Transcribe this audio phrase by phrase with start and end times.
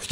[0.00, 0.06] Hey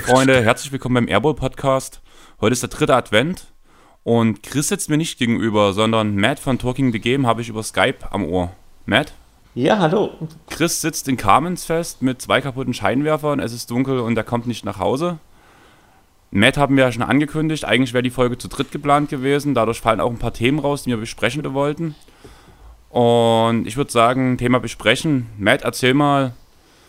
[0.00, 2.00] Freunde, herzlich willkommen beim Airball Podcast.
[2.40, 3.44] Heute ist der dritte Advent
[4.02, 7.62] und Chris sitzt mir nicht gegenüber, sondern Matt von Talking the Game habe ich über
[7.62, 8.52] Skype am Ohr.
[8.86, 9.12] Matt?
[9.54, 10.12] Ja, hallo.
[10.48, 14.46] Chris sitzt in Carmens fest mit zwei kaputten Scheinwerfern, es ist dunkel und er kommt
[14.46, 15.18] nicht nach Hause.
[16.30, 19.80] Matt haben wir ja schon angekündigt, eigentlich wäre die Folge zu dritt geplant gewesen, dadurch
[19.80, 21.96] fallen auch ein paar Themen raus, die wir besprechen wollten.
[22.88, 25.26] Und ich würde sagen, Thema besprechen.
[25.38, 26.32] Matt, erzähl mal,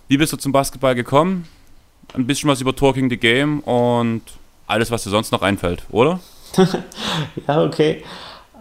[0.07, 1.47] wie bist du zum Basketball gekommen?
[2.13, 4.21] Ein bisschen was über Talking the Game und
[4.67, 6.19] alles, was dir sonst noch einfällt, oder?
[7.47, 8.03] ja, okay.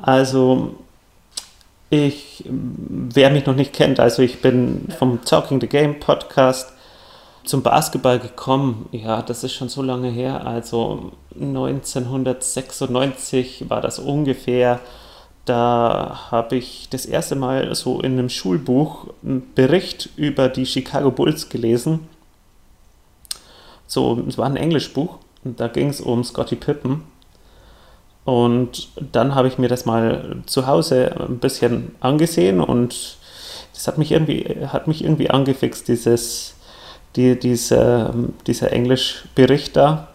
[0.02, 0.76] Also,
[1.90, 6.72] ich, wer mich noch nicht kennt, also ich bin vom Talking the Game Podcast
[7.44, 8.88] zum Basketball gekommen.
[8.92, 10.46] Ja, das ist schon so lange her.
[10.46, 14.80] Also 1996 war das ungefähr.
[15.44, 21.10] Da habe ich das erste Mal so in einem Schulbuch einen Bericht über die Chicago
[21.10, 22.08] Bulls gelesen.
[23.86, 27.02] So, es war ein Englischbuch und da ging es um Scotty Pippen.
[28.24, 33.16] Und dann habe ich mir das mal zu Hause ein bisschen angesehen und
[33.72, 36.54] das hat mich irgendwie, hat mich irgendwie angefixt, dieses,
[37.16, 38.12] die, diese,
[38.46, 40.08] dieser Englischbericht da.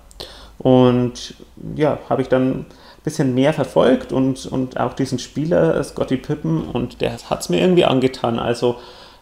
[0.58, 1.36] Und
[1.76, 2.66] ja, habe ich dann ein
[3.04, 7.60] bisschen mehr verfolgt und, und auch diesen Spieler, Scotty Pippen, und der hat es mir
[7.60, 8.40] irgendwie angetan.
[8.40, 8.78] Also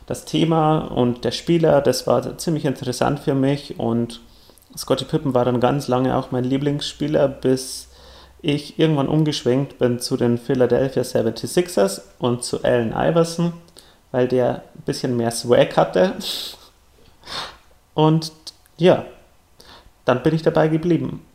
[0.05, 4.21] das Thema und der Spieler, das war ziemlich interessant für mich und
[4.77, 7.89] Scotty Pippen war dann ganz lange auch mein Lieblingsspieler, bis
[8.41, 13.53] ich irgendwann umgeschwenkt bin zu den Philadelphia 76ers und zu Allen Iverson,
[14.11, 16.13] weil der ein bisschen mehr Swag hatte.
[17.93, 18.31] Und
[18.77, 19.05] ja,
[20.05, 21.25] dann bin ich dabei geblieben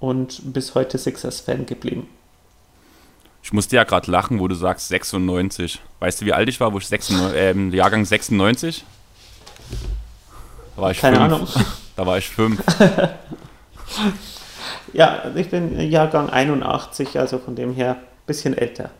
[0.00, 2.08] und bis heute Sixers-Fan geblieben.
[3.42, 5.80] Ich musste ja gerade lachen, wo du sagst 96.
[6.00, 8.84] Weißt du, wie alt ich war, wo ich 96, äh, Jahrgang 96?
[10.74, 11.32] Da war ich Keine fünf.
[11.32, 11.48] Ahnung.
[11.96, 12.62] Da war ich fünf.
[14.92, 18.90] ja, ich bin Jahrgang 81, also von dem her ein bisschen älter.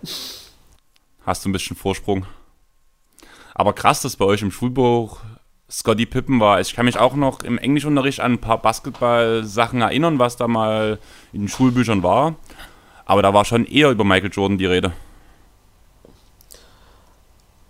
[1.27, 2.25] Hast du ein bisschen Vorsprung.
[3.53, 5.21] Aber krass, dass bei euch im Schulbuch
[5.71, 6.61] Scotty Pippen war.
[6.61, 10.99] Ich kann mich auch noch im Englischunterricht an ein paar Basketball-Sachen erinnern, was da mal
[11.33, 12.37] in den Schulbüchern war.
[13.05, 14.93] Aber da war schon eher über Michael Jordan die Rede.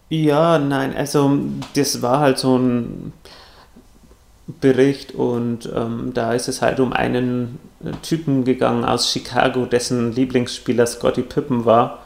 [0.08, 1.38] Ja, nein, also
[1.74, 3.12] das war halt so ein
[4.46, 7.58] Bericht und ähm, da ist es halt um einen
[8.02, 12.02] Typen gegangen aus Chicago, dessen Lieblingsspieler Scotty Pippen war.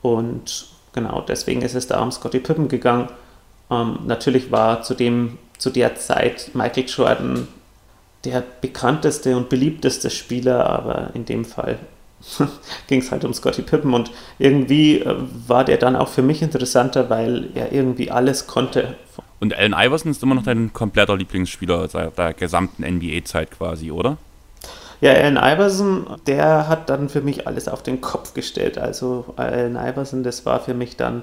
[0.00, 3.08] Und genau deswegen ist es da um Scotty Pippen gegangen.
[3.70, 7.48] Ähm, natürlich war zu, dem, zu der Zeit Michael Jordan
[8.24, 11.78] der bekannteste und beliebteste Spieler, aber in dem Fall
[12.86, 15.14] ging es halt um Scotty Pippen und irgendwie äh,
[15.46, 18.96] war der dann auch für mich interessanter, weil er irgendwie alles konnte.
[19.40, 24.16] Und Allen Iverson ist immer noch dein kompletter Lieblingsspieler seit der gesamten NBA-Zeit quasi, oder?
[25.00, 28.78] Ja, Allen Iverson, der hat dann für mich alles auf den Kopf gestellt.
[28.78, 31.22] Also Allen Iverson, das war für mich dann,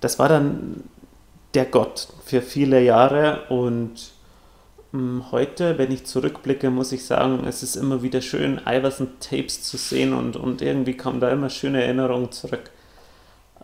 [0.00, 0.82] das war dann
[1.54, 4.12] der Gott für viele Jahre und
[4.92, 10.12] Heute, wenn ich zurückblicke, muss ich sagen, es ist immer wieder schön, Iverson-Tapes zu sehen
[10.12, 12.70] und, und irgendwie kommen da immer schöne Erinnerungen zurück.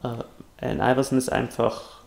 [0.04, 2.02] Äh, Allen Iverson ist einfach,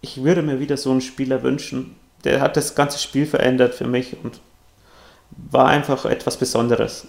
[0.00, 1.94] ich würde mir wieder so einen Spieler wünschen.
[2.24, 4.40] Der hat das ganze Spiel verändert für mich und
[5.30, 7.06] war einfach etwas Besonderes.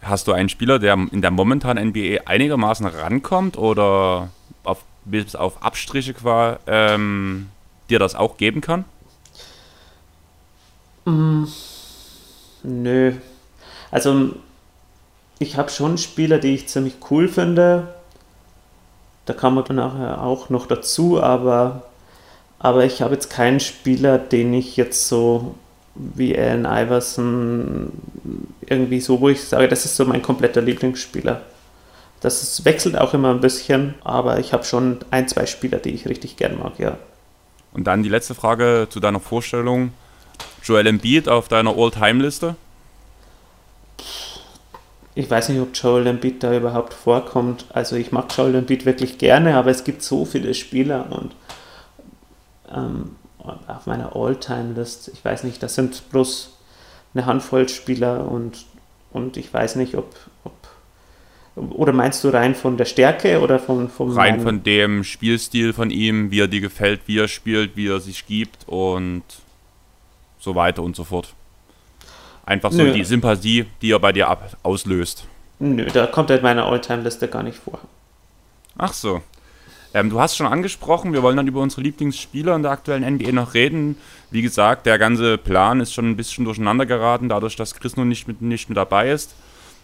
[0.00, 4.30] Hast du einen Spieler, der in der momentanen NBA einigermaßen rankommt oder
[5.10, 7.48] bis auf Abstriche quasi ähm,
[7.90, 8.84] dir das auch geben kann?
[11.04, 11.44] Mm,
[12.62, 13.12] nö.
[13.90, 14.30] Also,
[15.38, 17.94] ich habe schon Spieler, die ich ziemlich cool finde.
[19.24, 21.82] Da kann man nachher auch noch dazu, aber,
[22.58, 25.54] aber ich habe jetzt keinen Spieler, den ich jetzt so
[25.94, 27.92] wie Allen Iverson
[28.66, 31.42] irgendwie so, wo ich sage, das ist so mein kompletter Lieblingsspieler.
[32.20, 35.90] Das ist, wechselt auch immer ein bisschen, aber ich habe schon ein, zwei Spieler, die
[35.90, 36.98] ich richtig gern mag, ja.
[37.72, 39.92] Und dann die letzte Frage zu deiner Vorstellung.
[40.64, 42.56] Joel Embiid auf deiner All-Time-Liste?
[45.14, 47.66] Ich weiß nicht, ob Joel Embiid da überhaupt vorkommt.
[47.70, 51.34] Also ich mag Joel Embiid wirklich gerne, aber es gibt so viele Spieler und
[52.74, 56.50] ähm, auf meiner All-Time-List, ich weiß nicht, das sind bloß
[57.14, 58.66] eine Handvoll Spieler und,
[59.12, 60.37] und ich weiß nicht, ob, ob
[61.70, 65.90] oder meinst du rein von der Stärke oder von vom rein von dem Spielstil von
[65.90, 69.22] ihm, wie er dir gefällt, wie er spielt, wie er sich gibt und
[70.38, 71.34] so weiter und so fort.
[72.46, 72.92] Einfach so Nö.
[72.92, 75.26] die Sympathie, die er bei dir ab auslöst.
[75.58, 77.80] Nö, da kommt er in meiner All-Time-Liste gar nicht vor.
[78.78, 79.20] Ach so.
[79.94, 83.32] Ähm, du hast schon angesprochen, wir wollen dann über unsere Lieblingsspieler in der aktuellen NBA
[83.32, 83.96] noch reden.
[84.30, 88.08] Wie gesagt, der ganze Plan ist schon ein bisschen durcheinander geraten, dadurch, dass Chris nun
[88.08, 89.34] nicht mit, nicht mit dabei ist.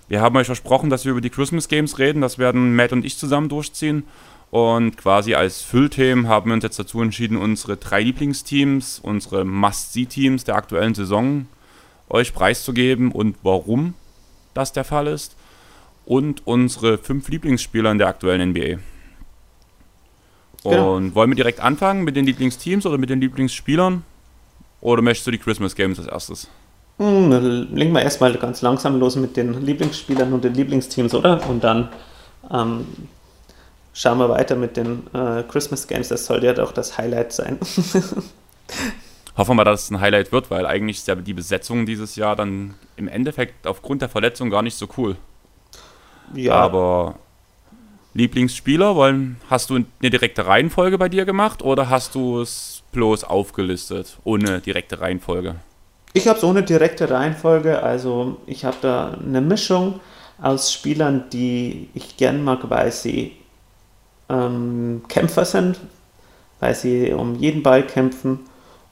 [0.09, 2.21] Wir haben euch versprochen, dass wir über die Christmas Games reden.
[2.21, 4.05] Das werden Matt und ich zusammen durchziehen.
[4.51, 10.45] Und quasi als Füllthemen haben wir uns jetzt dazu entschieden, unsere drei Lieblingsteams, unsere Must-See-Teams
[10.45, 11.47] der aktuellen Saison
[12.09, 13.95] euch preiszugeben und warum
[14.53, 15.37] das der Fall ist.
[16.05, 18.79] Und unsere fünf Lieblingsspieler in der aktuellen NBA.
[20.63, 20.97] Genau.
[20.97, 24.05] Und wollen wir direkt anfangen mit den Lieblingsteams oder mit den Lieblingsspielern?
[24.81, 26.51] Oder möchtest du die Christmas Games als erstes?
[26.99, 31.49] Hm, legen wir erstmal ganz langsam los mit den Lieblingsspielern und den Lieblingsteams, oder?
[31.49, 31.89] Und dann
[32.53, 32.87] ähm,
[33.93, 36.09] schauen wir weiter mit den äh, Christmas Games.
[36.09, 37.59] Das soll ja doch das Highlight sein.
[39.37, 42.37] Hoffen wir, dass es ein Highlight wird, weil eigentlich ist ja die Besetzung dieses Jahr
[42.37, 45.17] dann im Endeffekt aufgrund der Verletzung gar nicht so cool.
[46.35, 47.17] ja, Aber
[48.13, 53.25] Lieblingsspieler, wollen, hast du eine direkte Reihenfolge bei dir gemacht oder hast du es bloß
[53.25, 55.57] aufgelistet, ohne direkte Reihenfolge?
[56.17, 59.99] Ich habe es ohne direkte Reihenfolge, also ich habe da eine Mischung
[60.41, 63.33] aus Spielern, die ich gern mag, weil sie
[64.29, 65.81] ähm, Kämpfer sind,
[66.61, 68.41] weil sie um jeden Ball kämpfen.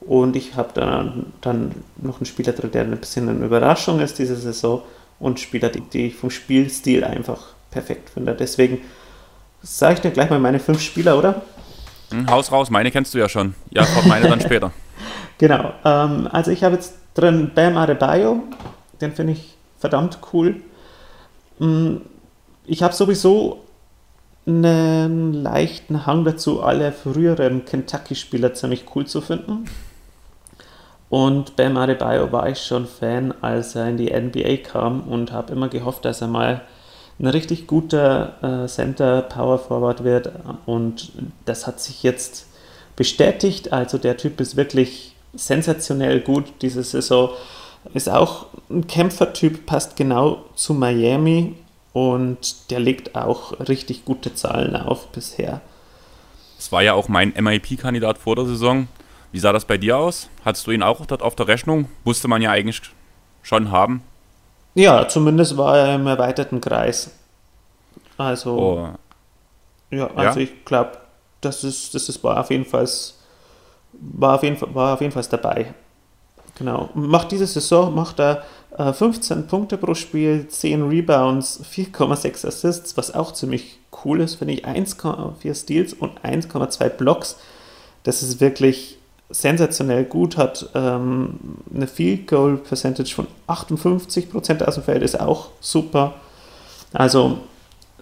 [0.01, 4.19] Und ich habe dann, dann noch einen Spieler drin, der ein bisschen eine Überraschung ist
[4.19, 4.81] diese Saison
[5.17, 8.35] und Spieler, die, die ich vom Spielstil einfach perfekt finde.
[8.35, 8.81] Deswegen
[9.61, 11.41] sage ich dir gleich mal meine fünf Spieler, oder?
[12.09, 13.55] Hm, Haus raus, meine kennst du ja schon.
[13.69, 14.73] Ja, kommt meine dann später.
[15.37, 18.43] Genau, ähm, also ich habe jetzt drin Bam Adebayo,
[19.01, 20.61] den finde ich verdammt cool.
[21.59, 21.97] Mm,
[22.65, 23.59] Ich habe sowieso
[24.45, 29.65] einen leichten Hang dazu, alle früheren Kentucky-Spieler ziemlich cool zu finden.
[31.09, 35.53] Und Bam Adebayo war ich schon Fan, als er in die NBA kam und habe
[35.53, 36.61] immer gehofft, dass er mal
[37.19, 40.31] ein richtig guter äh, Center Power Forward wird.
[40.65, 41.11] Und
[41.45, 42.47] das hat sich jetzt
[42.95, 43.71] bestätigt.
[43.71, 47.29] Also der Typ ist wirklich sensationell gut diese Saison.
[47.93, 51.55] Ist auch ein Kämpfertyp, passt genau zu Miami
[51.91, 55.61] und der legt auch richtig gute Zahlen auf bisher.
[56.57, 58.87] Es war ja auch mein MIP-Kandidat vor der Saison.
[59.33, 60.29] Wie sah das bei dir aus?
[60.45, 61.89] Hattest du ihn auch dort auf der Rechnung?
[62.05, 62.81] Musste man ja eigentlich
[63.41, 64.01] schon haben.
[64.75, 67.11] Ja, zumindest war er im erweiterten Kreis.
[68.17, 68.87] Also, Oh,
[69.95, 70.45] ja, also Ja?
[70.45, 70.97] ich glaube,
[71.41, 72.87] das ist, das ist war auf jeden Fall
[73.93, 75.73] war auf jeden Fall, war auf jeden Fall dabei.
[76.57, 76.89] Genau.
[76.93, 78.43] Macht diese Saison macht er
[78.77, 84.53] äh, 15 Punkte pro Spiel, 10 Rebounds, 4,6 Assists, was auch ziemlich cool ist, finde
[84.53, 84.65] ich.
[84.65, 87.37] 1,4 Steals und 1,2 Blocks.
[88.03, 88.97] Das ist wirklich
[89.29, 91.39] sensationell gut, hat ähm,
[91.73, 96.15] eine Field Goal Percentage von 58% aus dem Feld, ist auch super.
[96.91, 97.39] Also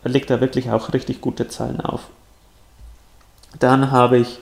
[0.04, 2.02] legt er wirklich auch richtig gute Zahlen auf.
[3.60, 4.40] Dann habe ich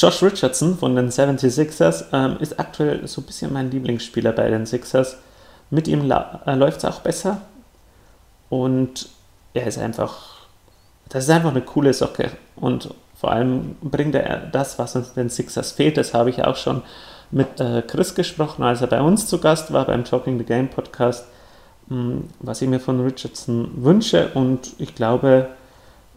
[0.00, 4.64] Josh Richardson von den 76ers, ähm, ist aktuell so ein bisschen mein Lieblingsspieler bei den
[4.64, 5.18] Sixers.
[5.68, 7.42] Mit ihm äh, läuft es auch besser
[8.48, 9.10] und
[9.52, 10.46] er ist einfach,
[11.10, 15.28] das ist einfach eine coole Socke und vor allem bringt er das, was uns den
[15.28, 15.98] Sixers fehlt.
[15.98, 16.80] Das habe ich auch schon
[17.30, 20.68] mit äh, Chris gesprochen, als er bei uns zu Gast war beim Talking the Game
[20.68, 21.26] Podcast,
[21.88, 25.48] mh, was ich mir von Richardson wünsche und ich glaube,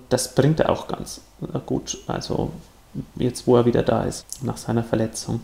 [0.07, 1.97] das bringt er auch ganz äh, gut.
[2.07, 2.53] Also
[3.15, 5.41] jetzt, wo er wieder da ist, nach seiner Verletzung.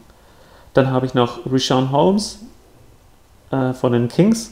[0.74, 2.40] Dann habe ich noch Rishon Holmes
[3.52, 4.52] äh, von den Kings.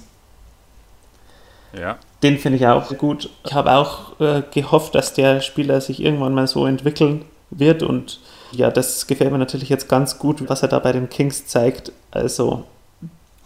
[1.77, 1.98] ja.
[2.24, 3.30] Den finde ich auch gut.
[3.46, 8.20] Ich habe auch äh, gehofft, dass der Spieler sich irgendwann mal so entwickeln wird und
[8.51, 11.92] ja, das gefällt mir natürlich jetzt ganz gut, was er da bei den Kings zeigt.
[12.10, 12.63] Also,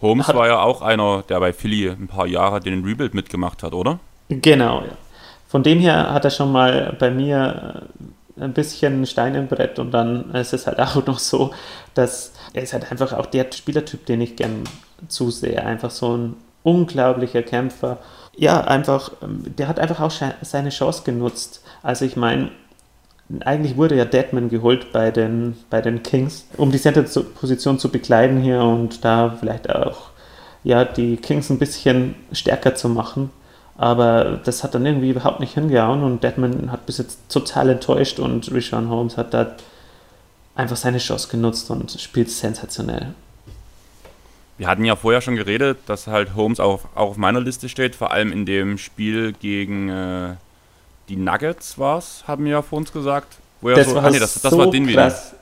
[0.00, 3.62] Holmes Hat- war ja auch einer, der bei Philly ein paar Jahre den Rebuild mitgemacht
[3.62, 3.98] hat, oder?
[4.30, 4.92] genau, ja.
[5.48, 7.82] Von dem her hat er schon mal bei mir
[8.38, 11.52] ein bisschen Stein im Brett und dann ist es halt auch noch so,
[11.94, 14.64] dass er ist halt einfach auch der Spielertyp, den ich gern
[15.08, 15.64] zusehe.
[15.64, 17.98] Einfach so ein unglaublicher Kämpfer.
[18.36, 20.12] Ja, einfach, ähm, der hat einfach auch
[20.42, 21.62] seine Chance genutzt.
[21.82, 22.50] Also ich meine,
[23.40, 28.40] eigentlich wurde ja Deadman geholt bei den, bei den Kings, um die Center-Position zu bekleiden
[28.40, 30.10] hier und da vielleicht auch
[30.64, 33.30] ja, die Kings ein bisschen stärker zu machen.
[33.82, 38.20] Aber das hat dann irgendwie überhaupt nicht hingehauen und Deadman hat bis jetzt total enttäuscht
[38.20, 39.56] und Rishon Holmes hat da
[40.54, 43.12] einfach seine Chance genutzt und spielt sensationell.
[44.56, 47.96] Wir hatten ja vorher schon geredet, dass halt Holmes auch, auch auf meiner Liste steht,
[47.96, 50.34] vor allem in dem Spiel gegen äh,
[51.08, 53.34] die Nuggets war es, haben wir ja vor uns gesagt.
[53.62, 55.08] Er so, ah, nee, das, das war den wieder.
[55.08, 55.34] krass.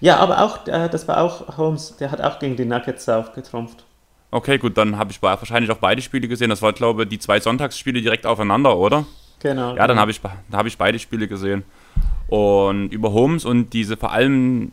[0.00, 3.84] Ja, aber auch, äh, das war auch Holmes, der hat auch gegen die Nuggets aufgetrumpft.
[4.30, 6.50] Okay, gut, dann habe ich wahrscheinlich auch beide Spiele gesehen.
[6.50, 9.06] Das waren, glaube ich, die zwei Sonntagsspiele direkt aufeinander, oder?
[9.40, 9.74] Genau.
[9.74, 10.20] Ja, dann habe ich,
[10.52, 11.64] hab ich beide Spiele gesehen.
[12.28, 14.72] Und über Holmes und diese vor allem,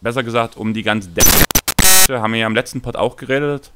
[0.00, 3.72] besser gesagt, um die ganze Deadman haben wir ja im letzten Pod auch geredet,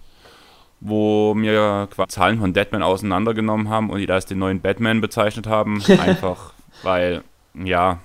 [0.81, 5.47] wo wir Zahlen von Deadman auseinandergenommen haben und die da als den neuen Batman bezeichnet
[5.47, 5.83] haben.
[6.01, 7.23] Einfach, weil,
[7.55, 7.99] ja,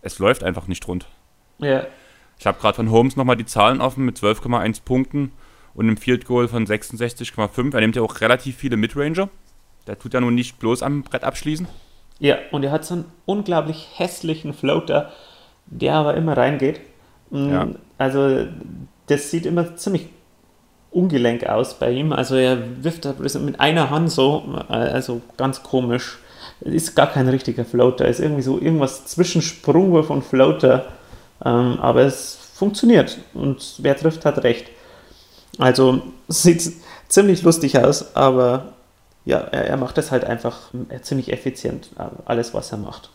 [0.00, 1.06] es läuft einfach nicht rund.
[1.58, 1.86] Ja.
[2.38, 5.32] Ich habe gerade von Holmes nochmal die Zahlen offen mit 12,1 Punkten
[5.74, 7.74] und einem Field Goal von 66,5.
[7.74, 9.28] Er nimmt ja auch relativ viele Midranger.
[9.86, 11.66] Der tut ja nun nicht bloß am Brett abschließen.
[12.18, 15.10] Ja, und er hat so einen unglaublich hässlichen Floater,
[15.66, 16.80] der aber immer reingeht.
[17.30, 17.68] Mm, ja.
[17.98, 18.46] Also,
[19.06, 20.06] das sieht immer ziemlich
[20.90, 22.12] ungelenk aus bei ihm.
[22.12, 23.06] Also, er wirft
[23.40, 26.18] mit einer Hand so, also ganz komisch.
[26.60, 30.86] Ist gar kein richtiger Floater, ist irgendwie so irgendwas zwischen Sprungwurf und Floater.
[31.44, 34.66] Ähm, aber es funktioniert und wer trifft, hat recht.
[35.58, 36.72] Also, sieht
[37.08, 38.72] ziemlich lustig aus, aber
[39.24, 40.70] ja, er, er macht das halt einfach
[41.02, 41.90] ziemlich effizient,
[42.24, 43.10] alles, was er macht.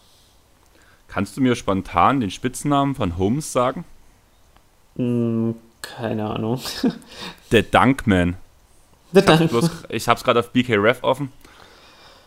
[1.07, 3.85] Kannst du mir spontan den Spitznamen von Holmes sagen?
[4.95, 6.59] Hm, keine Ahnung.
[7.51, 8.37] Der Dunkman.
[9.13, 9.51] Der Dunk
[9.89, 11.31] ich habe es gerade auf BK Ref offen,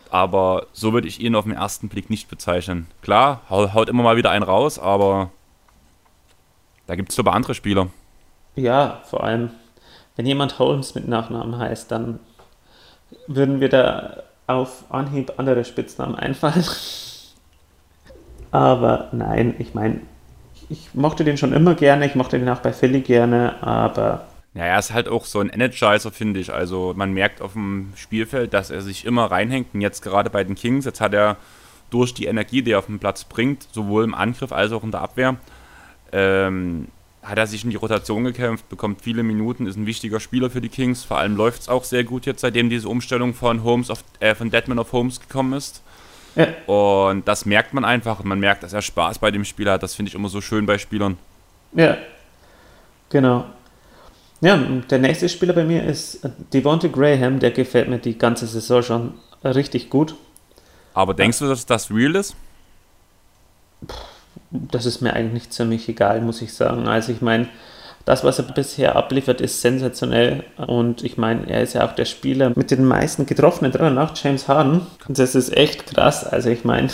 [0.09, 2.87] aber so würde ich ihn auf den ersten Blick nicht bezeichnen.
[3.03, 5.29] Klar, haut immer mal wieder einen raus, aber
[6.87, 7.87] da gibt es aber andere Spieler.
[8.55, 9.51] Ja, vor allem,
[10.15, 12.19] wenn jemand Holmes mit Nachnamen heißt, dann
[13.27, 16.65] würden wir da auf Anhieb andere Spitznamen einfallen.
[18.51, 20.01] aber nein, ich meine,
[20.69, 24.25] ich mochte den schon immer gerne, ich mochte den auch bei Philly gerne, aber.
[24.53, 26.51] Ja, er ist halt auch so ein Energizer, finde ich.
[26.53, 29.73] Also man merkt auf dem Spielfeld, dass er sich immer reinhängt.
[29.73, 31.37] Und jetzt gerade bei den Kings, jetzt hat er
[31.89, 34.91] durch die Energie, die er auf den Platz bringt, sowohl im Angriff als auch in
[34.91, 35.37] der Abwehr,
[36.11, 36.87] ähm,
[37.23, 40.61] hat er sich in die Rotation gekämpft, bekommt viele Minuten, ist ein wichtiger Spieler für
[40.61, 41.03] die Kings.
[41.03, 44.33] Vor allem läuft es auch sehr gut jetzt, seitdem diese Umstellung von Holmes auf, äh,
[44.33, 45.83] von Deadman auf Holmes gekommen ist.
[46.35, 46.47] Ja.
[46.65, 49.83] Und das merkt man einfach und man merkt, dass er Spaß bei dem Spiel hat.
[49.83, 51.17] Das finde ich immer so schön bei Spielern.
[51.73, 51.97] Ja,
[53.09, 53.45] genau.
[54.39, 58.81] Ja, der nächste Spieler bei mir ist Devonte Graham, der gefällt mir die ganze Saison
[58.81, 59.13] schon
[59.43, 60.15] richtig gut.
[60.93, 62.35] Aber denkst du, dass das real ist?
[64.51, 66.87] Das ist mir eigentlich ziemlich egal, muss ich sagen.
[66.87, 67.47] Also ich meine,
[68.05, 70.43] das, was er bisher abliefert, ist sensationell.
[70.57, 74.13] Und ich meine, er ist ja auch der Spieler mit den meisten getroffenen Treffern nach
[74.15, 74.87] James Harden.
[75.07, 76.25] Und das ist echt krass.
[76.25, 76.89] Also ich meine,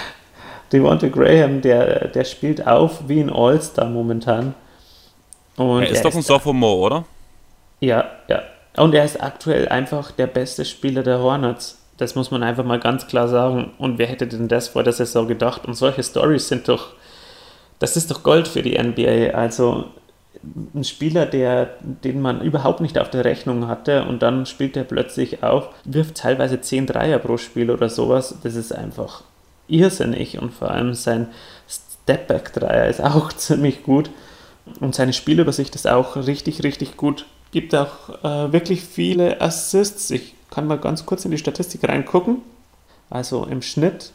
[0.72, 4.54] Devonta Graham, der, der spielt auf wie ein All-Star momentan.
[5.56, 7.04] Und er ist er doch ein Sophomore, oder?
[7.80, 8.42] Ja, ja.
[8.76, 11.79] Und er ist aktuell einfach der beste Spieler der Hornets.
[12.00, 13.72] Das muss man einfach mal ganz klar sagen.
[13.76, 15.66] Und wer hätte denn das vor der Saison gedacht?
[15.66, 16.94] Und solche Stories sind doch,
[17.78, 19.36] das ist doch Gold für die NBA.
[19.36, 19.84] Also
[20.74, 24.84] ein Spieler, der, den man überhaupt nicht auf der Rechnung hatte und dann spielt er
[24.84, 28.34] plötzlich auf, wirft teilweise 10 Dreier pro Spiel oder sowas.
[28.42, 29.22] Das ist einfach
[29.68, 31.28] irrsinnig und vor allem sein
[31.68, 34.10] Stepback-Dreier ist auch ziemlich gut
[34.80, 37.26] und seine Spielübersicht ist auch richtig, richtig gut.
[37.52, 40.10] Gibt auch äh, wirklich viele Assists.
[40.10, 42.38] Ich kann mal ganz kurz in die Statistik reingucken.
[43.08, 44.12] Also im Schnitt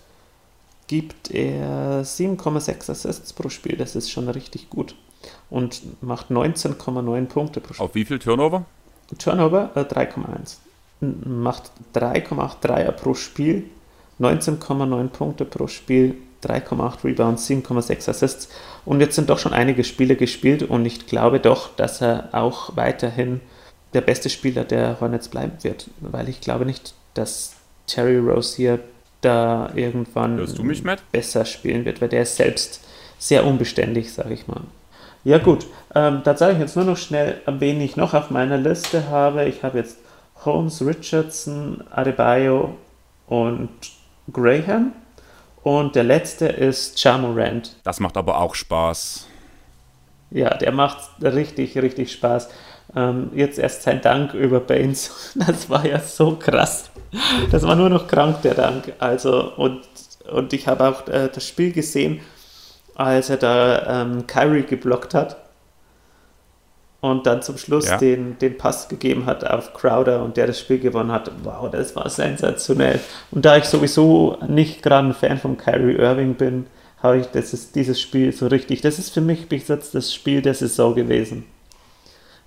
[0.87, 3.77] gibt er 7,6 Assists pro Spiel.
[3.77, 4.95] Das ist schon richtig gut
[5.49, 7.85] und macht 19,9 Punkte pro Spiel.
[7.85, 8.65] Auf wie viel Turnover?
[9.17, 10.57] Turnover äh, 3,1.
[11.01, 13.65] Macht 3,8 Dreier pro Spiel,
[14.19, 18.49] 19,9 Punkte pro Spiel, 3,8 Rebounds, 7,6 Assists.
[18.85, 22.75] Und jetzt sind doch schon einige Spiele gespielt und ich glaube doch, dass er auch
[22.75, 23.41] weiterhin
[23.95, 27.55] der beste Spieler der Hornets bleiben wird, weil ich glaube nicht, dass
[27.87, 28.79] Terry Rose hier
[29.21, 30.45] da irgendwann
[31.11, 32.81] besser spielen wird, weil der ist selbst
[33.17, 34.61] sehr unbeständig, sage ich mal.
[35.23, 38.57] Ja gut, ähm, da sage ich jetzt nur noch schnell, wen ich noch auf meiner
[38.57, 39.45] Liste habe.
[39.45, 39.97] Ich habe jetzt
[40.43, 42.75] Holmes, Richardson, Adebayo
[43.25, 43.69] und
[44.31, 44.91] Graham.
[45.63, 47.75] Und der letzte ist Chamorant.
[47.83, 49.27] Das macht aber auch Spaß.
[50.29, 52.49] Ja, der macht richtig, richtig Spaß.
[52.95, 55.35] Ähm, jetzt erst sein Dank über Baines.
[55.47, 56.89] Das war ja so krass.
[57.51, 58.93] Das war nur noch krank, der Dank.
[58.99, 59.81] Also, und,
[60.31, 62.21] und ich habe auch äh, das Spiel gesehen
[62.95, 65.37] als er da ähm, Kyrie geblockt hat
[67.01, 67.97] und dann zum Schluss ja.
[67.97, 71.29] den, den Pass gegeben hat auf Crowder und der das Spiel gewonnen hat.
[71.43, 72.99] Wow, das war sensationell.
[73.31, 76.65] Und da ich sowieso nicht gerade ein Fan von Kyrie Irving bin,
[77.03, 78.81] habe ich das ist, dieses Spiel so richtig.
[78.81, 81.45] Das ist für mich bis jetzt das Spiel der Saison gewesen.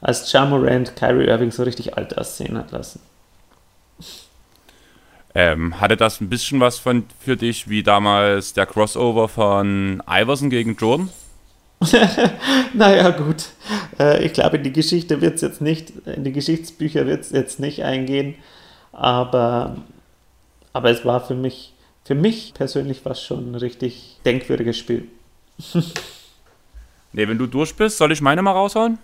[0.01, 3.01] Als Jamorant Kyrie Irving so richtig alt aussehen hat lassen.
[5.35, 10.51] Ähm, hatte das ein bisschen was von, für dich wie damals der Crossover von Iverson
[10.51, 11.11] gegen Jordan?
[12.73, 13.47] naja, gut.
[13.99, 17.31] Äh, ich glaube, in die Geschichte wird es jetzt nicht, in die Geschichtsbücher wird es
[17.31, 18.35] jetzt nicht eingehen.
[18.93, 19.77] Aber,
[20.73, 21.73] aber es war für mich,
[22.05, 25.07] für mich persönlich was schon ein richtig denkwürdiges Spiel.
[27.13, 28.99] ne, wenn du durch bist, soll ich meine mal raushauen?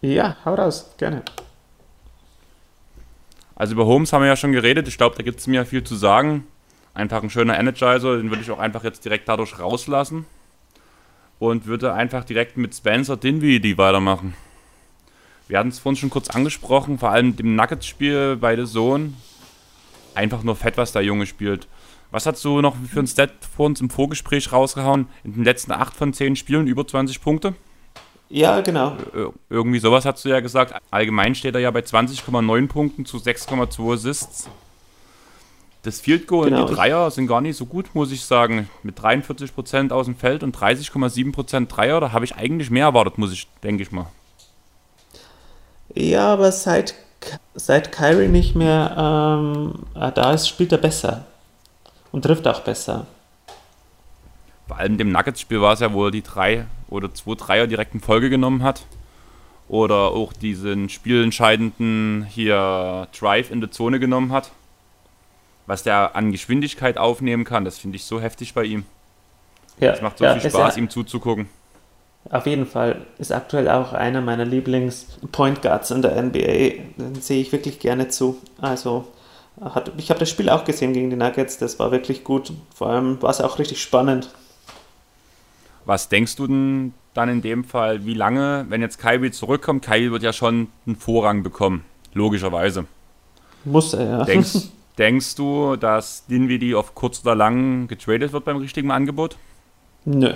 [0.00, 1.22] Ja, hau raus, gerne.
[3.56, 4.86] Also über Holmes haben wir ja schon geredet.
[4.86, 6.46] Ich glaube, da gibt es mir viel zu sagen.
[6.94, 10.26] Einfach ein schöner Energizer, den würde ich auch einfach jetzt direkt dadurch rauslassen.
[11.40, 14.34] Und würde einfach direkt mit Spencer Dinwiddie weitermachen.
[15.48, 19.14] Wir hatten es vorhin schon kurz angesprochen, vor allem dem Nuggets-Spiel bei The Zone.
[20.14, 21.66] Einfach nur fett, was der Junge spielt.
[22.10, 25.08] Was hast du noch für ein Stat vor uns im Vorgespräch rausgehauen?
[25.24, 27.54] In den letzten 8 von 10 Spielen über 20 Punkte?
[28.30, 28.96] Ja, genau.
[29.48, 30.74] Irgendwie sowas hast du ja gesagt.
[30.90, 34.48] Allgemein steht er ja bei 20,9 Punkten zu 6,2 Assists.
[35.82, 36.62] Das Field Goal genau.
[36.62, 38.68] und die Dreier sind gar nicht so gut, muss ich sagen.
[38.82, 43.32] Mit 43% aus dem Feld und 30,7% Dreier, da habe ich eigentlich mehr erwartet, muss
[43.32, 44.06] ich, denke ich mal.
[45.94, 46.94] Ja, aber seit,
[47.54, 51.24] seit Kyrie nicht mehr ähm, da ist, spielt er besser.
[52.10, 53.06] Und trifft auch besser.
[54.66, 57.94] Vor allem dem Nuggets-Spiel war es ja, wo er die drei oder zwei Dreier direkt
[57.94, 58.84] in Folge genommen hat.
[59.68, 64.50] Oder auch diesen spielentscheidenden hier Drive in der Zone genommen hat
[65.68, 68.84] was der an Geschwindigkeit aufnehmen kann, das finde ich so heftig bei ihm.
[69.78, 71.46] Ja, es macht so ja, viel Spaß, ihm zuzugucken.
[72.30, 76.82] Auf jeden Fall ist aktuell auch einer meiner Lieblings-Point Guards in der NBA.
[76.96, 78.38] Den sehe ich wirklich gerne zu.
[78.60, 79.06] Also,
[79.60, 82.52] hat, ich habe das Spiel auch gesehen gegen die Nuggets, das war wirklich gut.
[82.74, 84.30] Vor allem war es auch richtig spannend.
[85.88, 89.84] Was denkst du denn dann in dem Fall, wie lange, wenn jetzt Kyrie zurückkommt?
[89.84, 92.84] Kyrie wird ja schon einen Vorrang bekommen, logischerweise.
[93.64, 94.24] Muss er, ja.
[94.24, 94.68] Denkst,
[94.98, 99.36] Denkst du, dass Dinwiddie auf kurz oder lang getradet wird beim richtigen Angebot?
[100.04, 100.34] Nö.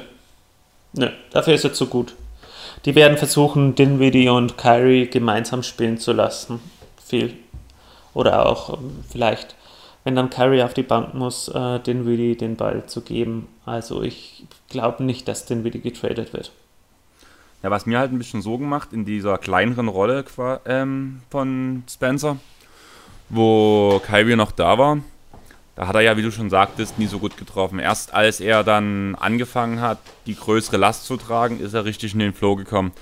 [0.92, 2.14] Nö, dafür ist er zu gut.
[2.84, 6.60] Die werden versuchen, Dinwiddie und Kyrie gemeinsam spielen zu lassen.
[7.04, 7.34] Viel.
[8.14, 9.56] Oder auch ähm, vielleicht,
[10.04, 13.48] wenn dann Kyrie auf die Bank muss, äh, Dinwiddie den Ball zu geben.
[13.64, 16.52] Also ich glaube nicht, dass Dinwiddie getradet wird.
[17.62, 20.24] Ja, was mir halt ein bisschen Sorgen macht in dieser kleineren Rolle
[20.66, 22.38] ähm, von Spencer,
[23.28, 24.98] wo Kyrie noch da war,
[25.74, 27.78] da hat er ja, wie du schon sagtest, nie so gut getroffen.
[27.78, 32.18] Erst als er dann angefangen hat, die größere Last zu tragen, ist er richtig in
[32.18, 32.92] den Flow gekommen.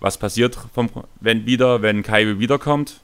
[0.00, 3.00] Was passiert, vom, wenn wieder, wenn Kyrie wiederkommt?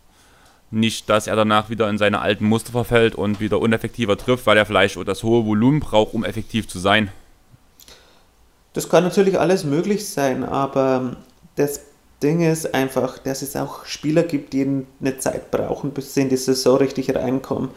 [0.71, 4.57] Nicht, dass er danach wieder in seine alten Muster verfällt und wieder uneffektiver trifft, weil
[4.57, 7.11] er vielleicht das hohe Volumen braucht, um effektiv zu sein.
[8.73, 11.17] Das kann natürlich alles möglich sein, aber
[11.55, 11.81] das
[12.23, 16.29] Ding ist einfach, dass es auch Spieler gibt, die eine Zeit brauchen, bis sie in
[16.29, 17.71] die Saison richtig reinkommen.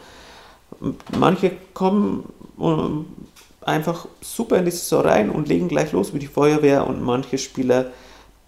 [1.16, 6.26] Manche kommen äh, einfach super in die Saison rein und legen gleich los wie die
[6.26, 7.92] Feuerwehr und manche Spieler,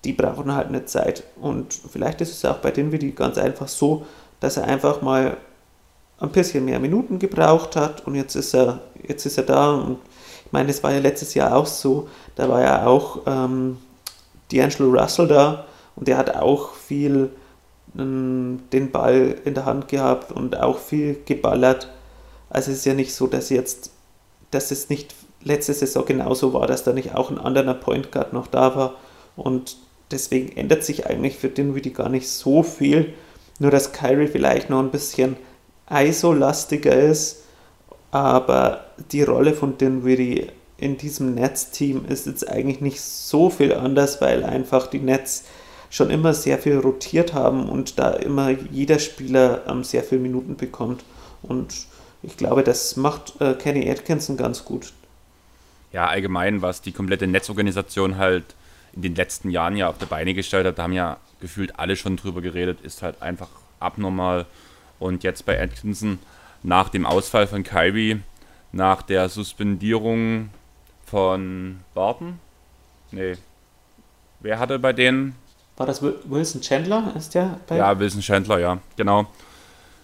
[0.05, 1.23] die brauchen halt eine Zeit.
[1.41, 4.07] Und vielleicht ist es auch bei denen wie ganz einfach so,
[4.41, 5.37] dass er einfach mal
[6.19, 9.99] ein bisschen mehr Minuten gebraucht hat und jetzt ist er, jetzt ist er da und
[10.45, 13.79] ich meine, das war ja letztes Jahr auch so, da war ja auch ähm,
[14.51, 15.65] D'Angelo Russell da
[15.97, 17.31] und der hat auch viel
[17.99, 21.89] ähm, den Ball in der Hand gehabt und auch viel geballert.
[22.49, 23.93] Also es ist ja nicht so, dass jetzt,
[24.51, 28.33] dass es nicht letzte Saison genauso war, dass da nicht auch ein anderer Point Guard
[28.33, 28.95] noch da war.
[29.37, 29.77] Und
[30.11, 33.15] deswegen ändert sich eigentlich für Dinwiddie gar nicht so viel.
[33.61, 35.37] Nur dass Kyrie vielleicht noch ein bisschen
[35.89, 37.45] ISO-lastiger ist.
[38.11, 44.21] Aber die Rolle von Dinwiddie in diesem Netzteam ist jetzt eigentlich nicht so viel anders,
[44.21, 45.45] weil einfach die Netz
[45.91, 50.57] schon immer sehr viel rotiert haben und da immer jeder Spieler ähm, sehr viele Minuten
[50.57, 51.05] bekommt.
[51.43, 51.87] Und
[52.23, 54.93] ich glaube, das macht äh, Kenny Atkinson ganz gut.
[55.93, 58.45] Ja, allgemein, was die komplette Netzorganisation halt
[58.95, 61.97] in den letzten Jahren ja auf der Beine gestellt hat, da haben ja gefühlt alle
[61.97, 63.49] schon drüber geredet, ist halt einfach
[63.79, 64.47] abnormal.
[64.99, 66.19] Und jetzt bei Atkinson
[66.63, 68.21] nach dem Ausfall von Kyrie,
[68.73, 70.51] nach der Suspendierung
[71.07, 72.39] von Barton,
[73.11, 73.35] nee,
[74.41, 75.35] wer hatte bei denen
[75.81, 77.11] war das Wilson Chandler?
[77.17, 77.79] Ist der bei?
[77.79, 79.27] Ja, Wilson Chandler, ja, genau.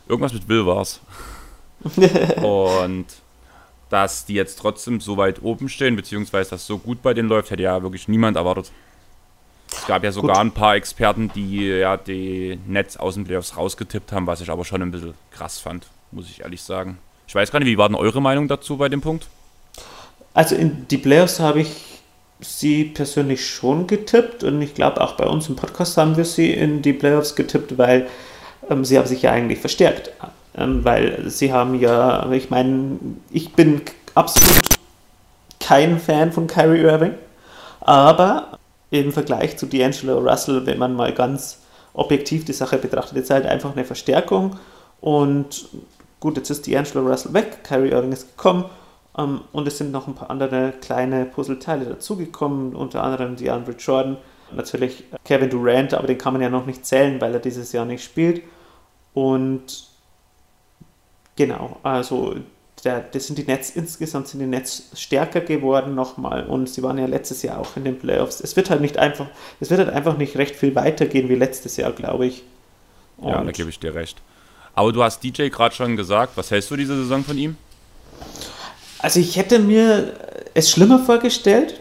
[0.09, 1.01] Irgendwas mit Will war's.
[2.43, 3.05] und
[3.91, 7.51] dass die jetzt trotzdem so weit oben stehen, beziehungsweise dass so gut bei denen läuft,
[7.51, 8.73] hätte ja wirklich niemand erwartet.
[9.87, 10.47] Es gab ja sogar gut.
[10.47, 14.65] ein paar Experten, die ja die Netz aus den Playoffs rausgetippt haben, was ich aber
[14.65, 16.99] schon ein bisschen krass fand, muss ich ehrlich sagen.
[17.29, 19.29] Ich weiß gar nicht, wie war denn eure Meinung dazu bei dem Punkt?
[20.35, 22.01] Also in die Playoffs habe ich
[22.41, 26.51] sie persönlich schon getippt und ich glaube auch bei uns im Podcast haben wir sie
[26.51, 28.09] in die Playoffs getippt, weil
[28.69, 30.11] ähm, sie haben sich ja eigentlich verstärkt.
[30.59, 32.99] Ähm, weil sie haben ja, ich meine,
[33.31, 33.83] ich bin
[34.17, 34.69] absolut
[35.61, 37.15] kein Fan von Kyrie Irving,
[37.79, 38.56] aber
[38.91, 41.61] im Vergleich zu D'Angelo Russell, wenn man mal ganz
[41.93, 44.57] objektiv die Sache betrachtet, jetzt halt einfach eine Verstärkung.
[45.01, 45.69] Und
[46.21, 48.67] gut, jetzt ist D'Angelo Russell weg, Kyrie Irving ist gekommen
[49.17, 54.19] ähm, und es sind noch ein paar andere kleine Puzzleteile dazugekommen, unter anderem DeAndre Jordan,
[54.53, 57.85] natürlich Kevin Durant, aber den kann man ja noch nicht zählen, weil er dieses Jahr
[57.85, 58.43] nicht spielt.
[59.15, 59.89] Und
[61.35, 62.37] genau, also
[62.87, 66.97] der, das sind die Nets, insgesamt sind die Nets stärker geworden nochmal und sie waren
[66.97, 68.41] ja letztes Jahr auch in den Playoffs.
[68.41, 69.27] Es wird halt nicht einfach,
[69.61, 72.43] es wird halt einfach nicht recht viel weitergehen wie letztes Jahr, glaube ich.
[73.19, 74.19] Und ja, da gebe ich dir recht.
[74.75, 77.57] Aber du hast DJ gerade schon gesagt, was hältst du diese Saison von ihm?
[78.99, 80.15] Also ich hätte mir
[80.55, 81.81] es schlimmer vorgestellt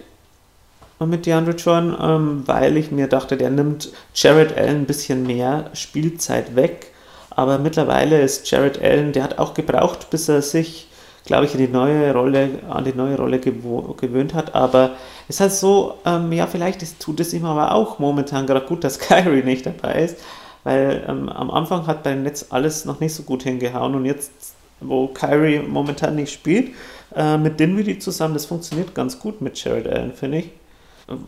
[1.00, 5.70] mit DeAndre Jordan, ähm, weil ich mir dachte, der nimmt Jared Allen ein bisschen mehr
[5.74, 6.92] Spielzeit weg.
[7.30, 10.85] Aber mittlerweile ist Jared Allen, der hat auch gebraucht, bis er sich
[11.26, 14.54] glaube ich, die neue Rolle, an die neue Rolle gewöhnt hat.
[14.56, 14.92] Aber
[15.28, 18.66] es ist halt so, ähm, ja, vielleicht ist, tut es ihm aber auch momentan gerade
[18.66, 20.18] gut, dass Kyrie nicht dabei ist,
[20.64, 24.32] weil ähm, am Anfang hat beim Netz alles noch nicht so gut hingehauen und jetzt,
[24.80, 26.74] wo Kyrie momentan nicht spielt,
[27.16, 30.50] äh, mit Dinwiddie zusammen, das funktioniert ganz gut mit Jared Allen, finde ich.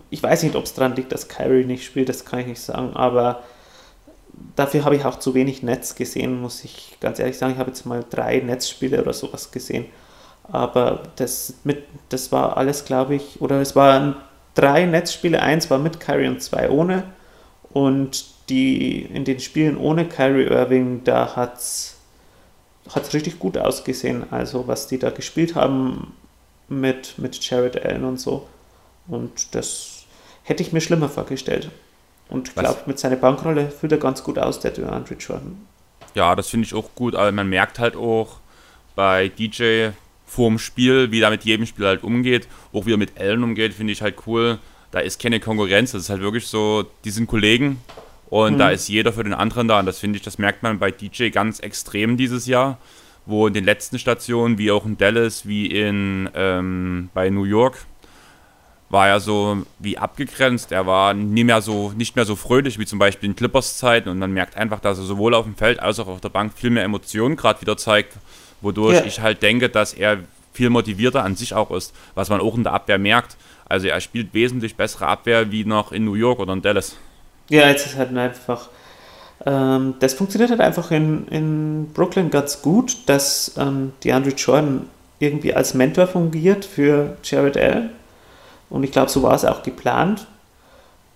[0.09, 2.61] Ich weiß nicht, ob es daran liegt, dass Kyrie nicht spielt, das kann ich nicht
[2.61, 3.43] sagen, aber
[4.55, 7.53] dafür habe ich auch zu wenig Netz gesehen, muss ich ganz ehrlich sagen.
[7.53, 9.85] Ich habe jetzt mal drei Netzspiele oder sowas gesehen.
[10.43, 14.15] Aber das, mit, das war alles, glaube ich, oder es waren
[14.55, 17.03] drei Netzspiele, eins war mit Kyrie und zwei ohne.
[17.69, 21.97] Und die in den Spielen ohne Kyrie Irving, da hat es
[23.13, 24.31] richtig gut ausgesehen.
[24.31, 26.13] Also was die da gespielt haben
[26.69, 28.47] mit, mit Jared Allen und so.
[29.07, 30.05] Und das
[30.43, 31.69] hätte ich mir schlimmer vorgestellt.
[32.29, 35.65] Und ich glaube, mit seiner Bankrolle fühlt er ganz gut aus, der DeAndre Jordan.
[36.13, 38.39] Ja, das finde ich auch gut, aber man merkt halt auch
[38.95, 39.89] bei DJ
[40.25, 43.73] vorm Spiel, wie er mit jedem Spiel halt umgeht, auch wie er mit Allen umgeht,
[43.73, 44.59] finde ich halt cool.
[44.91, 47.81] Da ist keine Konkurrenz, das ist halt wirklich so, die sind Kollegen
[48.29, 48.57] und mhm.
[48.57, 50.91] da ist jeder für den anderen da und das finde ich, das merkt man bei
[50.91, 52.77] DJ ganz extrem dieses Jahr,
[53.25, 57.85] wo in den letzten Stationen, wie auch in Dallas, wie in ähm, bei New York,
[58.89, 60.71] war er so wie abgegrenzt.
[60.71, 64.19] Er war nie mehr so, nicht mehr so fröhlich wie zum Beispiel in Clippers-Zeiten und
[64.19, 66.69] man merkt einfach, dass er sowohl auf dem Feld als auch auf der Bank viel
[66.69, 68.13] mehr Emotionen gerade wieder zeigt,
[68.61, 69.05] wodurch ja.
[69.05, 70.19] ich halt denke, dass er
[70.53, 73.35] viel motivierter an sich auch ist, was man auch in der Abwehr merkt.
[73.69, 76.95] Also er spielt wesentlich bessere Abwehr wie noch in New York oder in Dallas.
[77.49, 78.69] Ja, jetzt ist halt einfach.
[79.45, 85.53] Ähm, das funktioniert halt einfach in, in Brooklyn ganz gut, dass ähm, DeAndre Jordan irgendwie
[85.53, 87.91] als Mentor fungiert für Jared Allen
[88.69, 90.27] und ich glaube, so war es auch geplant.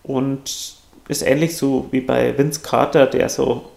[0.04, 0.76] Und
[1.08, 3.70] ist ähnlich so wie bei Vince Carter, der so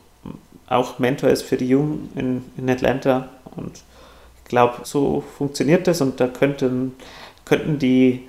[0.68, 3.28] auch Mentor ist für die Jungen in, in Atlanta.
[3.56, 3.82] Und
[4.42, 6.92] ich glaube, so funktioniert das und da könnten,
[7.44, 8.22] könnten die,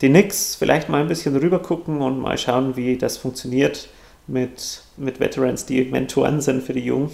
[0.00, 3.88] die Knicks vielleicht mal ein bisschen rüber gucken und mal schauen, wie das funktioniert
[4.26, 7.10] mit, mit Veterans, die Mentoren sind für die Jungen.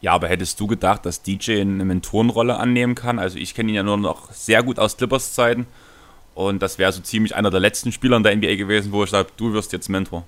[0.00, 3.18] Ja, aber hättest du gedacht, dass DJ eine Mentorenrolle annehmen kann?
[3.18, 5.66] Also ich kenne ihn ja nur noch sehr gut aus Clippers Zeiten
[6.34, 9.10] und das wäre so ziemlich einer der letzten Spieler in der NBA gewesen, wo ich
[9.10, 10.24] sage, du wirst jetzt Mentor.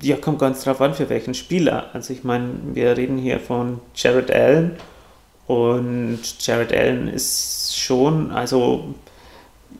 [0.00, 1.90] Ja, kommt ganz drauf an, für welchen Spieler.
[1.92, 4.76] Also ich meine, wir reden hier von Jared Allen
[5.46, 8.94] und Jared Allen ist schon, also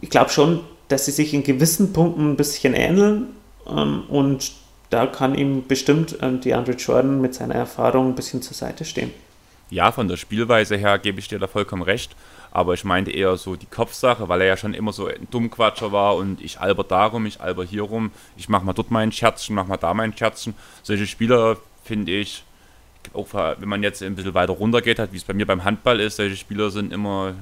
[0.01, 3.29] ich glaube schon, dass sie sich in gewissen Punkten ein bisschen ähneln
[3.69, 4.53] ähm, und
[4.91, 9.13] da kann ihm bestimmt ähm, DeAndre Jordan mit seiner Erfahrung ein bisschen zur Seite stehen.
[9.71, 12.17] Ja, von der Spielweise her gebe ich dir da vollkommen recht
[12.53, 15.93] aber ich meinte eher so die Kopfsache, weil er ja schon immer so ein Dummquatscher
[15.93, 19.55] war und ich alber darum, ich alber hier rum, ich mach mal dort meinen Scherzchen,
[19.55, 20.55] mach mal da meinen Scherzchen.
[20.83, 22.45] Solche Spieler finde ich,
[23.13, 26.01] auch wenn man jetzt ein bisschen weiter runter geht, wie es bei mir beim Handball
[26.01, 27.35] ist, solche Spieler sind immer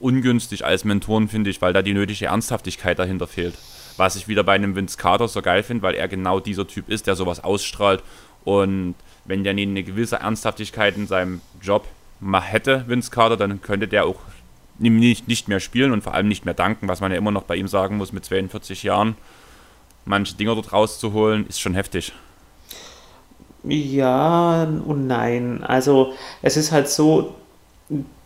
[0.00, 3.54] ungünstig als Mentoren, finde ich, weil da die nötige Ernsthaftigkeit dahinter fehlt.
[3.96, 6.88] Was ich wieder bei einem Vince Carter so geil finde, weil er genau dieser Typ
[6.88, 8.02] ist, der sowas ausstrahlt
[8.44, 11.86] und wenn der eine gewisse Ernsthaftigkeit in seinem Job
[12.20, 14.16] mal hätte, Vince Carter, dann könnte der auch
[14.78, 17.44] nicht, nicht mehr spielen und vor allem nicht mehr danken, was man ja immer noch
[17.44, 19.16] bei ihm sagen muss mit 42 Jahren.
[20.04, 22.12] Manche Dinger dort rauszuholen, ist schon heftig.
[23.62, 25.62] Ja und nein.
[25.64, 27.34] Also es ist halt so,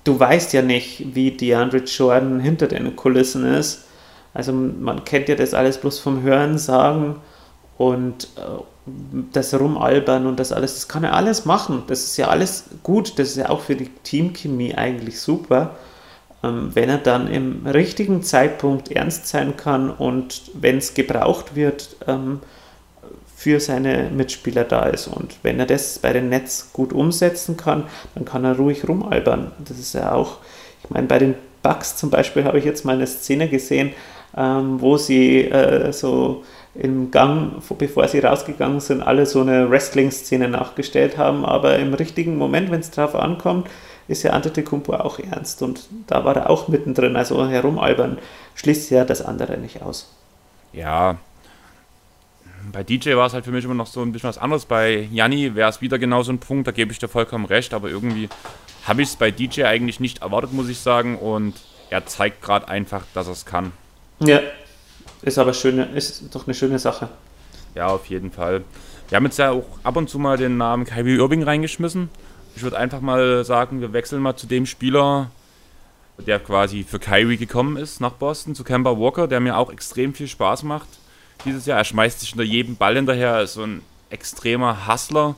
[0.05, 3.85] du weißt ja nicht, wie DeAndre Jordan hinter den Kulissen ist.
[4.35, 7.17] Also man kennt ja das alles bloß vom Hören sagen
[7.77, 8.41] und äh,
[9.33, 11.85] das Rumalbern und das alles, das kann er alles machen.
[11.87, 15.77] Das ist ja alles gut, das ist ja auch für die Teamchemie eigentlich super.
[16.45, 21.97] Ähm, wenn er dann im richtigen Zeitpunkt ernst sein kann und wenn es gebraucht wird,
[22.07, 22.41] ähm,
[23.39, 25.07] für seine Mitspieler da ist.
[25.07, 27.85] Und wenn er das bei den Nets gut umsetzen kann,
[28.17, 29.53] dann kann er ruhig rumalbern.
[29.65, 30.39] Das ist ja auch,
[30.83, 33.93] ich meine, bei den Bugs zum Beispiel habe ich jetzt mal eine Szene gesehen,
[34.37, 36.43] ähm, wo sie äh, so
[36.75, 41.45] im Gang, bevor sie rausgegangen sind, alle so eine Wrestling-Szene nachgestellt haben.
[41.45, 43.69] Aber im richtigen Moment, wenn es drauf ankommt,
[44.09, 45.63] ist ja Antetokounmpo auch ernst.
[45.63, 47.17] Und da war er auch mittendrin.
[47.17, 48.19] Also herumalbern
[48.57, 50.13] schließt ja das andere nicht aus.
[50.73, 51.19] Ja,
[52.73, 54.67] bei DJ war es halt für mich immer noch so ein bisschen was anderes.
[54.67, 57.73] Bei Janni wäre es wieder genau so ein Punkt, da gebe ich dir vollkommen recht,
[57.75, 58.29] aber irgendwie
[58.87, 61.19] habe ich es bei DJ eigentlich nicht erwartet, muss ich sagen.
[61.19, 61.55] Und
[61.91, 63.73] er zeigt gerade einfach, dass er es kann.
[64.21, 64.41] Ja,
[65.23, 67.09] ist aber schöne, ist doch eine schöne Sache.
[67.75, 68.65] Ja, auf jeden Fall.
[69.09, 72.11] Wir haben jetzt ja auch ab und zu mal den Namen Kyrie Irving reingeschmissen.
[72.57, 75.31] Ich würde einfach mal sagen, wir wechseln mal zu dem Spieler,
[76.27, 80.15] der quasi für Kyrie gekommen ist nach Boston, zu Kemba Walker, der mir auch extrem
[80.15, 80.89] viel Spaß macht
[81.45, 81.79] dieses Jahr.
[81.79, 85.37] Er schmeißt sich hinter jedem Ball hinterher, ist so ein extremer Hustler.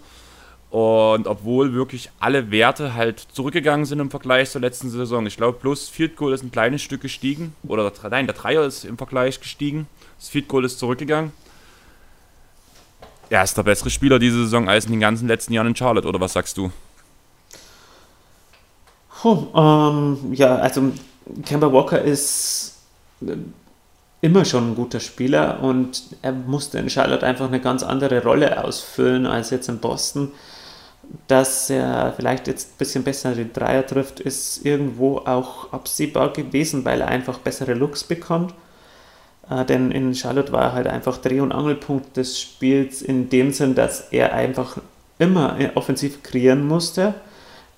[0.71, 5.27] Und obwohl wirklich alle Werte halt zurückgegangen sind im Vergleich zur letzten Saison.
[5.27, 7.55] Ich glaube, bloß Field Goal ist ein kleines Stück gestiegen.
[7.65, 9.89] Oder nein, der Dreier ist im Vergleich gestiegen.
[10.19, 11.33] Das Field Goal ist zurückgegangen.
[13.31, 16.07] Er ist der bessere Spieler diese Saison als in den ganzen letzten Jahren in Charlotte,
[16.07, 16.71] oder was sagst du?
[19.21, 20.93] Puh, ähm, ja, also
[21.45, 22.79] Kemba Walker ist
[24.23, 28.65] immer schon ein guter Spieler und er musste in Charlotte einfach eine ganz andere Rolle
[28.65, 30.33] ausfüllen als jetzt in Boston.
[31.27, 36.85] Dass er vielleicht jetzt ein bisschen besser den Dreier trifft, ist irgendwo auch absehbar gewesen,
[36.87, 38.55] weil er einfach bessere Looks bekommt.
[39.51, 43.53] Äh, denn in Charlotte war er halt einfach Dreh- und Angelpunkt des Spiels in dem
[43.53, 44.79] Sinn, dass er einfach
[45.19, 47.15] immer offensiv kreieren musste.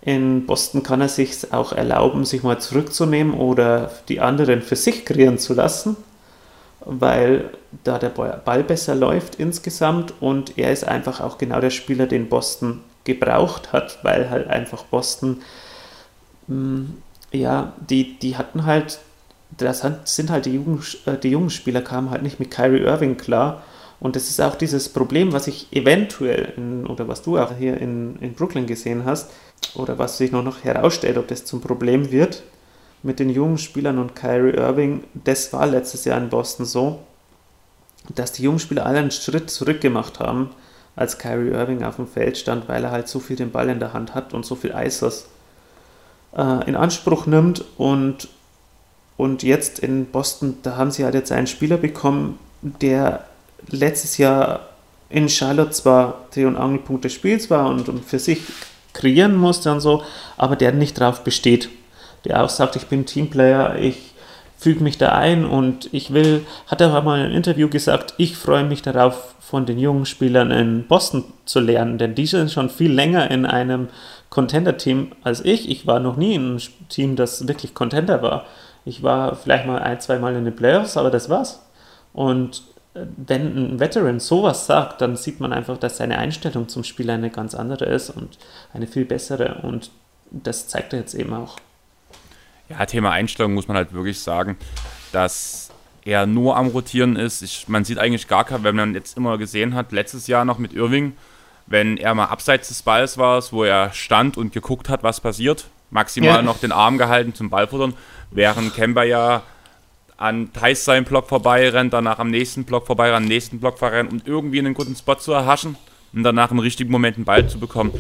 [0.05, 5.05] In Boston kann er sich auch erlauben, sich mal zurückzunehmen oder die anderen für sich
[5.05, 5.97] kreieren zu lassen
[6.85, 7.51] weil
[7.85, 12.29] da der Ball besser läuft insgesamt und er ist einfach auch genau der Spieler, den
[12.29, 15.43] Boston gebraucht hat, weil halt einfach Boston,
[16.49, 18.99] hm, ja, die, die hatten halt,
[19.51, 23.17] das sind halt die jungen, äh, die jungen Spieler kamen halt nicht mit Kyrie Irving
[23.17, 23.63] klar
[24.03, 27.81] und das ist auch dieses Problem, was ich eventuell, in, oder was du auch hier
[27.81, 29.31] in, in Brooklyn gesehen hast,
[29.77, 32.43] oder was sich noch, noch herausstellt, ob das zum Problem wird,
[33.05, 36.99] mit den jungen Spielern und Kyrie Irving, das war letztes Jahr in Boston so,
[38.13, 40.51] dass die jungen Spieler alle einen Schritt zurück gemacht haben,
[40.97, 43.79] als Kyrie Irving auf dem Feld stand, weil er halt so viel den Ball in
[43.79, 45.29] der Hand hat und so viel Eisers
[46.37, 47.65] äh, in Anspruch nimmt.
[47.79, 48.27] Und,
[49.17, 53.27] und jetzt in Boston, da haben sie halt jetzt einen Spieler bekommen, der
[53.71, 54.69] letztes Jahr
[55.09, 58.41] in Charlotte zwar Dreh- und Angelpunkt des Spiels war und, und für sich
[58.95, 60.03] kreieren musste und so,
[60.37, 61.69] aber der nicht drauf besteht
[62.25, 64.13] der auch sagt, ich bin Teamplayer, ich
[64.57, 68.37] füge mich da ein und ich will, hat er mal in einem Interview gesagt, ich
[68.37, 72.71] freue mich darauf, von den jungen Spielern in Boston zu lernen, denn die sind schon
[72.71, 73.89] viel länger in einem
[74.31, 75.69] Contender-Team als ich.
[75.69, 78.47] Ich war noch nie in einem Team, das wirklich Contender war.
[78.87, 81.61] Ich war vielleicht mal ein, zwei Mal in den Playoffs, aber das war's.
[82.15, 82.63] Und
[82.95, 87.31] wenn ein Veteran sowas sagt, dann sieht man einfach, dass seine Einstellung zum Spiel eine
[87.31, 88.39] ganz andere ist und
[88.75, 89.61] eine viel bessere.
[89.63, 89.91] Und
[90.31, 91.57] das zeigt er jetzt eben auch
[92.79, 94.57] ja, Thema Einstellung muss man halt wirklich sagen,
[95.13, 95.71] dass
[96.05, 97.43] er nur am Rotieren ist.
[97.43, 100.59] Ich, man sieht eigentlich gar kein, wenn man jetzt immer gesehen hat, letztes Jahr noch
[100.59, 101.15] mit Irving,
[101.67, 105.67] wenn er mal abseits des Balls war, wo er stand und geguckt hat, was passiert,
[105.91, 106.43] maximal ja.
[106.43, 107.95] noch den Arm gehalten zum Ballfuttern,
[108.31, 109.43] während Kemba ja
[110.23, 114.05] an Thais seinem Block vorbei rennt, danach am nächsten Block vorbei, am nächsten Block vorbei
[114.05, 115.77] um irgendwie einen guten Spot zu erhaschen
[116.13, 117.93] und danach im richtigen Moment einen Ball zu bekommen.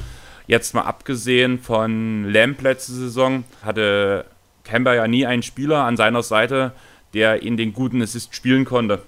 [0.46, 4.24] Jetzt mal abgesehen von Lamp letzte Saison, hatte
[4.62, 6.72] Kemba ja nie einen Spieler an seiner Seite,
[7.12, 9.02] der in den guten Assist spielen konnte.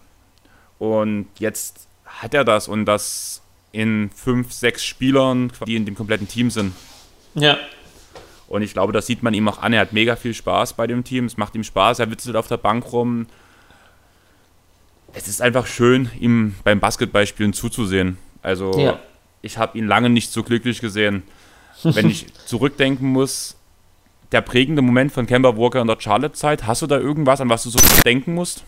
[0.81, 6.27] Und jetzt hat er das und das in fünf, sechs Spielern, die in dem kompletten
[6.27, 6.74] Team sind.
[7.35, 7.59] Ja.
[8.48, 9.72] Und ich glaube, das sieht man ihm auch an.
[9.72, 11.24] Er hat mega viel Spaß bei dem Team.
[11.24, 11.98] Es macht ihm Spaß.
[11.98, 13.26] Er witzelt auf der Bank rum.
[15.12, 18.18] Es ist einfach schön, ihm beim Basketballspielen zuzusehen.
[18.42, 18.98] Also, ja.
[19.42, 21.22] ich habe ihn lange nicht so glücklich gesehen.
[21.83, 23.57] Wenn ich zurückdenken muss,
[24.33, 26.66] der prägende Moment von Kemba Walker in der Charlotte-Zeit?
[26.66, 28.64] Hast du da irgendwas, an was du so denken musst?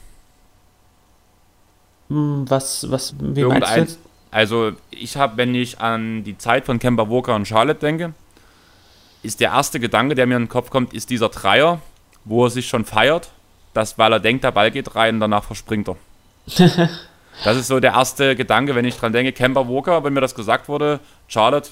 [2.09, 4.01] Hm, was, was, wie Irgendein, meinst du?
[4.31, 8.15] Also, ich habe, wenn ich an die Zeit von Kemba Walker und Charlotte denke,
[9.27, 11.81] ist der erste Gedanke, der mir in den Kopf kommt, ist dieser Dreier,
[12.25, 13.31] wo er sich schon feiert,
[13.75, 15.97] dass, weil er denkt, der Ball geht rein, danach verspringt er.
[17.45, 20.35] das ist so der erste Gedanke, wenn ich dran denke, Kemba Walker, wenn mir das
[20.35, 21.71] gesagt wurde, Charlotte,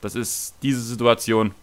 [0.00, 1.54] das ist diese Situation.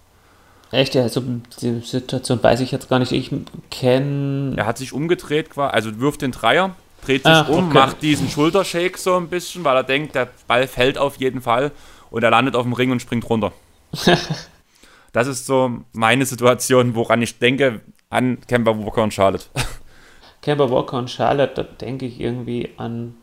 [0.71, 1.21] Echt, ja, also
[1.61, 3.11] die Situation weiß ich jetzt gar nicht.
[3.11, 3.29] Ich
[3.69, 4.53] kenne.
[4.55, 6.75] Er hat sich umgedreht, also wirft den Dreier,
[7.05, 7.73] dreht sich Ach, um, okay.
[7.73, 11.71] macht diesen Schultershake so ein bisschen, weil er denkt, der Ball fällt auf jeden Fall
[12.09, 13.51] und er landet auf dem Ring und springt runter.
[15.11, 19.45] das ist so meine Situation, woran ich denke, an Kemba Walker und Charlotte.
[20.41, 23.15] Kemba Walker und Charlotte, da denke ich irgendwie an,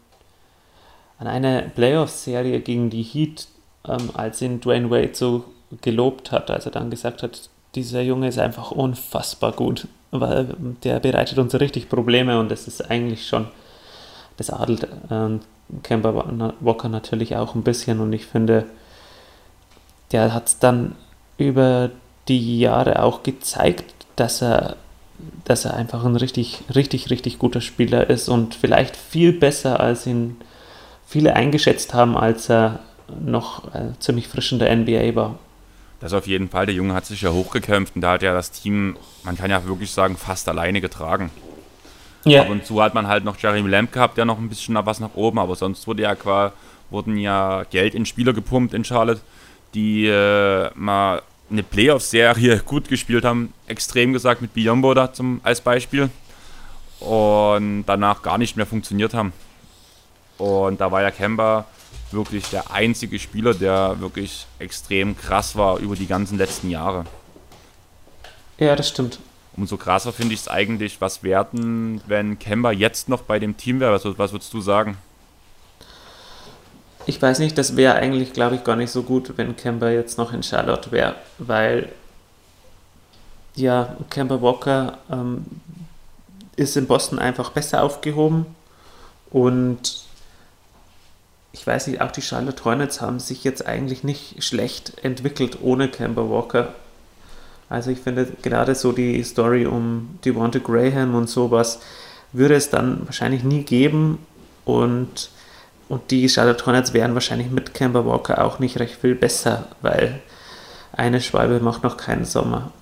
[1.18, 3.48] an eine Playoff-Serie gegen die Heat,
[3.87, 5.44] ähm, als ihn Dwayne Wade so
[5.81, 11.01] gelobt hat, als er dann gesagt hat, dieser Junge ist einfach unfassbar gut, weil der
[11.01, 13.48] bereitet uns richtig Probleme und das ist eigentlich schon,
[14.37, 15.38] das adelt äh,
[15.83, 18.64] Kemba Walker natürlich auch ein bisschen und ich finde,
[20.12, 20.94] der hat es dann
[21.38, 21.90] über
[22.29, 24.77] die Jahre auch gezeigt, dass er,
[25.44, 30.07] dass er einfach ein richtig, richtig, richtig guter Spieler ist und vielleicht viel besser, als
[30.07, 30.37] ihn
[31.07, 32.81] viele eingeschätzt haben, als er
[33.24, 35.38] noch äh, ziemlich frisch in der NBA war.
[36.01, 36.66] Das auf jeden Fall.
[36.66, 39.64] Der Junge hat sich ja hochgekämpft und da hat ja das Team, man kann ja
[39.64, 41.31] wirklich sagen, fast alleine getragen.
[42.27, 42.42] Yeah.
[42.42, 45.01] Ab und zu hat man halt noch Jeremy Lamb gehabt, der noch ein bisschen was
[45.01, 46.53] nach oben, aber sonst wurde ja quasi,
[46.90, 49.20] wurden ja Geld in Spieler gepumpt in Charlotte,
[49.74, 55.61] die äh, mal eine Playoff-Serie gut gespielt haben, extrem gesagt mit Biombo da zum, als
[55.61, 56.11] Beispiel
[57.00, 59.33] und danach gar nicht mehr funktioniert haben.
[60.37, 61.64] Und da war ja Kemba
[62.11, 67.04] wirklich der einzige Spieler, der wirklich extrem krass war über die ganzen letzten Jahre.
[68.59, 69.18] Ja, das stimmt.
[69.57, 73.81] Umso krasser finde ich es eigentlich, was werden, wenn Kemba jetzt noch bei dem Team
[73.81, 73.92] wäre.
[73.92, 74.96] Was, was würdest du sagen?
[77.09, 80.18] Ich weiß nicht, das wäre eigentlich, glaube ich, gar nicht so gut, wenn Kemba jetzt
[80.18, 81.88] noch in Charlotte wäre, weil
[83.55, 85.47] ja, Kemba Walker ähm,
[86.57, 88.44] ist in Boston einfach besser aufgehoben
[89.31, 90.03] und
[91.53, 95.88] ich weiß nicht, auch die Charlotte Hornets haben sich jetzt eigentlich nicht schlecht entwickelt ohne
[95.88, 96.75] Kemba Walker.
[97.71, 101.81] Also ich finde gerade so die Story um Devonta Graham und sowas
[102.33, 104.18] würde es dann wahrscheinlich nie geben
[104.66, 105.31] und,
[105.88, 110.20] und die Charlotte Hornets wären wahrscheinlich mit Kemba Walker auch nicht recht viel besser, weil
[110.92, 112.72] eine Schwalbe macht noch keinen Sommer.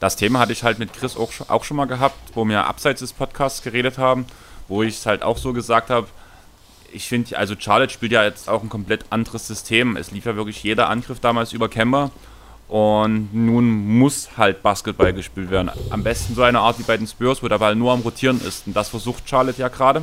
[0.00, 3.00] Das Thema hatte ich halt mit Chris auch, auch schon mal gehabt, wo wir abseits
[3.00, 4.26] des Podcasts geredet haben,
[4.68, 6.06] wo ich es halt auch so gesagt habe,
[6.92, 9.96] ich finde, also Charlotte spielt ja jetzt auch ein komplett anderes System.
[9.96, 12.10] Es lief ja wirklich jeder Angriff damals über Kemba.
[12.68, 15.70] Und nun muss halt Basketball gespielt werden.
[15.90, 18.40] Am besten so eine Art wie bei den Spurs, wo der Ball nur am Rotieren
[18.46, 18.66] ist.
[18.66, 20.02] Und das versucht Charlotte ja gerade.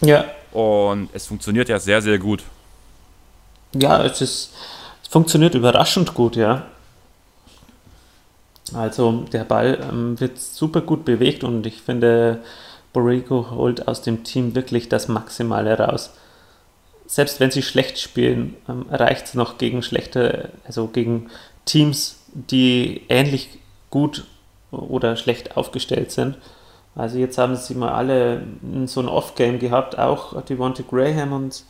[0.00, 0.24] Ja.
[0.52, 2.42] Und es funktioniert ja sehr, sehr gut.
[3.74, 4.52] Ja, es ist.
[5.02, 6.66] Es funktioniert überraschend gut, ja.
[8.74, 12.42] Also der Ball ähm, wird super gut bewegt und ich finde,
[12.92, 16.10] Borrego holt aus dem Team wirklich das Maximale raus.
[17.06, 21.30] Selbst wenn sie schlecht spielen, ähm, reicht es noch gegen schlechte, also gegen
[21.64, 23.58] Teams, die ähnlich
[23.88, 24.24] gut
[24.70, 26.36] oder schlecht aufgestellt sind.
[26.98, 28.42] Also jetzt haben sie mal alle
[28.86, 31.62] so ein Off-Game gehabt, auch Devonta Graham und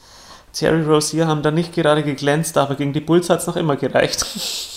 [0.54, 3.76] Terry Rozier haben da nicht gerade geglänzt, aber gegen die Bulls hat es noch immer
[3.76, 4.26] gereicht.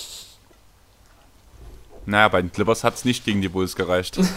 [2.03, 4.19] Naja, bei den Clippers hat es nicht gegen die Bulls gereicht.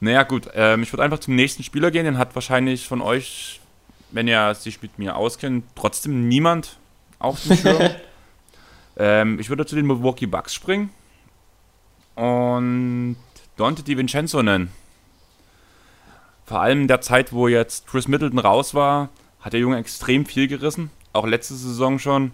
[0.00, 0.48] Naja, gut.
[0.54, 2.04] Ähm, ich würde einfach zum nächsten Spieler gehen.
[2.04, 3.60] Den hat wahrscheinlich von euch,
[4.10, 6.76] wenn ihr sich mit mir auskennt, trotzdem niemand
[7.20, 7.90] auf dem Schirm.
[8.98, 10.90] ähm, ich würde zu den Milwaukee Bucks springen
[12.14, 13.16] und
[13.56, 14.70] Dante DiVincenzo nennen.
[16.46, 19.08] Vor allem in der Zeit, wo jetzt Chris Middleton raus war,
[19.40, 20.90] hat der Junge extrem viel gerissen.
[21.12, 22.32] Auch letzte Saison schon.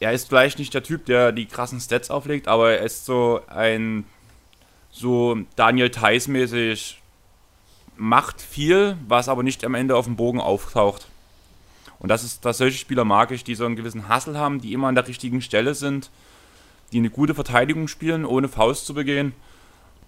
[0.00, 3.40] Er ist vielleicht nicht der Typ, der die krassen Stats auflegt, aber er ist so
[3.48, 4.04] ein
[4.90, 7.00] so Daniel Theiss mäßig
[7.96, 11.08] macht viel, was aber nicht am Ende auf dem Bogen auftaucht.
[11.98, 14.72] Und das ist, dass solche Spieler mag ich, die so einen gewissen Hassel haben, die
[14.72, 16.10] immer an der richtigen Stelle sind,
[16.92, 19.34] die eine gute Verteidigung spielen, ohne Faust zu begehen.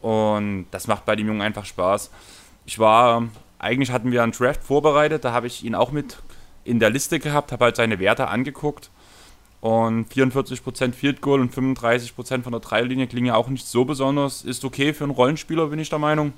[0.01, 2.11] Und das macht bei dem Jungen einfach Spaß.
[2.67, 3.25] Ich war,
[3.59, 6.19] eigentlich hatten wir einen Draft vorbereitet, da habe ich ihn auch mit
[6.65, 8.91] in der Liste gehabt, habe halt seine Werte angeguckt
[9.61, 14.43] und 44% Field Goal und 35% von der Dreierlinie klingen ja auch nicht so besonders.
[14.43, 16.33] Ist okay für einen Rollenspieler, bin ich der Meinung.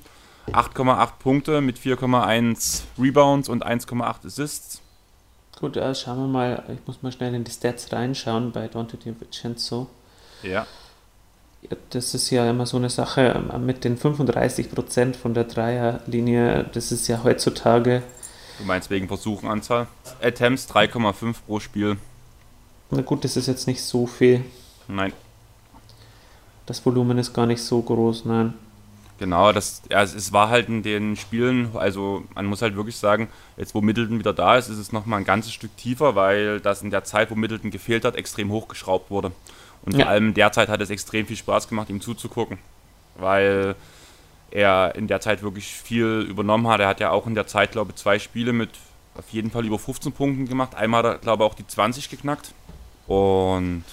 [0.49, 4.83] 8,8 Punkte mit 4,1 Rebounds und 1,8 Assists.
[5.61, 6.65] Gut, ja, schauen wir mal.
[6.69, 9.89] Ich muss mal schnell in die Stats reinschauen bei Dante Vincenzo.
[10.43, 10.67] Ja.
[11.63, 11.77] ja.
[11.91, 16.65] Das ist ja immer so eine Sache mit den 35% von der Dreierlinie.
[16.73, 18.03] Das ist ja heutzutage.
[18.59, 19.87] Du meinst wegen Versuchenanzahl?
[20.21, 21.97] Attempts 3,5 pro Spiel.
[22.91, 24.45] Na gut, das ist jetzt nicht so viel.
[24.87, 25.13] Nein.
[26.67, 28.55] Das Volumen ist gar nicht so groß, nein.
[29.19, 33.29] Genau, das, ja, es war halt in den Spielen, also man muss halt wirklich sagen,
[33.57, 36.83] jetzt wo Middleton wieder da ist, ist es nochmal ein ganzes Stück tiefer, weil das
[36.83, 39.31] in der Zeit, wo Middleton gefehlt hat, extrem hochgeschraubt wurde.
[39.85, 40.05] Und ja.
[40.05, 42.59] vor allem derzeit hat es extrem viel Spaß gemacht, ihm zuzugucken,
[43.17, 43.75] weil
[44.51, 46.81] er in der Zeit wirklich viel übernommen hat.
[46.81, 48.71] Er hat ja auch in der Zeit, glaube ich, zwei Spiele mit
[49.15, 50.75] auf jeden Fall über 15 Punkten gemacht.
[50.75, 52.53] Einmal hat er, glaube ich, auch die 20 geknackt.
[53.07, 53.85] Und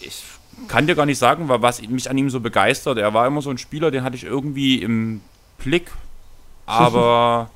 [0.00, 0.22] ich
[0.68, 2.98] kann dir gar nicht sagen, was mich an ihm so begeistert.
[2.98, 5.20] Er war immer so ein Spieler, den hatte ich irgendwie im
[5.58, 5.90] Blick,
[6.66, 7.50] aber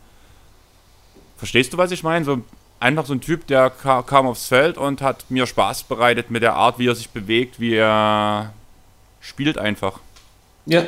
[1.36, 2.24] verstehst du, was ich meine?
[2.24, 2.42] So
[2.80, 6.54] einfach so ein Typ, der kam aufs Feld und hat mir Spaß bereitet mit der
[6.54, 8.52] Art, wie er sich bewegt, wie er
[9.20, 10.00] spielt einfach.
[10.66, 10.84] Ja,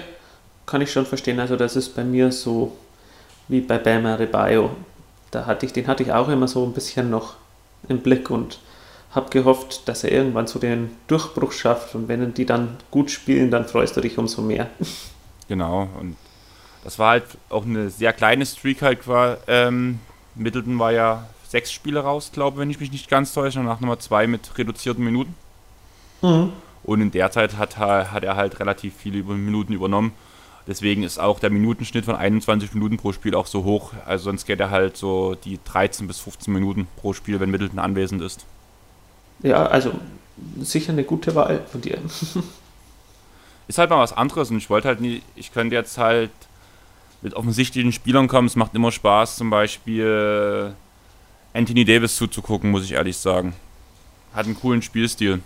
[0.66, 1.38] kann ich schon verstehen.
[1.38, 2.76] Also das ist bei mir so
[3.48, 4.70] wie bei Bama Rebayo.
[5.30, 7.34] Da hatte ich, den hatte ich auch immer so ein bisschen noch
[7.88, 8.58] im Blick und
[9.14, 13.50] habe gehofft, dass er irgendwann so den Durchbruch schafft und wenn die dann gut spielen,
[13.50, 14.68] dann freust du dich umso mehr.
[15.48, 16.16] Genau, und
[16.84, 19.06] das war halt auch eine sehr kleine Streak halt.
[19.06, 19.98] War, ähm,
[20.34, 23.66] Middleton war ja sechs Spiele raus, glaube ich, wenn ich mich nicht ganz täusche, und
[23.66, 25.34] nach Nummer zwei mit reduzierten Minuten.
[26.22, 26.52] Mhm.
[26.82, 30.12] Und in der Zeit hat, hat er halt relativ viele Minuten übernommen.
[30.66, 33.92] Deswegen ist auch der Minutenschnitt von 21 Minuten pro Spiel auch so hoch.
[34.06, 37.78] Also sonst geht er halt so die 13 bis 15 Minuten pro Spiel, wenn Middleton
[37.78, 38.46] anwesend ist.
[39.42, 39.92] Ja, also
[40.60, 41.98] sicher eine gute Wahl von dir.
[43.68, 46.30] ist halt mal was anderes und ich wollte halt nie, ich könnte jetzt halt
[47.20, 48.46] mit offensichtlichen Spielern kommen.
[48.46, 50.74] Es macht immer Spaß, zum Beispiel
[51.54, 53.54] Anthony Davis zuzugucken, muss ich ehrlich sagen.
[54.34, 55.40] Hat einen coolen Spielstil.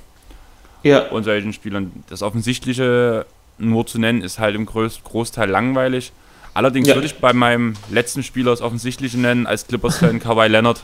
[0.83, 1.09] Ja.
[1.09, 2.05] Und solchen Spielern.
[2.09, 3.27] Das Offensichtliche
[3.59, 6.13] nur zu nennen, ist halt im Groß Großteil langweilig.
[6.55, 6.95] Allerdings ja.
[6.95, 10.83] würde ich bei meinem letzten Spieler das Offensichtliche nennen, als Clippers-Fan Kawhi Leonard.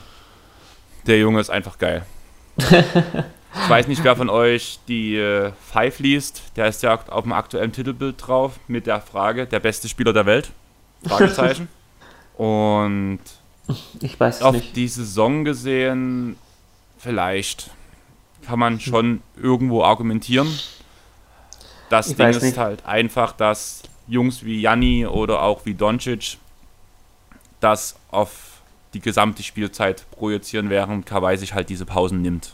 [1.06, 2.04] Der Junge ist einfach geil.
[2.58, 6.42] ich weiß nicht, wer von euch die äh, Five liest.
[6.56, 10.26] Der ist ja auf dem aktuellen Titelbild drauf mit der Frage, der beste Spieler der
[10.26, 10.50] Welt.
[11.06, 11.68] Fragezeichen.
[12.36, 13.20] Und
[14.00, 14.76] ich weiß auf nicht.
[14.76, 16.36] die Saison gesehen,
[16.98, 17.70] vielleicht
[18.46, 20.48] kann man schon irgendwo argumentieren.
[21.90, 22.58] Das ich Ding ist nicht.
[22.58, 26.38] halt einfach, dass Jungs wie Janni oder auch wie Doncic
[27.60, 28.60] das auf
[28.94, 32.52] die gesamte Spielzeit projizieren, während Kawhi sich halt diese Pausen nimmt.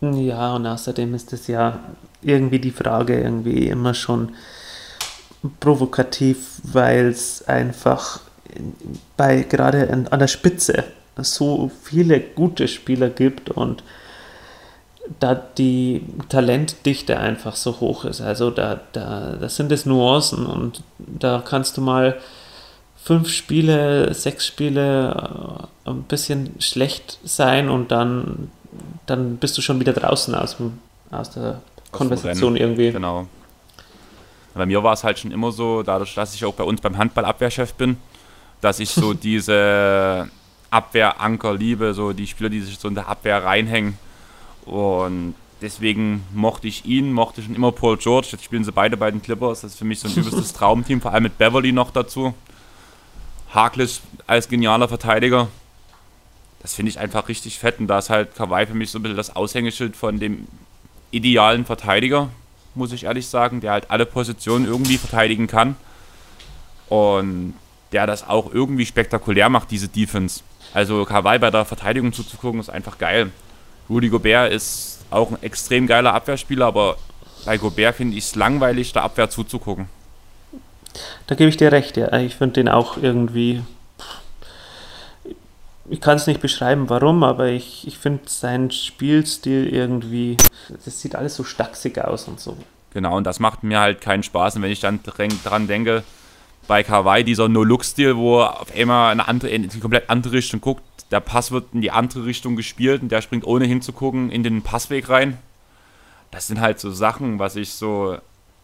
[0.00, 1.78] Ja, und außerdem ist es ja
[2.22, 4.34] irgendwie die Frage irgendwie immer schon
[5.60, 8.20] provokativ, weil es einfach
[9.16, 10.84] bei gerade an der Spitze
[11.16, 13.82] so viele gute Spieler gibt und
[15.20, 18.20] da die Talentdichte einfach so hoch ist.
[18.20, 22.18] Also da, da das sind es Nuancen und da kannst du mal
[23.02, 28.50] fünf Spiele, sechs Spiele äh, ein bisschen schlecht sein und dann,
[29.06, 30.78] dann bist du schon wieder draußen aus, dem,
[31.10, 32.92] aus der Konversation irgendwie.
[32.92, 33.26] Genau.
[34.54, 36.96] Bei mir war es halt schon immer so, dadurch, dass ich auch bei uns beim
[36.96, 37.96] Handball Abwehrchef bin,
[38.62, 40.30] dass ich so diese
[40.70, 43.98] Abwehranker liebe, so die Spieler, die sich so in der Abwehr reinhängen.
[44.64, 48.28] Und deswegen mochte ich ihn, mochte schon immer Paul George.
[48.32, 49.60] Jetzt spielen sie beide bei den Clippers.
[49.60, 52.32] Das ist für mich so ein übelstes Traumteam, vor allem mit Beverly noch dazu.
[53.50, 55.48] Harkless als genialer Verteidiger.
[56.62, 57.80] Das finde ich einfach richtig fett.
[57.80, 60.46] Und da ist halt Kawhi für mich so ein bisschen das Aushängeschild von dem
[61.10, 62.30] idealen Verteidiger,
[62.74, 65.76] muss ich ehrlich sagen, der halt alle Positionen irgendwie verteidigen kann.
[66.88, 67.54] Und
[67.92, 70.40] der das auch irgendwie spektakulär macht, diese Defense.
[70.74, 73.30] Also Kawhi bei der Verteidigung zuzugucken, ist einfach geil.
[73.88, 76.96] Rudy Gobert ist auch ein extrem geiler Abwehrspieler, aber
[77.44, 79.86] bei Gobert finde ich es langweilig, der Abwehr zuzugucken.
[81.26, 82.12] Da gebe ich dir recht, ja.
[82.18, 83.62] Ich finde den auch irgendwie.
[85.90, 90.36] Ich kann es nicht beschreiben, warum, aber ich, ich finde seinen Spielstil irgendwie.
[90.84, 92.56] Das sieht alles so stachsig aus und so.
[92.94, 94.56] Genau, und das macht mir halt keinen Spaß.
[94.56, 96.04] Und wenn ich dann dran denke,
[96.66, 100.60] bei Kawhi dieser No-Look-Stil, wo er auf einmal eine andere, in die komplett andere Richtung
[100.60, 100.82] guckt.
[101.10, 104.62] Der Pass wird in die andere Richtung gespielt und der springt ohne hinzugucken in den
[104.62, 105.38] Passweg rein.
[106.30, 108.16] Das sind halt so Sachen, was ich so,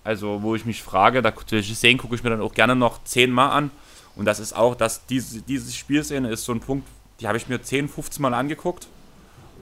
[0.05, 3.51] also wo ich mich frage, da Szenen gucke ich mir dann auch gerne noch zehnmal
[3.51, 3.71] an.
[4.17, 6.89] Und das ist auch, dass diese, diese Spielszene ist so ein Punkt,
[7.21, 8.89] die habe ich mir 10, 15 Mal angeguckt.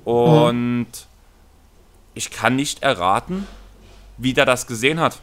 [0.04, 0.86] Und mhm.
[2.14, 3.46] ich kann nicht erraten,
[4.18, 5.20] wie der das gesehen hat.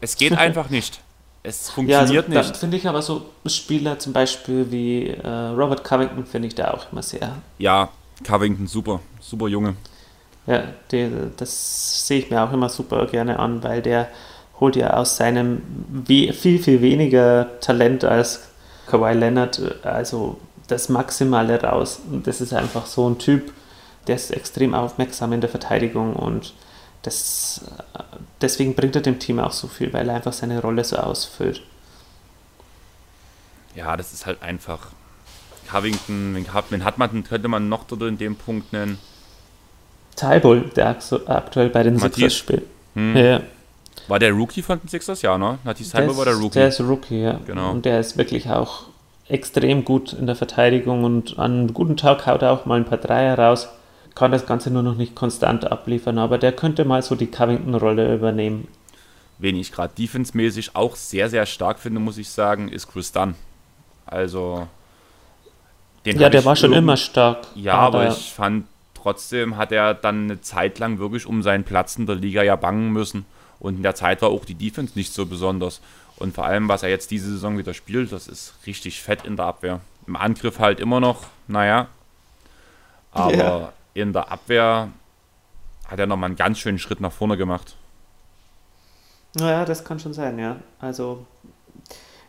[0.00, 1.00] Es geht einfach nicht.
[1.44, 2.56] Es funktioniert ja, also, nicht.
[2.56, 6.92] finde ich aber so Spieler zum Beispiel wie äh, Robert Covington finde ich da auch
[6.92, 7.36] immer sehr.
[7.58, 7.88] Ja,
[8.24, 9.74] Covington, super, super Junge.
[10.46, 14.08] Ja, die, das sehe ich mir auch immer super gerne an, weil der
[14.60, 15.62] holt ja aus seinem
[16.06, 16.32] viel,
[16.62, 18.48] viel weniger Talent als
[18.86, 20.38] Kawhi Leonard, also
[20.68, 22.00] das Maximale raus.
[22.10, 23.52] Und das ist einfach so ein Typ,
[24.06, 26.54] der ist extrem aufmerksam in der Verteidigung und
[27.02, 27.62] das,
[28.42, 31.62] deswegen bringt er dem Team auch so viel, weil er einfach seine Rolle so ausfüllt.
[33.74, 34.88] Ja, das ist halt einfach.
[35.70, 38.98] Covington, wen hat man, könnte man noch dort in dem Punkt nennen?
[40.16, 42.64] Tybull, der aktuell bei den Sixers spielt.
[42.94, 43.16] Hm.
[43.16, 43.40] Ja.
[44.08, 45.22] War der Rookie von den Sixers?
[45.22, 45.58] Ja, ne?
[45.64, 46.58] Matthias Tybull war der Rookie.
[46.58, 47.40] Der ist Rookie, ja.
[47.46, 47.70] Genau.
[47.70, 48.86] Und der ist wirklich auch
[49.28, 52.84] extrem gut in der Verteidigung und an einem guten Tag haut er auch mal ein
[52.84, 53.68] paar Dreier raus.
[54.14, 58.14] Kann das Ganze nur noch nicht konstant abliefern, aber der könnte mal so die Covington-Rolle
[58.14, 58.68] übernehmen.
[59.38, 63.34] Wen ich gerade defensemäßig auch sehr, sehr stark finde, muss ich sagen, ist Chris Dunn.
[64.06, 64.68] Also.
[66.04, 67.46] ja, der war schon immer stark.
[67.54, 71.64] Ja, aber, aber ich fand trotzdem hat er dann eine Zeit lang wirklich um seinen
[71.64, 73.24] Platz in der Liga ja bangen müssen.
[73.58, 75.80] Und in der Zeit war auch die Defense nicht so besonders.
[76.16, 79.36] Und vor allem, was er jetzt diese Saison wieder spielt, das ist richtig fett in
[79.36, 79.80] der Abwehr.
[80.06, 81.88] Im Angriff halt immer noch, naja.
[83.12, 83.72] Aber.
[83.94, 84.90] In der Abwehr
[85.86, 87.76] hat er nochmal einen ganz schönen Schritt nach vorne gemacht.
[89.34, 90.56] Naja, das kann schon sein, ja.
[90.78, 91.26] Also,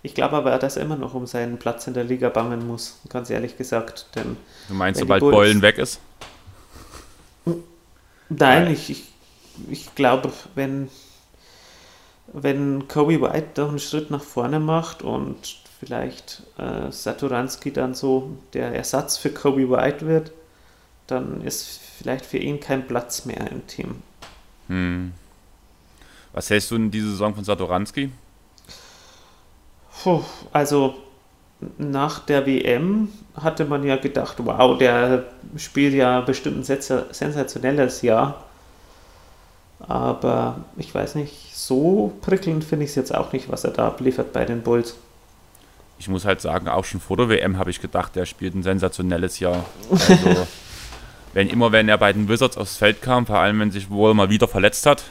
[0.01, 2.99] ich glaube aber, dass er immer noch um seinen Platz in der Liga bangen muss,
[3.09, 4.07] ganz ehrlich gesagt.
[4.15, 4.37] Denn
[4.67, 5.99] du meinst, sobald Bulls, Beulen weg ist?
[8.29, 9.13] Nein, ich, ich,
[9.69, 10.89] ich glaube, wenn,
[12.27, 18.31] wenn Kobe White noch einen Schritt nach vorne macht und vielleicht äh, Saturanski dann so
[18.53, 20.31] der Ersatz für Kobe White wird,
[21.07, 24.01] dann ist vielleicht für ihn kein Platz mehr im Team.
[24.67, 25.13] Hm.
[26.31, 28.09] Was hältst du in dieser Saison von Satoranski?
[30.01, 30.95] Puh, also
[31.77, 35.25] nach der WM hatte man ja gedacht, wow, der
[35.57, 36.63] spielt ja bestimmt ein
[37.11, 38.43] sensationelles Jahr.
[39.79, 43.87] Aber ich weiß nicht, so prickelnd finde ich es jetzt auch nicht, was er da
[43.87, 44.95] abliefert bei den Bulls.
[45.99, 48.63] Ich muss halt sagen, auch schon vor der WM habe ich gedacht, der spielt ein
[48.63, 49.65] sensationelles Jahr.
[49.89, 50.47] Also,
[51.33, 54.13] wenn immer, wenn er bei den Wizards aufs Feld kam, vor allem wenn sich wohl
[54.13, 55.03] mal wieder verletzt hat.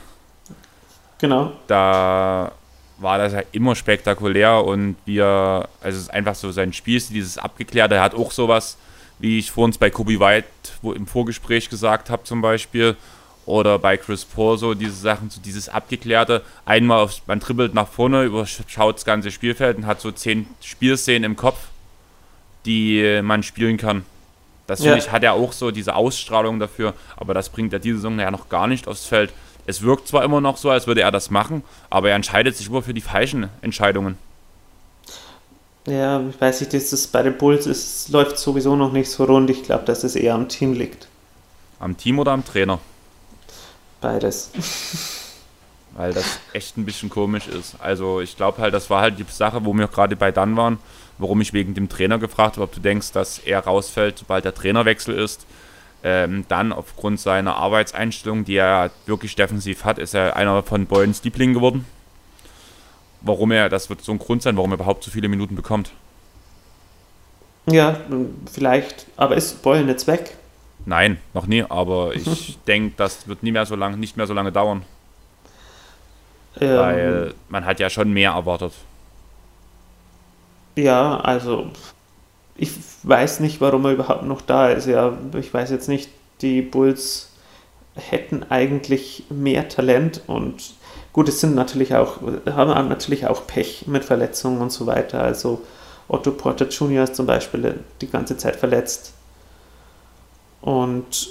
[1.19, 1.53] Genau.
[1.67, 2.53] Da
[2.99, 7.39] war das ja immer spektakulär und wir, also es ist einfach so sein Spiel, dieses
[7.39, 8.77] Abgeklärte, er hat auch sowas,
[9.19, 10.47] wie ich vorhin bei Kobe White
[10.83, 12.97] wo im Vorgespräch gesagt habe zum Beispiel,
[13.45, 17.89] oder bei Chris Paul so diese Sachen, so dieses Abgeklärte, einmal auf, man dribbelt nach
[17.89, 21.59] vorne, überschaut das ganze Spielfeld und hat so zehn Spielszenen im Kopf,
[22.67, 24.05] die man spielen kann.
[24.73, 24.93] Das ja.
[24.93, 28.19] finde ich, hat er auch so diese Ausstrahlung dafür, aber das bringt er diese Saison
[28.19, 29.31] ja noch gar nicht aufs Feld.
[29.67, 32.69] Es wirkt zwar immer noch so, als würde er das machen, aber er entscheidet sich
[32.69, 34.17] immer für die falschen Entscheidungen.
[35.87, 39.25] Ja, ich weiß nicht, das ist bei den Bulls es läuft sowieso noch nicht so
[39.25, 39.51] rund.
[39.51, 41.07] Ich glaube, dass es eher am Team liegt.
[41.79, 42.79] Am Team oder am Trainer?
[44.01, 44.53] Beides.
[45.95, 47.75] Weil das echt ein bisschen komisch ist.
[47.79, 50.79] Also ich glaube halt, das war halt die Sache, wo wir gerade bei dann waren,
[51.19, 54.55] warum ich wegen dem Trainer gefragt habe, ob du denkst, dass er rausfällt, sobald der
[54.55, 55.47] Trainerwechsel ist.
[56.05, 61.23] Ähm, dann aufgrund seiner Arbeitseinstellung, die er wirklich defensiv hat, ist er einer von Boyens
[61.23, 61.85] Lieblingen geworden.
[63.21, 65.93] Warum er, das wird so ein Grund sein, warum er überhaupt so viele Minuten bekommt.
[67.71, 68.01] Ja,
[68.53, 70.37] vielleicht, aber ist Boyen jetzt weg?
[70.85, 74.35] Nein, noch nie, aber ich denke, das wird nie mehr so lange, nicht mehr so
[74.35, 74.85] lange dauern.
[76.61, 78.73] Ähm, Weil man hat ja schon mehr erwartet.
[80.77, 81.67] Ja, also
[82.57, 84.87] ich weiß nicht, warum er überhaupt noch da ist.
[84.87, 86.11] Ja, ich weiß jetzt nicht,
[86.41, 87.31] die Bulls
[87.95, 90.75] hätten eigentlich mehr Talent und
[91.13, 95.23] gut, es sind natürlich auch, haben natürlich auch Pech mit Verletzungen und so weiter.
[95.23, 95.63] Also
[96.09, 97.05] Otto Porter Jr.
[97.05, 99.13] ist zum Beispiel die ganze Zeit verletzt.
[100.61, 101.31] Und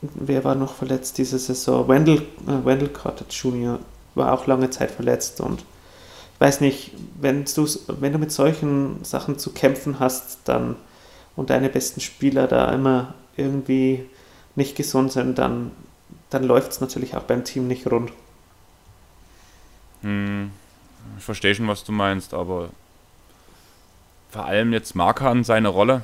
[0.00, 1.88] wer war noch verletzt diese Saison?
[1.88, 3.78] Wendell, äh, Wendell Carter Jr.
[4.14, 5.64] war auch lange Zeit verletzt und
[6.42, 6.90] weiß nicht,
[7.20, 10.74] wenn du, wenn du mit solchen Sachen zu kämpfen hast, dann
[11.36, 14.04] und deine besten Spieler da immer irgendwie
[14.56, 15.70] nicht gesund sind, dann,
[16.30, 18.12] dann läuft es natürlich auch beim Team nicht rund.
[20.02, 20.50] Hm,
[21.16, 22.70] ich verstehe schon, was du meinst, aber
[24.30, 26.02] vor allem jetzt Markan seine Rolle,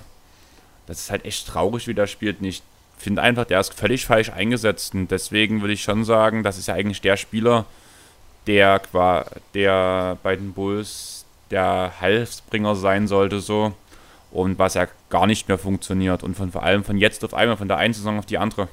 [0.86, 2.40] das ist halt echt traurig, wie der spielt.
[2.42, 2.62] Ich
[2.96, 6.68] finde einfach, der ist völlig falsch eingesetzt und deswegen würde ich schon sagen, das ist
[6.68, 7.66] ja eigentlich der Spieler,
[8.48, 8.80] der,
[9.54, 13.72] der bei den Bulls der Halsbringer sein sollte, so.
[14.30, 16.22] Und was ja gar nicht mehr funktioniert.
[16.22, 18.68] Und von vor allem von jetzt auf einmal, von der einen Saison auf die andere.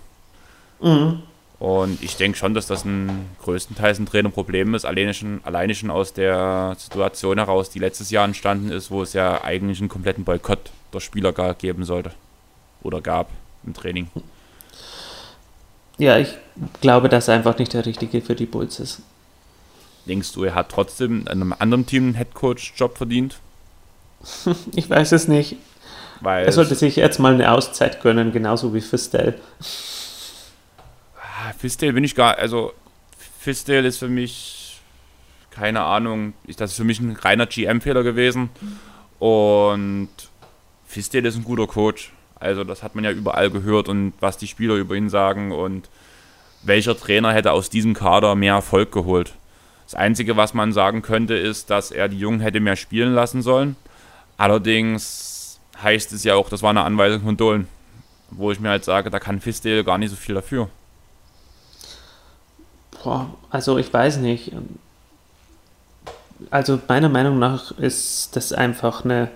[0.81, 1.21] Mhm.
[1.59, 5.89] Und ich denke schon, dass das ein größtenteils ein Trainerproblem ist, alleine schon, alleine schon
[5.89, 10.25] aus der Situation heraus, die letztes Jahr entstanden ist, wo es ja eigentlich einen kompletten
[10.25, 12.11] Boykott der Spieler geben sollte.
[12.83, 13.29] Oder gab
[13.65, 14.09] im Training.
[15.97, 16.37] Ja, ich
[16.81, 19.01] glaube, dass er einfach nicht der Richtige für die Bulls ist.
[20.07, 23.39] Denkst du, er hat trotzdem in einem anderen Team einen Headcoach-Job verdient?
[24.75, 25.57] ich weiß es nicht.
[26.21, 29.39] Weil er sollte sich jetzt mal eine Auszeit gönnen, genauso wie Fistel.
[31.17, 32.73] Ah, Fistel bin ich gar, also
[33.39, 34.79] Fistel ist für mich,
[35.51, 38.49] keine Ahnung, das ist für mich ein reiner GM-Fehler gewesen.
[39.19, 40.09] Und
[40.85, 42.13] Fistel ist ein guter Coach.
[42.39, 45.89] Also das hat man ja überall gehört und was die Spieler über ihn sagen und
[46.63, 49.33] welcher Trainer hätte aus diesem Kader mehr Erfolg geholt.
[49.85, 53.41] Das Einzige, was man sagen könnte, ist, dass er die Jungen hätte mehr spielen lassen
[53.41, 53.75] sollen.
[54.37, 57.67] Allerdings heißt es ja auch, das war eine Anweisung von Dolan.
[58.31, 60.69] wo ich mir halt sage, da kann Fisdale gar nicht so viel dafür.
[63.03, 64.51] Boah, also ich weiß nicht.
[66.49, 69.29] Also meiner Meinung nach ist das einfach eine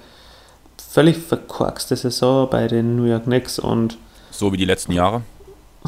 [0.78, 3.98] völlig verkorkste Saison bei den New York Knicks und
[4.32, 5.22] so wie die letzten Jahre.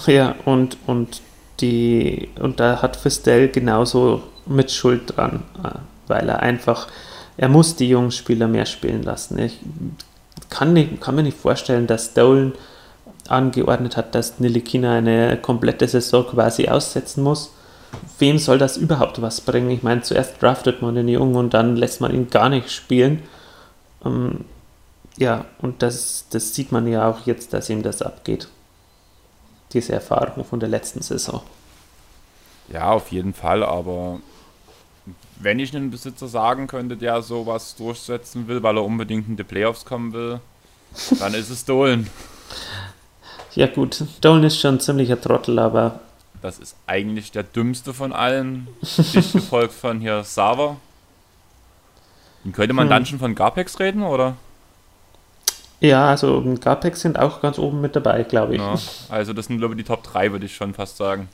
[0.05, 1.21] Ja, und, und
[1.59, 5.69] die und da hat Fistel genauso mit Schuld dran, äh,
[6.07, 6.87] weil er einfach,
[7.37, 9.39] er muss die jungen Spieler mehr spielen lassen.
[9.39, 9.59] Ich
[10.49, 12.53] kann, nicht, kann mir nicht vorstellen, dass Dolan
[13.27, 17.51] angeordnet hat, dass Nilikina eine komplette Saison quasi aussetzen muss.
[18.19, 19.69] Wem soll das überhaupt was bringen?
[19.69, 23.23] Ich meine, zuerst draftet man den Jungen und dann lässt man ihn gar nicht spielen.
[24.05, 24.45] Ähm,
[25.17, 28.47] ja, und das, das sieht man ja auch jetzt, dass ihm das abgeht.
[29.73, 31.41] Diese Erfahrung von der letzten Saison.
[32.71, 34.19] Ja, auf jeden Fall, aber
[35.43, 39.43] wenn ich einen Besitzer sagen könnte, der sowas durchsetzen will, weil er unbedingt in die
[39.43, 40.39] Playoffs kommen will,
[41.19, 42.07] dann ist es Dolan.
[43.53, 45.99] Ja gut, Dolan ist schon ein ziemlicher Trottel, aber...
[46.41, 50.77] Das ist eigentlich der dümmste von allen, dicht gefolgt von hier Sava.
[52.53, 52.89] könnte man hm.
[52.89, 54.35] dann schon von Garpex reden, oder?
[55.81, 58.61] Ja, also Garpex sind auch ganz oben mit dabei, glaube ich.
[58.61, 58.75] Ja,
[59.09, 61.27] also das sind, glaube ich, die Top 3, würde ich schon fast sagen.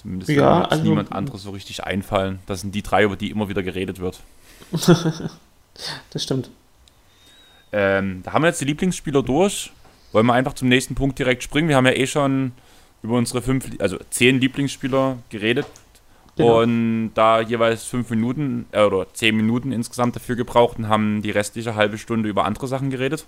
[0.00, 2.38] Zumindest ja, also, niemand anderes so richtig einfallen.
[2.46, 4.20] Das sind die drei, über die immer wieder geredet wird.
[4.70, 6.50] das stimmt.
[7.72, 9.72] Ähm, da haben wir jetzt die Lieblingsspieler durch.
[10.12, 11.68] Wollen wir einfach zum nächsten Punkt direkt springen?
[11.68, 12.52] Wir haben ja eh schon
[13.02, 15.66] über unsere fünf, also zehn Lieblingsspieler geredet
[16.36, 16.62] genau.
[16.62, 21.30] und da jeweils fünf Minuten äh, oder zehn Minuten insgesamt dafür gebraucht und haben die
[21.30, 23.26] restliche halbe Stunde über andere Sachen geredet.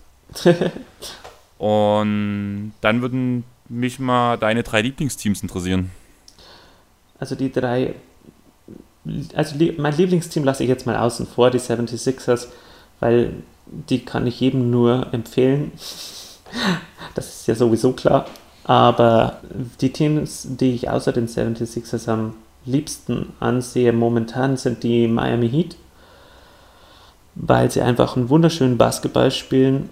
[1.59, 5.91] und dann würden mich mal deine drei Lieblingsteams interessieren.
[7.21, 7.95] Also die drei,
[9.35, 12.49] also mein Lieblingsteam lasse ich jetzt mal außen vor, die 76ers,
[12.99, 13.35] weil
[13.67, 15.73] die kann ich jedem nur empfehlen.
[17.15, 18.27] Das ist ja sowieso klar.
[18.65, 19.41] Aber
[19.81, 25.77] die Teams, die ich außer den 76ers am liebsten ansehe momentan, sind die Miami Heat,
[27.37, 29.91] weil sie einfach einen wunderschönen Basketball spielen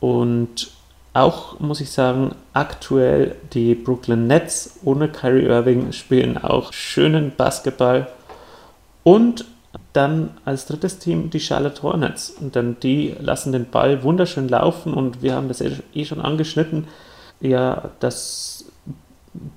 [0.00, 0.70] und
[1.16, 8.08] auch, muss ich sagen, aktuell die Brooklyn Nets ohne Kyrie Irving spielen auch schönen Basketball.
[9.02, 9.44] Und
[9.92, 12.30] dann als drittes Team die Charlotte Hornets.
[12.30, 16.20] Und dann die lassen den Ball wunderschön laufen und wir haben das eh, eh schon
[16.20, 16.86] angeschnitten.
[17.40, 18.66] Ja, dass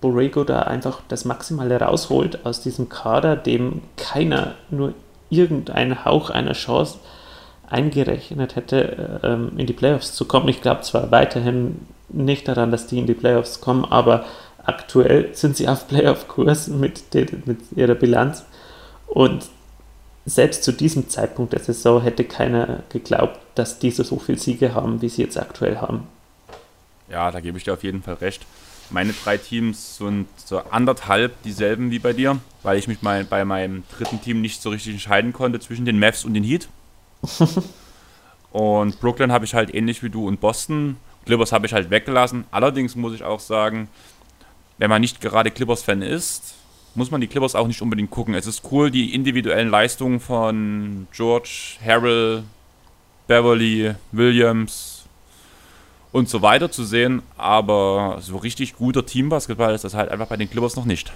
[0.02, 4.94] Borrego da einfach das Maximale rausholt aus diesem Kader, dem keiner nur
[5.30, 7.00] irgendeinen Hauch einer Chance
[7.70, 10.50] eingerechnet hätte, ähm, in die Playoffs zu kommen.
[10.50, 14.26] Ich glaube zwar weiterhin nicht daran, dass die in die Playoffs kommen, aber
[14.66, 17.04] aktuell sind sie auf Playoff-Kurs mit,
[17.46, 18.46] mit ihrer Bilanz.
[19.08, 19.46] Und
[20.26, 25.02] selbst zu diesem Zeitpunkt der Saison hätte keiner geglaubt, dass diese so viele Siege haben,
[25.02, 26.08] wie sie jetzt aktuell haben.
[27.10, 28.46] Ja, da gebe ich dir auf jeden Fall recht.
[28.92, 33.46] Meine drei Teams sind so anderthalb dieselben wie bei dir, weil ich mich mal bei
[33.46, 36.70] meinem dritten Team nicht so richtig entscheiden konnte zwischen den Mavs und den Heat.
[38.52, 40.98] und Brooklyn habe ich halt ähnlich wie du und Boston.
[41.26, 42.46] Clippers habe ich halt weggelassen.
[42.52, 43.90] Allerdings muss ich auch sagen,
[44.78, 46.56] wenn man nicht gerade Clippers-Fan ist,
[46.96, 48.34] muss man die Clippers auch nicht unbedingt gucken.
[48.34, 52.44] Es ist cool, die individuellen Leistungen von George, Harrell,
[53.28, 55.06] Beverly, Williams
[56.12, 60.38] und so weiter zu sehen, aber so richtig guter Teambasketball ist das halt einfach bei
[60.38, 61.12] den Clippers noch nicht.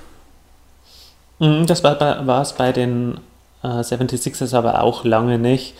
[1.39, 3.17] Mhm, das war, es bei den
[3.63, 5.73] äh, 76ers aber auch lange nicht.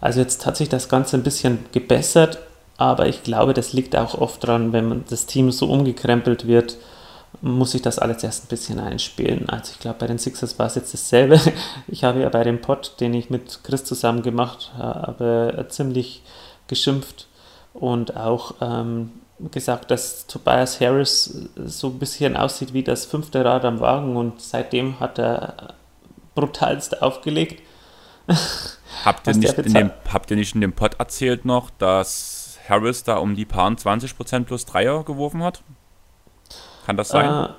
[0.00, 2.38] Also jetzt hat sich das Ganze ein bisschen gebessert,
[2.76, 6.76] aber ich glaube, das liegt auch oft daran, wenn das Team so umgekrempelt wird,
[7.40, 9.48] muss ich das alles erst ein bisschen einspielen.
[9.48, 11.40] Also ich glaube, bei den Sixers war es jetzt dasselbe.
[11.88, 16.22] Ich habe ja bei dem Pod, den ich mit Chris zusammen gemacht habe, ziemlich
[16.66, 17.28] geschimpft
[17.74, 19.12] und auch ähm,
[19.50, 24.40] gesagt, dass Tobias Harris so ein bisschen aussieht wie das fünfte Rad am Wagen und
[24.40, 25.74] seitdem hat er
[26.34, 27.62] brutalst aufgelegt.
[29.04, 33.04] Habt ihr, nicht in dem, habt ihr nicht in dem Pod erzählt noch, dass Harris
[33.04, 35.62] da um die paar 20% plus Dreier geworfen hat?
[36.86, 37.50] Kann das sein?
[37.50, 37.52] Äh,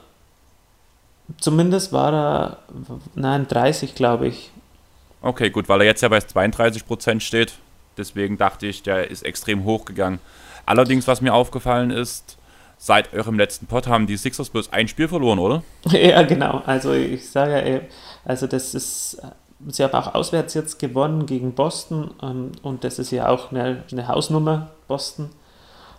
[1.40, 2.58] zumindest war er,
[3.16, 4.52] nein, 30 glaube ich.
[5.22, 7.54] Okay, gut, weil er jetzt ja bei 32% steht.
[7.98, 10.20] Deswegen dachte ich, der ist extrem hoch gegangen.
[10.66, 12.38] Allerdings, was mir aufgefallen ist,
[12.78, 15.64] seit eurem letzten Pod haben die Sixers bloß ein Spiel verloren, oder?
[15.92, 16.62] Ja, genau.
[16.66, 17.80] Also ich sage ja,
[18.24, 19.22] also das ist,
[19.68, 23.84] sie haben auch auswärts jetzt gewonnen gegen Boston ähm, und das ist ja auch eine,
[23.92, 25.30] eine Hausnummer, Boston.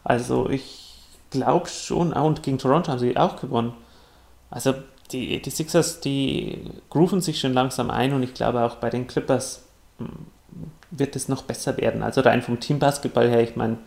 [0.05, 0.97] Also ich
[1.31, 3.73] glaube schon, ah, und gegen Toronto haben sie auch gewonnen.
[4.51, 4.75] Also
[5.13, 9.07] die, die Sixers, die grooven sich schon langsam ein und ich glaube auch bei den
[9.07, 9.65] Clippers
[9.99, 10.09] hm,
[10.91, 12.03] wird es noch besser werden.
[12.03, 13.79] Also rein vom Teambasketball her, ich meine,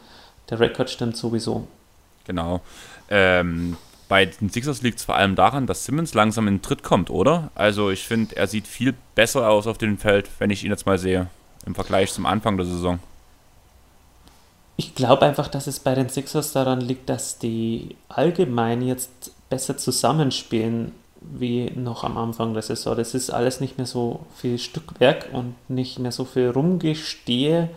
[0.49, 1.67] der Rekord stimmt sowieso.
[2.25, 2.61] Genau.
[3.09, 3.77] Ähm,
[4.11, 7.09] bei den Sixers liegt es vor allem daran, dass Simmons langsam in den Tritt kommt,
[7.09, 7.49] oder?
[7.55, 10.85] Also ich finde, er sieht viel besser aus auf dem Feld, wenn ich ihn jetzt
[10.85, 11.27] mal sehe,
[11.65, 12.99] im Vergleich zum Anfang der Saison.
[14.75, 19.77] Ich glaube einfach, dass es bei den Sixers daran liegt, dass die allgemein jetzt besser
[19.77, 20.91] zusammenspielen
[21.21, 22.97] wie noch am Anfang der Saison.
[22.97, 27.69] Das ist alles nicht mehr so viel Stückwerk und nicht mehr so viel Rumgestehe.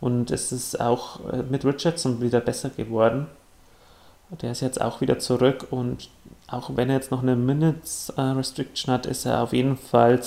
[0.00, 3.28] Und es ist auch äh, mit Richardson wieder besser geworden.
[4.30, 6.08] Der ist jetzt auch wieder zurück und
[6.48, 10.20] auch wenn er jetzt noch eine Minutes äh, Restriction hat, ist er auf jeden Fall,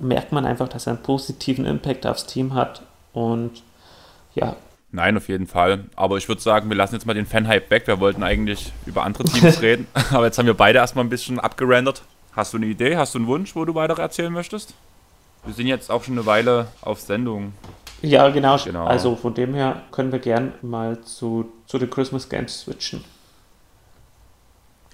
[0.00, 2.82] merkt man einfach, dass er einen positiven Impact aufs Team hat
[3.12, 3.62] und
[4.34, 4.56] ja.
[4.90, 5.86] Nein, auf jeden Fall.
[5.96, 7.86] Aber ich würde sagen, wir lassen jetzt mal den Fan-Hype weg.
[7.86, 11.40] Wir wollten eigentlich über andere Teams reden, aber jetzt haben wir beide erstmal ein bisschen
[11.40, 12.02] abgerendert.
[12.32, 14.74] Hast du eine Idee, hast du einen Wunsch, wo du weiter erzählen möchtest?
[15.44, 17.52] Wir sind jetzt auch schon eine Weile auf Sendung.
[18.04, 18.58] Ja, genau.
[18.62, 18.84] genau.
[18.84, 23.04] Also von dem her können wir gern mal zu, zu den Christmas Games switchen.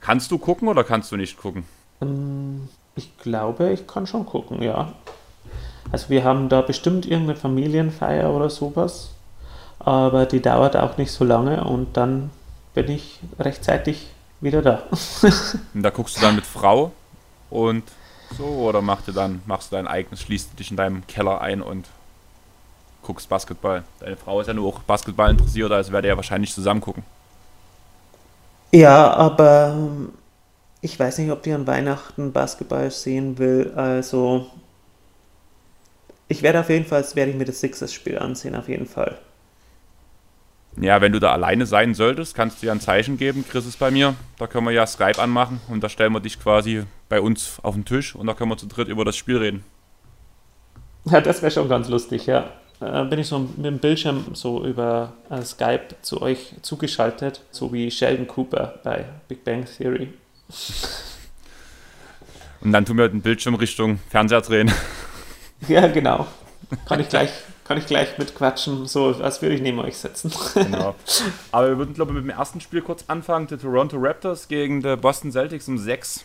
[0.01, 1.65] Kannst du gucken oder kannst du nicht gucken?
[2.01, 4.93] Ähm, ich glaube, ich kann schon gucken, ja.
[5.93, 9.11] Also wir haben da bestimmt irgendeine Familienfeier oder sowas,
[9.79, 12.31] aber die dauert auch nicht so lange und dann
[12.75, 14.07] bin ich rechtzeitig
[14.41, 14.83] wieder da.
[15.75, 16.93] und da guckst du dann mit Frau
[17.51, 17.83] und
[18.37, 21.61] so oder machst du dann machst du dein eigenes, schließt dich in deinem Keller ein
[21.61, 21.87] und
[23.03, 23.85] guckst Basketball.
[24.01, 27.03] Deine Frau ist ja nur auch Basketball interessiert, also werdet ihr ja wahrscheinlich zusammen gucken.
[28.73, 30.13] Ja, aber ähm,
[30.81, 33.73] ich weiß nicht, ob die an Weihnachten Basketball sehen will.
[33.75, 34.47] Also
[36.29, 39.19] ich werde auf jeden Fall, werde ich mir das Sixers-Spiel ansehen, auf jeden Fall.
[40.81, 43.45] Ja, wenn du da alleine sein solltest, kannst du ja ein Zeichen geben.
[43.49, 44.15] Chris ist bei mir.
[44.39, 47.75] Da können wir ja Skype anmachen und da stellen wir dich quasi bei uns auf
[47.75, 49.65] den Tisch und da können wir zu dritt über das Spiel reden.
[51.07, 52.51] Ja, das wäre schon ganz lustig, ja
[52.81, 57.73] äh, bin ich so mit dem Bildschirm so über äh, Skype zu euch zugeschaltet, so
[57.73, 60.13] wie Sheldon Cooper bei Big Bang Theory.
[62.61, 64.73] Und dann tun wir den Bildschirm Richtung Fernseher drehen.
[65.69, 66.27] Ja, genau.
[66.87, 67.29] Kann ich gleich,
[67.65, 70.33] kann ich gleich mitquatschen, so als würde ich neben euch sitzen.
[70.55, 70.95] Genau.
[71.53, 73.47] Aber wir würden, glaube ich, mit dem ersten Spiel kurz anfangen.
[73.47, 76.25] Die Toronto Raptors gegen die Boston Celtics um 6.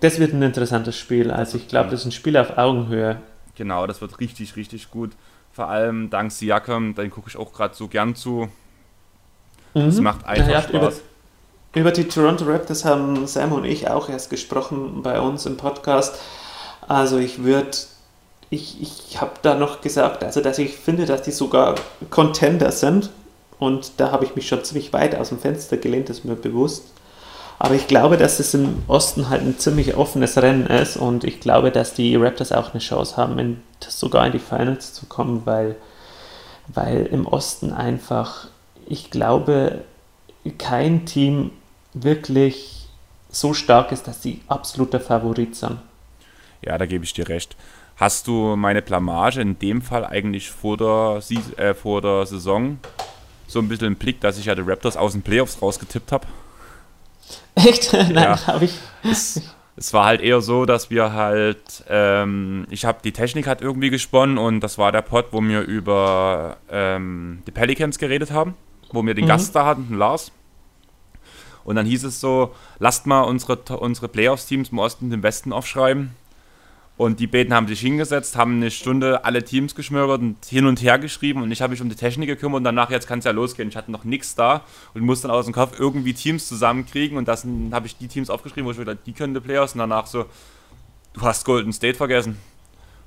[0.00, 1.30] Das wird ein interessantes Spiel.
[1.30, 3.20] Also ich glaube, das ist ein Spiel auf Augenhöhe.
[3.56, 5.12] Genau, das wird richtig, richtig gut.
[5.52, 8.48] Vor allem dank Siakam, den gucke ich auch gerade so gern zu.
[9.74, 10.04] Es mhm.
[10.04, 10.72] macht einfach ja, Spaß.
[10.72, 10.92] Über,
[11.74, 16.20] über, die Toronto Raptors haben Sam und ich auch erst gesprochen bei uns im Podcast.
[16.86, 17.76] Also ich würde,
[18.50, 21.76] ich, ich habe da noch gesagt, also dass ich finde, dass die sogar
[22.10, 23.10] Contender sind.
[23.58, 26.34] Und da habe ich mich schon ziemlich weit aus dem Fenster gelehnt, das ist mir
[26.34, 26.92] bewusst.
[27.58, 31.40] Aber ich glaube, dass es im Osten halt ein ziemlich offenes Rennen ist und ich
[31.40, 35.42] glaube, dass die Raptors auch eine Chance haben, in, sogar in die Finals zu kommen,
[35.44, 35.76] weil,
[36.68, 38.48] weil im Osten einfach,
[38.86, 39.84] ich glaube,
[40.58, 41.52] kein Team
[41.94, 42.88] wirklich
[43.30, 45.78] so stark ist, dass sie absoluter Favorit sind.
[46.62, 47.56] Ja, da gebe ich dir recht.
[47.96, 51.22] Hast du meine Blamage in dem Fall eigentlich vor der,
[51.56, 52.78] äh, vor der Saison
[53.46, 56.26] so ein bisschen im Blick, dass ich ja die Raptors aus den Playoffs rausgetippt habe?
[57.54, 57.92] Echt?
[57.92, 58.46] Nein, ja.
[58.46, 58.78] habe ich.
[59.02, 59.40] Es,
[59.76, 63.90] es, war halt eher so, dass wir halt, ähm, ich habe die Technik hat irgendwie
[63.90, 68.54] gesponnen und das war der Pod, wo wir über ähm, die Pelicans geredet haben,
[68.92, 69.28] wo wir den mhm.
[69.28, 70.32] Gast da hatten, den Lars.
[71.64, 75.52] Und dann hieß es so, lasst mal unsere, unsere Playoffs-Teams im Osten und im Westen
[75.52, 76.14] aufschreiben.
[76.96, 80.80] Und die beiden haben sich hingesetzt, haben eine Stunde alle Teams geschmörgert und hin und
[80.80, 83.24] her geschrieben und ich habe mich um die Technik gekümmert und danach, jetzt kann es
[83.24, 83.68] ja losgehen.
[83.68, 84.62] Ich hatte noch nichts da
[84.94, 88.30] und musste dann aus dem Kopf irgendwie Teams zusammenkriegen und dann habe ich die Teams
[88.30, 90.26] aufgeschrieben, wo ich wieder, die können die Playoffs und danach so,
[91.14, 92.38] du hast Golden State vergessen,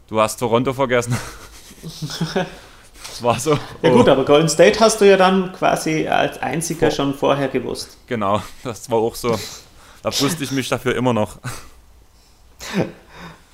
[0.10, 1.16] du hast Toronto vergessen.
[1.82, 3.54] das war so.
[3.54, 3.58] Oh.
[3.84, 6.92] Ja gut, aber Golden State hast du ja dann quasi als einziger oh.
[6.92, 7.98] schon vorher gewusst.
[8.08, 9.40] Genau, das war auch so.
[10.04, 11.38] Da wusste ich mich dafür immer noch.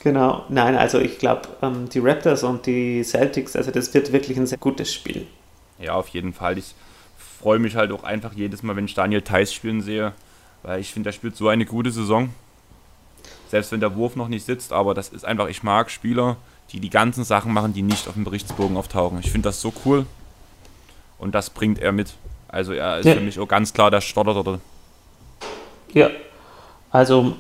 [0.03, 4.37] Genau, nein, also ich glaube, ähm, die Raptors und die Celtics, also das wird wirklich
[4.37, 5.25] ein sehr gutes Spiel.
[5.79, 6.57] Ja, auf jeden Fall.
[6.57, 6.75] Ich
[7.39, 10.11] freue mich halt auch einfach jedes Mal, wenn ich Daniel Theiss spielen sehe,
[10.61, 12.31] weil ich finde, er spielt so eine gute Saison.
[13.47, 16.35] Selbst wenn der Wurf noch nicht sitzt, aber das ist einfach, ich mag Spieler,
[16.71, 19.19] die die ganzen Sachen machen, die nicht auf dem Berichtsbogen auftauchen.
[19.19, 20.05] Ich finde das so cool
[21.17, 22.13] und das bringt er mit.
[22.49, 23.13] Also er ist ja.
[23.13, 24.59] für mich auch ganz klar der Stotterderte.
[25.93, 26.09] Ja,
[26.91, 27.37] also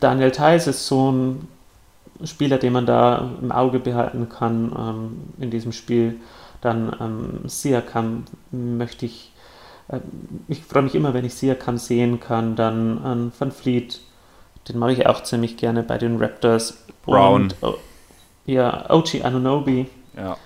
[0.00, 1.48] Daniel Theiss ist so ein
[2.26, 6.16] Spieler, den man da im Auge behalten kann ähm, in diesem Spiel.
[6.60, 9.32] Dann ähm, Siakam möchte ich,
[9.88, 9.98] äh,
[10.48, 12.56] ich freue mich immer, wenn ich Siakam sehen kann.
[12.56, 14.00] Dann ähm, Van Fleet,
[14.68, 16.84] den mache ich auch ziemlich gerne bei den Raptors.
[17.04, 17.42] Brown.
[17.42, 17.74] Und, oh,
[18.46, 19.86] ja, Ochi Anunobi.
[20.16, 20.36] Ja.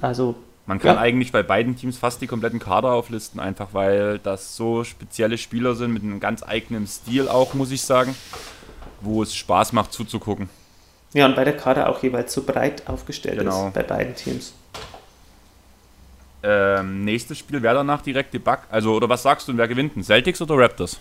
[0.00, 0.34] Also
[0.66, 1.00] Man kann ja.
[1.00, 5.74] eigentlich bei beiden Teams fast die kompletten Kader auflisten, einfach weil das so spezielle Spieler
[5.74, 8.14] sind mit einem ganz eigenen Stil auch, muss ich sagen,
[9.00, 10.48] wo es Spaß macht zuzugucken.
[11.14, 13.68] Ja, und bei der Kader auch jeweils so breit aufgestellt genau.
[13.68, 14.52] ist bei beiden Teams.
[16.42, 18.58] Ähm, nächstes Spiel wäre danach direkt die Bug.
[18.70, 19.92] Also, oder was sagst du, wer gewinnt?
[20.04, 20.98] Celtics oder Raptors?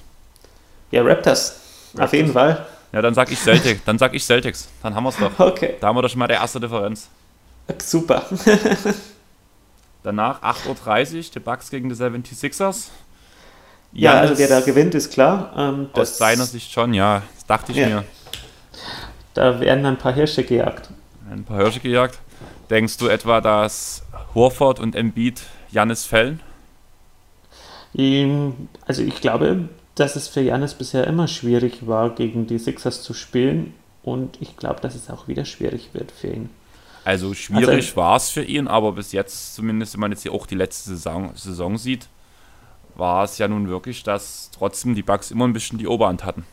[0.92, 1.60] Ja, Raptors.
[1.94, 2.04] Raptors.
[2.06, 2.66] Auf jeden Fall.
[2.92, 3.82] Ja, dann sag ich Celtics.
[3.86, 4.70] dann sag ich Celtics.
[4.82, 5.32] Dann haben wir es doch.
[5.40, 5.76] Okay.
[5.80, 7.10] Da haben wir doch schon mal die erste Differenz.
[7.84, 8.26] Super.
[10.04, 12.88] Danach 8.30 Uhr, die Bucks gegen die 76ers.
[13.92, 15.54] Ja, Janis, also wer da gewinnt, ist klar.
[15.58, 17.24] Ähm, aus seiner Sicht schon, ja.
[17.36, 17.88] Das dachte ich ja.
[17.88, 18.04] mir.
[19.38, 20.90] Da werden ein paar Hirsche gejagt.
[21.30, 22.18] Ein paar Hirsche gejagt.
[22.72, 24.02] Denkst du etwa, dass
[24.34, 26.40] Horford und Embiid Jannis fällen?
[28.88, 33.14] Also ich glaube, dass es für Jannis bisher immer schwierig war, gegen die Sixers zu
[33.14, 33.76] spielen.
[34.02, 36.50] Und ich glaube, dass es auch wieder schwierig wird für ihn.
[37.06, 40.34] Also schwierig also, war es für ihn, aber bis jetzt, zumindest wenn man jetzt hier
[40.34, 42.08] auch die letzte Saison, Saison sieht,
[42.96, 46.44] war es ja nun wirklich, dass trotzdem die Bugs immer ein bisschen die Oberhand hatten.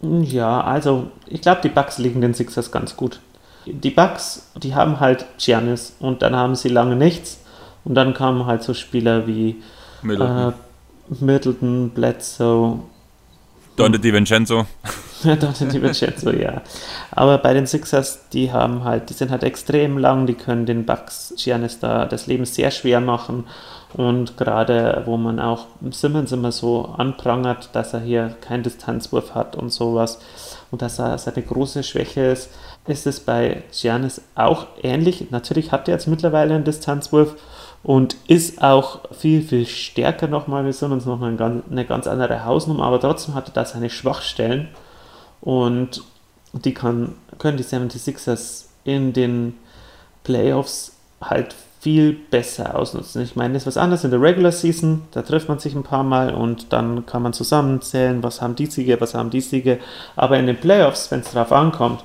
[0.00, 3.20] Ja, also ich glaube, die Bugs liegen den Sixers ganz gut.
[3.66, 7.40] Die Bugs, die haben halt Giannis und dann haben sie lange nichts
[7.84, 9.62] und dann kamen halt so Spieler wie
[10.02, 12.78] Middleton, äh, Middleton Bledsoe,
[13.78, 14.66] Dante DiVincenzo.
[15.22, 16.62] Dante DiVincenzo, ja.
[17.12, 20.84] Aber bei den Sixers, die haben halt, die sind halt extrem lang, die können den
[20.84, 23.44] Bucks Giannis da das Leben sehr schwer machen.
[23.94, 29.56] Und gerade wo man auch Simmons immer so anprangert, dass er hier keinen Distanzwurf hat
[29.56, 30.18] und sowas
[30.70, 32.50] und dass er seine große Schwäche ist,
[32.86, 35.30] ist es bei Giannis auch ähnlich.
[35.30, 37.36] Natürlich hat er jetzt mittlerweile einen Distanzwurf
[37.82, 40.64] und ist auch viel, viel stärker nochmal.
[40.64, 41.36] Wir sind uns nochmal
[41.70, 44.68] eine ganz andere Hausnummer, aber trotzdem hat er da seine Schwachstellen
[45.40, 46.02] und
[46.52, 49.54] die kann, können die 76ers in den
[50.24, 53.22] Playoffs halt viel besser ausnutzen.
[53.22, 55.84] Ich meine, das ist was anderes in der Regular Season, da trifft man sich ein
[55.84, 59.78] paar Mal und dann kann man zusammenzählen, was haben die Siege, was haben die Siege,
[60.16, 62.04] aber in den Playoffs, wenn es drauf ankommt,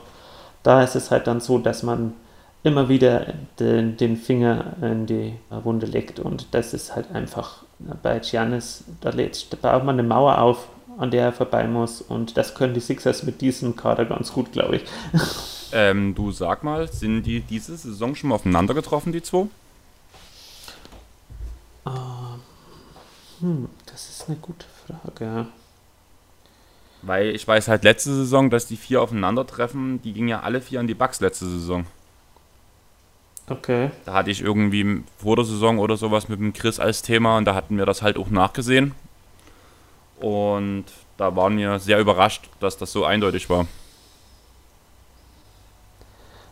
[0.62, 2.14] da ist es halt dann so, dass man
[2.64, 6.20] immer wieder den, den, Finger in die Wunde legt.
[6.20, 7.64] Und das ist halt einfach
[8.02, 12.02] bei Giannis, da, lädt, da baut man eine Mauer auf, an der er vorbei muss.
[12.02, 14.84] Und das können die Sixers mit diesem Kader ganz gut, glaube ich.
[15.76, 19.48] Ähm, du sag mal, sind die diese Saison schon mal aufeinander getroffen, die zwei?
[21.86, 22.38] Uh,
[23.40, 25.48] hm, das ist eine gute Frage.
[27.02, 30.80] Weil ich weiß halt letzte Saison, dass die vier aufeinandertreffen, die gingen ja alle vier
[30.80, 31.86] an die Bucks letzte Saison.
[33.50, 33.92] Okay.
[34.06, 37.46] Da hatte ich irgendwie vor der Saison oder sowas mit dem Chris als Thema und
[37.46, 38.96] da hatten wir das halt auch nachgesehen.
[40.22, 40.86] Und
[41.18, 43.68] da waren wir sehr überrascht, dass das so eindeutig war.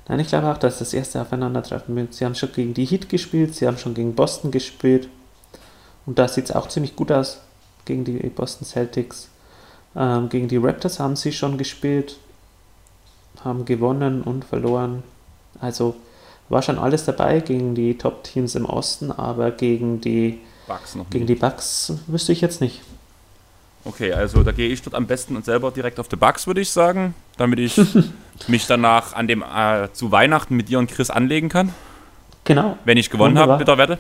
[0.09, 2.13] Nein, ich glaube auch, dass das erste Aufeinandertreffen wird.
[2.13, 5.07] Sie haben schon gegen die Heat gespielt, sie haben schon gegen Boston gespielt.
[6.05, 7.39] Und da sieht es auch ziemlich gut aus
[7.85, 9.29] gegen die Boston Celtics.
[9.95, 12.17] Ähm, gegen die Raptors haben sie schon gespielt,
[13.43, 15.03] haben gewonnen und verloren.
[15.59, 15.95] Also
[16.49, 21.25] war schon alles dabei gegen die Top-Teams im Osten, aber gegen die Bugs noch gegen
[21.25, 22.81] die Bugs wüsste ich jetzt nicht.
[23.83, 26.61] Okay, also da gehe ich dort am besten und selber direkt auf die Bugs, würde
[26.61, 27.79] ich sagen, damit ich
[28.47, 31.73] mich danach an dem äh, zu Weihnachten mit dir und Chris anlegen kann.
[32.43, 32.77] Genau.
[32.85, 33.97] Wenn ich gewonnen habe mit der Wette.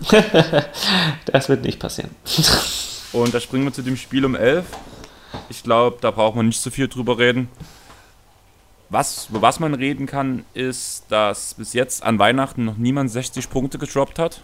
[1.26, 2.10] das wird nicht passieren.
[3.12, 4.64] und da springen wir zu dem Spiel um 11.
[5.48, 7.48] Ich glaube, da braucht man nicht so viel drüber reden.
[8.90, 13.50] Was, über was man reden kann, ist, dass bis jetzt an Weihnachten noch niemand 60
[13.50, 14.42] Punkte gedroppt hat.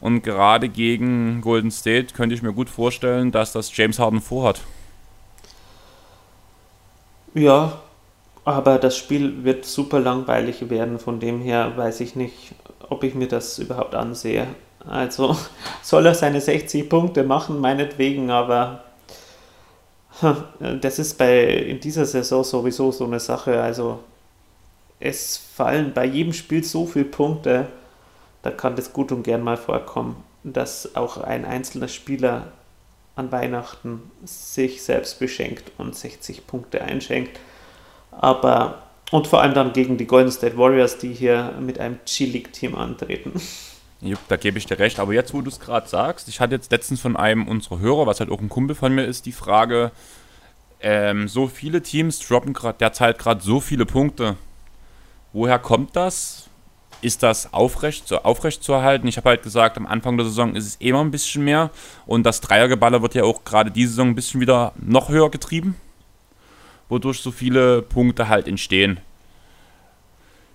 [0.00, 4.60] Und gerade gegen Golden State könnte ich mir gut vorstellen, dass das James Harden vorhat.
[7.34, 7.80] Ja,
[8.44, 10.98] aber das Spiel wird super langweilig werden.
[10.98, 12.54] Von dem her weiß ich nicht,
[12.88, 14.46] ob ich mir das überhaupt ansehe.
[14.86, 15.36] Also
[15.82, 18.84] soll er seine 60 Punkte machen, meinetwegen, aber
[20.80, 23.60] das ist bei in dieser Saison sowieso so eine Sache.
[23.60, 24.00] Also
[25.00, 27.66] es fallen bei jedem Spiel so viele Punkte,
[28.42, 32.52] da kann das gut und gern mal vorkommen, dass auch ein einzelner Spieler
[33.16, 37.38] an Weihnachten sich selbst beschenkt und 60 Punkte einschenkt.
[38.12, 42.74] Aber und vor allem dann gegen die Golden State Warriors, die hier mit einem G-League-Team
[42.74, 43.32] antreten.
[44.00, 45.00] Jupp, da gebe ich dir recht.
[45.00, 48.06] Aber jetzt, wo du es gerade sagst, ich hatte jetzt letztens von einem unserer Hörer,
[48.06, 49.90] was halt auch ein Kumpel von mir ist, die Frage,
[50.80, 54.36] ähm, so viele Teams droppen gerade derzeit gerade so viele Punkte.
[55.32, 56.48] Woher kommt das?
[57.00, 59.06] Ist das aufrecht, so aufrecht zu erhalten?
[59.06, 61.70] Ich habe halt gesagt, am Anfang der Saison ist es immer ein bisschen mehr
[62.06, 65.76] und das Dreiergeballer wird ja auch gerade diese Saison ein bisschen wieder noch höher getrieben,
[66.88, 69.00] wodurch so viele Punkte halt entstehen.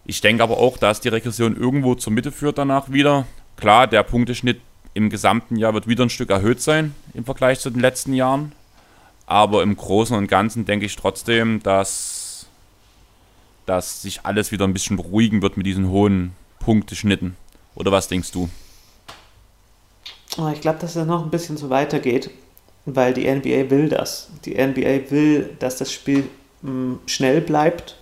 [0.05, 3.25] Ich denke aber auch, dass die Regression irgendwo zur Mitte führt danach wieder.
[3.55, 4.59] Klar, der Punkteschnitt
[4.93, 8.51] im gesamten Jahr wird wieder ein Stück erhöht sein im Vergleich zu den letzten Jahren.
[9.25, 12.45] Aber im Großen und Ganzen denke ich trotzdem, dass,
[13.65, 17.37] dass sich alles wieder ein bisschen beruhigen wird mit diesen hohen Punkteschnitten.
[17.75, 18.49] Oder was denkst du?
[20.37, 22.29] Oh, ich glaube, dass es noch ein bisschen so weitergeht,
[22.85, 24.29] weil die NBA will das.
[24.45, 26.29] Die NBA will, dass das Spiel
[26.61, 27.97] mh, mm, schnell bleibt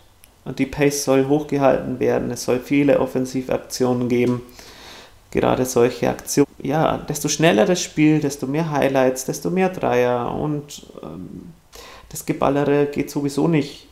[0.45, 2.31] und die Pace soll hochgehalten werden.
[2.31, 4.41] Es soll viele Offensivaktionen geben.
[5.29, 6.47] Gerade solche Aktionen.
[6.61, 11.53] Ja, desto schneller das Spiel, desto mehr Highlights, desto mehr Dreier und ähm,
[12.09, 13.87] das Geballere geht sowieso nicht,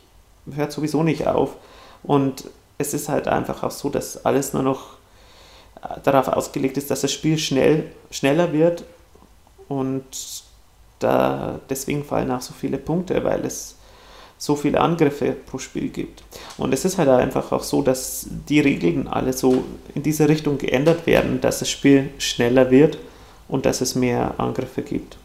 [0.52, 1.56] hört sowieso nicht auf.
[2.02, 2.44] Und
[2.76, 4.98] es ist halt einfach auch so, dass alles nur noch
[5.82, 8.84] äh, darauf ausgelegt ist, dass das Spiel schnell, schneller wird
[9.68, 10.39] und
[11.00, 13.76] da, deswegen fallen auch so viele Punkte, weil es
[14.38, 16.22] so viele Angriffe pro Spiel gibt.
[16.56, 20.56] Und es ist halt einfach auch so, dass die Regeln alle so in diese Richtung
[20.56, 22.98] geändert werden, dass das Spiel schneller wird
[23.48, 25.18] und dass es mehr Angriffe gibt.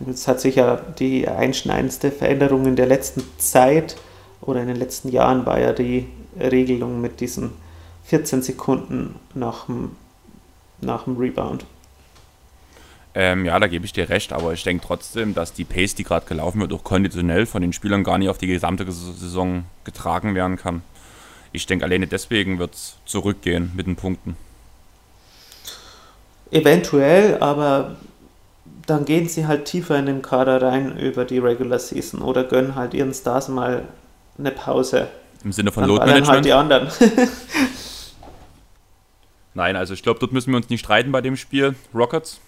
[0.00, 3.96] Und das hat sicher die einschneidendste Veränderung in der letzten Zeit
[4.42, 6.08] oder in den letzten Jahren war ja die
[6.38, 7.52] Regelung mit diesen
[8.04, 9.96] 14 Sekunden nach dem,
[10.80, 11.64] nach dem Rebound.
[13.14, 16.04] Ähm, ja, da gebe ich dir recht, aber ich denke trotzdem, dass die Pace, die
[16.04, 20.34] gerade gelaufen wird, auch konditionell von den Spielern gar nicht auf die gesamte Saison getragen
[20.34, 20.82] werden kann.
[21.52, 24.36] Ich denke, alleine deswegen wird es zurückgehen mit den Punkten.
[26.50, 27.96] Eventuell, aber
[28.86, 32.74] dann gehen sie halt tiefer in den Kader rein über die Regular Season oder gönnen
[32.74, 33.84] halt ihren Stars mal
[34.38, 35.08] eine Pause.
[35.44, 36.88] Im Sinne von Load halt die anderen.
[39.54, 41.74] Nein, also ich glaube, dort müssen wir uns nicht streiten bei dem Spiel.
[41.94, 42.40] Rockets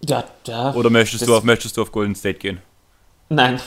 [0.00, 0.74] ja, ja.
[0.74, 2.60] Oder möchtest du, auf, möchtest du auf Golden State gehen?
[3.28, 3.60] Nein.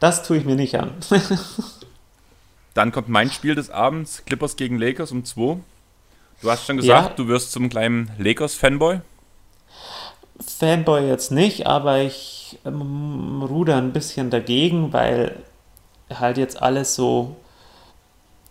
[0.00, 0.94] Das tue ich mir nicht an.
[2.74, 5.58] Dann kommt mein Spiel des Abends, Clippers gegen Lakers um 2.
[6.40, 7.14] Du hast schon gesagt, ja.
[7.16, 9.00] du wirst zum kleinen Lakers-Fanboy.
[10.40, 15.36] Fanboy jetzt nicht, aber ich ähm, ruder ein bisschen dagegen, weil
[16.08, 17.36] halt jetzt alles so.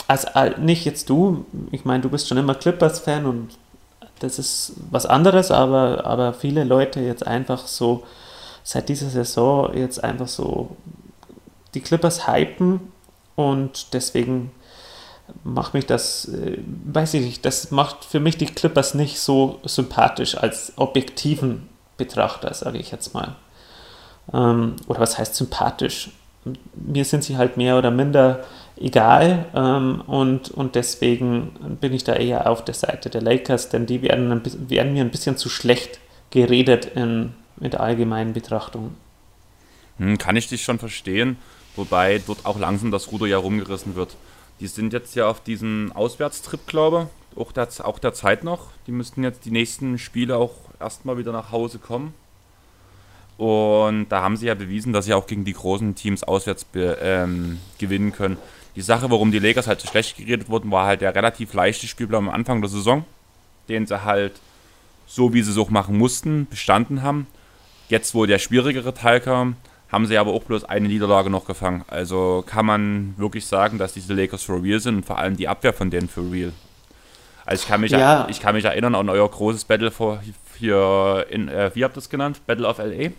[0.08, 0.28] Also
[0.58, 3.58] nicht jetzt du, ich meine, du bist schon immer Clippers-Fan und
[4.20, 8.04] das ist was anderes, aber, aber viele Leute jetzt einfach so
[8.64, 10.76] seit dieser Saison jetzt einfach so
[11.74, 12.92] die Clippers hypen
[13.36, 14.52] und deswegen
[15.44, 19.60] macht mich das, äh, weiß ich nicht, das macht für mich die Clippers nicht so
[19.64, 23.36] sympathisch als objektiven Betrachter, sage ich jetzt mal.
[24.34, 26.12] Ähm, oder was heißt sympathisch?
[26.74, 28.44] Mir sind sie halt mehr oder minder
[28.80, 33.86] egal ähm, und, und deswegen bin ich da eher auf der Seite der Lakers, denn
[33.86, 36.00] die werden, werden mir ein bisschen zu schlecht
[36.32, 38.96] geredet in, in allgemeinen Betrachtung.
[39.98, 41.38] Hm, kann ich dich schon verstehen,
[41.76, 44.16] wobei dort auch langsam das Ruder ja rumgerissen wird.
[44.60, 48.68] Die sind jetzt ja auf diesen Auswärtstrip, glaube ich, auch der, auch der Zeit noch.
[48.88, 52.14] Die müssten jetzt die nächsten Spiele auch erstmal wieder nach Hause kommen.
[53.38, 57.60] Und da haben sie ja bewiesen, dass sie auch gegen die großen Teams auswärts ähm,
[57.78, 58.38] gewinnen können.
[58.80, 61.86] Die Sache, warum die Lakers halt so schlecht geredet wurden, war halt der relativ leichte
[61.86, 63.04] Spielplan am Anfang der Saison,
[63.68, 64.40] den sie halt
[65.06, 67.28] so, wie sie es auch machen mussten, bestanden haben.
[67.90, 69.58] Jetzt, wo der schwierigere Teil kam,
[69.92, 71.84] haben sie aber auch bloß eine Niederlage noch gefangen.
[71.88, 75.50] Also kann man wirklich sagen, dass diese Lakers for real sind und vor allem die
[75.50, 76.54] Abwehr von denen for real.
[77.46, 78.30] Also ich kann mich, ja.
[78.30, 80.24] ich kann mich erinnern an euer großes Battle vor
[80.58, 82.40] hier in, äh, wie habt ihr das genannt?
[82.48, 83.10] Battle of LA?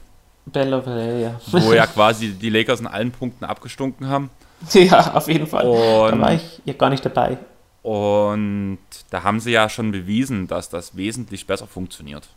[0.46, 1.40] Battle of LA, ja.
[1.50, 4.30] Wo ja quasi die Lakers in allen Punkten abgestunken haben.
[4.72, 5.66] Ja, auf jeden Fall.
[5.66, 7.38] Und, da war ich ja gar nicht dabei.
[7.82, 8.78] Und
[9.10, 12.28] da haben sie ja schon bewiesen, dass das wesentlich besser funktioniert.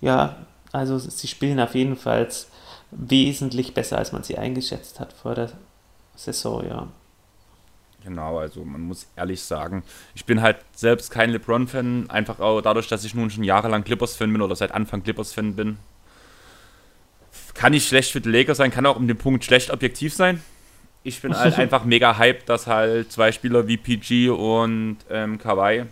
[0.00, 0.36] Ja,
[0.72, 2.28] also sie spielen auf jeden Fall
[2.90, 5.50] wesentlich besser, als man sie eingeschätzt hat vor der
[6.14, 6.88] Saison, ja.
[8.04, 9.84] Genau, also man muss ehrlich sagen,
[10.14, 14.30] ich bin halt selbst kein LeBron-Fan, einfach auch dadurch, dass ich nun schon jahrelang Clippers-Fan
[14.30, 15.78] bin oder seit Anfang Clippers-Fan bin.
[17.54, 20.42] Kann ich schlecht für die Lakers sein, kann auch um den Punkt schlecht objektiv sein
[21.04, 25.84] ich bin halt einfach mega hyped, dass halt zwei Spieler wie PG und ähm, Kawhi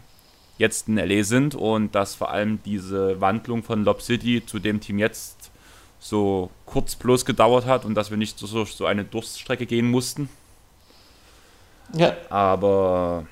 [0.59, 4.81] jetzt in LA sind und dass vor allem diese Wandlung von Lob City zu dem
[4.81, 5.51] Team jetzt
[5.99, 10.29] so kurz bloß gedauert hat und dass wir nicht so, so eine Durststrecke gehen mussten.
[11.95, 12.15] Ja.
[12.29, 13.27] Aber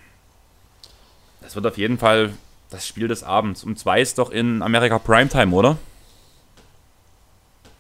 [1.41, 2.33] das wird auf jeden Fall
[2.71, 3.65] das Spiel des Abends.
[3.65, 5.77] Um zwei ist doch in Amerika Primetime, oder?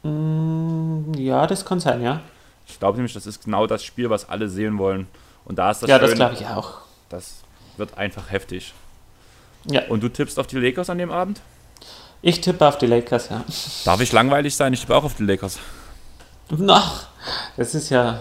[0.02, 2.20] Mm, ja, das kann sein, ja.
[2.68, 5.06] Ich glaube nämlich, das ist genau das Spiel, was alle sehen wollen.
[5.44, 6.80] Und da ist das Ja, Schöne, das glaube ich auch.
[7.08, 7.36] Das
[7.76, 8.74] wird einfach heftig.
[9.64, 9.82] Ja.
[9.88, 11.40] Und du tippst auf die Lakers an dem Abend?
[12.20, 13.44] Ich tippe auf die Lakers, ja.
[13.84, 14.72] Darf ich langweilig sein?
[14.72, 15.58] Ich tippe auch auf die Lakers.
[16.50, 17.06] Noch.
[17.56, 18.20] Das ist ja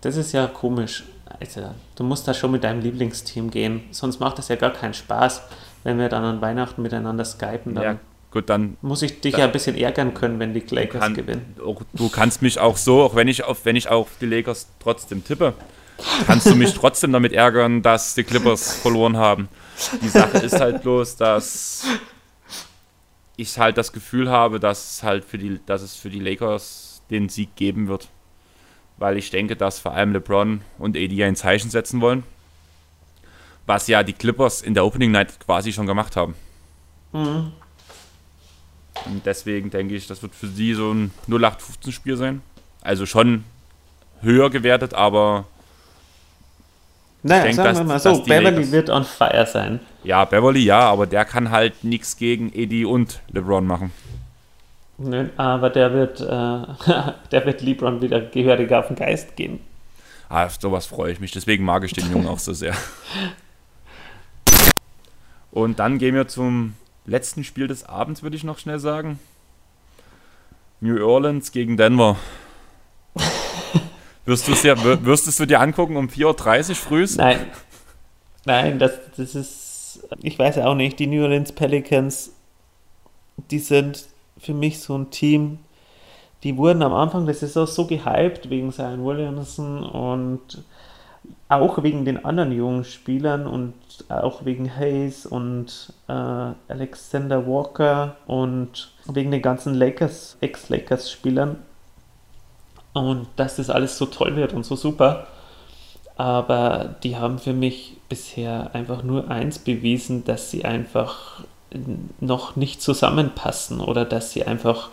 [0.00, 1.04] Das ist ja komisch.
[1.40, 3.84] Also, du musst da schon mit deinem Lieblingsteam gehen.
[3.90, 5.42] Sonst macht das ja gar keinen Spaß,
[5.84, 7.74] wenn wir dann an Weihnachten miteinander skypen.
[7.74, 7.96] Dann Ja,
[8.32, 11.14] gut, dann muss ich dich Da- ja ein bisschen ärgern können, wenn die Lakers kann,
[11.14, 11.54] gewinnen.
[11.64, 14.68] auch, du kannst mich auch so, auch wenn ich auf, wenn ich auf die Lakers
[14.80, 15.54] trotzdem tippe,
[16.26, 19.48] kannst du mich trotzdem damit ärgern, dass die Clippers verloren haben.
[20.02, 21.84] Die Sache ist halt bloß, dass
[23.36, 27.02] ich halt das Gefühl habe, dass es halt für die, dass es für die Lakers
[27.10, 28.08] den Sieg geben wird.
[28.98, 32.22] Weil ich denke, dass vor allem LeBron und AD ein Zeichen setzen wollen.
[33.66, 36.34] Was ja die Clippers in der Opening Night quasi schon gemacht haben.
[37.12, 37.52] Mhm.
[39.06, 42.42] Und deswegen denke ich, das wird für sie so ein 0815-Spiel sein.
[42.82, 43.44] Also schon
[44.20, 45.46] höher gewertet, aber
[47.22, 49.80] Naja, denk, sagen dass- wir mal so, Beverly Lakers- wird on fire sein.
[50.04, 53.92] ja, Beverly ja, aber der kann halt nichts gegen Eddie und LeBron machen.
[54.98, 56.24] Nö, aber der wird, äh,
[57.30, 59.58] der wird LeBron wieder gehörig auf den Geist gehen.
[60.28, 62.74] Ah, auf sowas freue ich mich, deswegen mag ich den Jungen auch so sehr.
[65.50, 66.74] Und dann gehen wir zum
[67.06, 69.18] letzten Spiel des Abends, würde ich noch schnell sagen.
[70.80, 72.16] New Orleans gegen Denver.
[74.24, 77.16] Wirst du, dir, wür- wirstest du dir angucken um 4.30 Uhr frühs?
[77.16, 77.40] Nein,
[78.44, 82.32] nein, das, das ist, ich weiß auch nicht, die New Orleans Pelicans,
[83.50, 84.04] die sind
[84.38, 85.58] für mich so ein Team,
[86.44, 90.62] die wurden am Anfang der Saison so gehypt wegen Zion Williamson und
[91.48, 93.74] auch wegen den anderen jungen Spielern und
[94.08, 101.56] auch wegen Hayes und äh, Alexander Walker und wegen den ganzen Lakers, Ex-Lakers-Spielern.
[102.92, 105.26] Und dass das alles so toll wird und so super.
[106.16, 111.44] Aber die haben für mich bisher einfach nur eins bewiesen, dass sie einfach
[112.20, 114.90] noch nicht zusammenpassen oder dass sie einfach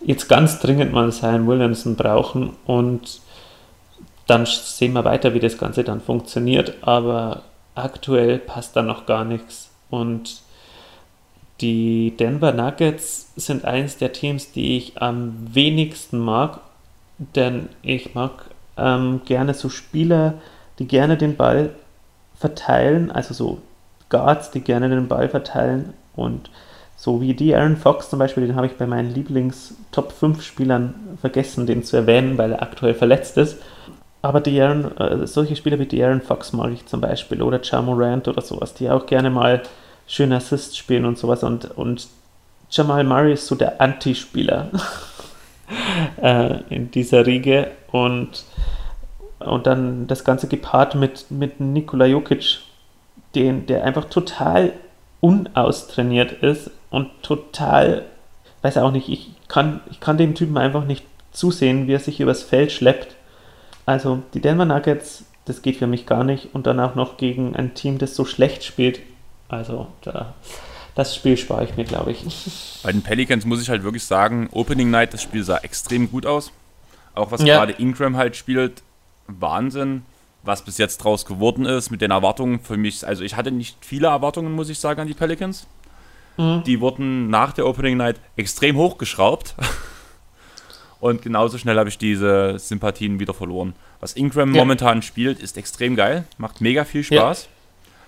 [0.00, 3.20] jetzt ganz dringend mal Zion Williamson brauchen und
[4.26, 7.42] dann sehen wir weiter, wie das Ganze dann funktioniert, aber
[7.82, 10.42] aktuell passt da noch gar nichts und
[11.60, 16.60] die Denver Nuggets sind eines der Teams, die ich am wenigsten mag,
[17.18, 18.44] denn ich mag
[18.78, 20.34] ähm, gerne so Spieler,
[20.78, 21.74] die gerne den Ball
[22.38, 23.58] verteilen, also so
[24.08, 26.50] Guards, die gerne den Ball verteilen und
[26.96, 31.16] so wie die Aaron Fox zum Beispiel, den habe ich bei meinen Lieblings-Top 5 Spielern
[31.18, 33.56] vergessen, den zu erwähnen, weil er aktuell verletzt ist.
[34.22, 37.60] Aber die Aaron, äh, solche Spieler wie die Aaron Fox mag ich zum Beispiel oder
[37.62, 39.62] Ja Morant oder sowas, die auch gerne mal
[40.06, 42.08] schön Assist spielen und sowas und, und
[42.70, 44.70] Jamal Murray ist so der Anti-Spieler
[46.22, 48.44] äh, in dieser Riege und,
[49.40, 52.60] und dann das Ganze gepaart mit, mit Nikola Jokic,
[53.34, 54.72] den, der einfach total
[55.20, 58.04] unaustrainiert ist und total,
[58.62, 62.20] weiß auch nicht, ich kann, ich kann dem Typen einfach nicht zusehen, wie er sich
[62.20, 63.16] übers Feld schleppt.
[63.86, 67.56] Also die Denver Nuggets, das geht für mich gar nicht und dann auch noch gegen
[67.56, 69.00] ein Team, das so schlecht spielt.
[69.48, 70.34] Also da,
[70.94, 72.80] das Spiel spare ich mir, glaube ich.
[72.82, 76.26] Bei den Pelicans muss ich halt wirklich sagen, Opening Night, das Spiel sah extrem gut
[76.26, 76.52] aus.
[77.14, 77.56] Auch was Ja.
[77.56, 78.82] gerade Ingram halt spielt,
[79.26, 80.02] Wahnsinn.
[80.42, 83.06] Was bis jetzt draus geworden ist mit den Erwartungen für mich.
[83.06, 85.66] Also ich hatte nicht viele Erwartungen, muss ich sagen, an die Pelicans.
[86.38, 86.62] Mhm.
[86.64, 89.54] Die wurden nach der Opening Night extrem hochgeschraubt.
[91.00, 93.74] Und genauso schnell habe ich diese Sympathien wieder verloren.
[94.00, 94.60] Was Ingram Ja.
[94.62, 96.24] momentan spielt, ist extrem geil.
[96.38, 97.48] Macht mega viel Spaß.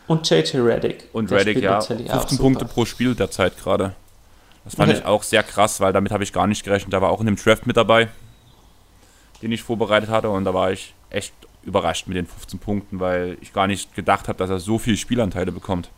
[0.08, 1.04] Und JJ Reddick.
[1.12, 2.42] Und Der Reddick, ja, natürlich auch 15 super.
[2.42, 3.94] Punkte pro Spiel derzeit gerade.
[4.64, 4.98] Das fand Okay.
[5.00, 6.92] ich auch sehr krass, weil damit habe ich gar nicht gerechnet.
[6.92, 8.08] Da war auch in dem Draft mit dabei,
[9.40, 10.28] den ich vorbereitet hatte.
[10.28, 11.32] Und da war ich echt
[11.64, 14.96] überrascht mit den 15 Punkten, weil ich gar nicht gedacht habe, dass er so viele
[14.96, 15.88] Spielanteile bekommt.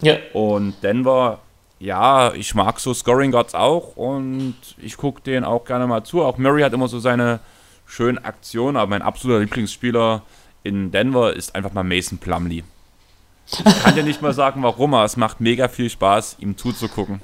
[0.00, 1.40] Ja, Und Denver,
[1.80, 6.22] ja, ich mag so Scoring Guards auch und ich gucke denen auch gerne mal zu.
[6.22, 7.40] Auch Murray hat immer so seine
[7.86, 10.22] schönen Aktionen, aber mein absoluter Lieblingsspieler
[10.64, 12.64] in Denver ist einfach mal Mason Plumlee.
[13.50, 17.20] Ich kann dir nicht mal sagen, warum, aber es macht mega viel Spaß, ihm zuzugucken.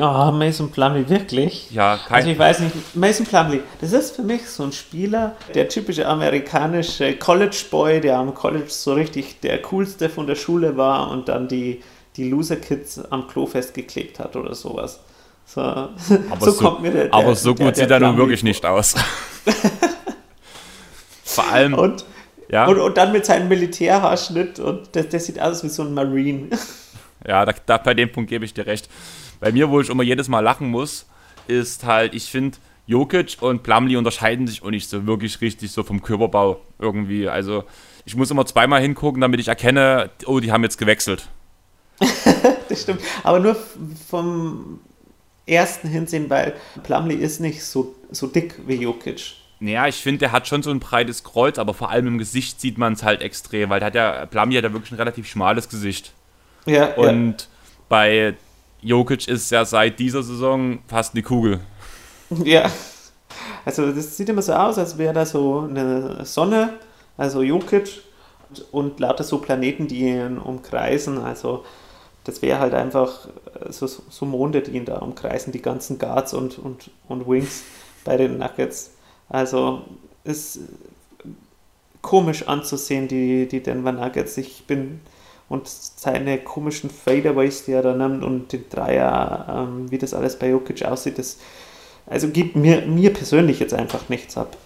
[0.00, 1.70] oh, Mason Plumlee, wirklich?
[1.72, 5.36] Ja, kein, Also ich weiß nicht, Mason Plumlee, das ist für mich so ein Spieler,
[5.54, 10.78] der typische amerikanische College Boy, der am College so richtig der coolste von der Schule
[10.78, 11.82] war und dann die,
[12.20, 15.00] die Loser Kids am Klo festgeklebt hat oder sowas.
[15.46, 15.90] So, aber
[16.40, 18.64] so, kommt mir der, der aber so der- gut der sieht er nun wirklich nicht
[18.64, 18.94] aus.
[21.24, 21.74] Vor allem.
[21.74, 22.04] Und,
[22.50, 25.94] ja, und, und dann mit seinem Militärhaarschnitt und das, das sieht aus wie so ein
[25.94, 26.48] Marine.
[27.28, 28.88] Ja, da, da, bei dem Punkt gebe ich dir recht.
[29.40, 31.04] Bei mir, wo ich immer jedes Mal lachen muss,
[31.48, 32.56] ist halt, ich finde,
[32.86, 37.28] Jokic und Plumlee unterscheiden sich auch nicht so wirklich richtig so vom Körperbau irgendwie.
[37.28, 37.64] Also
[38.06, 41.28] ich muss immer zweimal hingucken, damit ich erkenne, oh, die haben jetzt gewechselt.
[42.68, 43.00] Das stimmt.
[43.24, 43.56] Aber nur
[44.08, 44.78] vom
[45.44, 46.54] ersten Hinsehen, weil
[46.84, 49.34] Plumlee ist nicht so, so dick wie Jokic.
[49.58, 52.60] Naja, ich finde, der hat schon so ein breites Kreuz, aber vor allem im Gesicht
[52.60, 55.26] sieht man es halt extrem, weil der hat ja, Plumlee hat ja wirklich ein relativ
[55.26, 56.12] schmales Gesicht.
[56.64, 57.46] Ja, Und ja.
[57.88, 58.34] bei
[58.80, 61.60] Jokic ist ja seit dieser Saison fast eine Kugel.
[62.44, 62.70] Ja.
[63.64, 66.78] Also das sieht immer so aus, als wäre da so eine Sonne,
[67.16, 68.00] also Jokic
[68.48, 71.18] und, und lauter so Planeten, die ihn umkreisen.
[71.18, 71.64] Also
[72.30, 73.26] das wäre halt einfach
[73.70, 77.64] so, so Monde, die ihn da umkreisen, die ganzen Guards und, und, und Wings
[78.04, 78.92] bei den Nuggets.
[79.28, 79.82] Also
[80.22, 80.60] ist
[82.02, 84.36] komisch anzusehen, die, die Denver Nuggets.
[84.36, 85.00] Ich bin
[85.48, 90.38] und seine komischen Fadeaways, die er da nimmt und den Dreier, ähm, wie das alles
[90.38, 91.38] bei Jokic aussieht, das
[92.06, 94.56] also gibt mir, mir persönlich jetzt einfach nichts ab.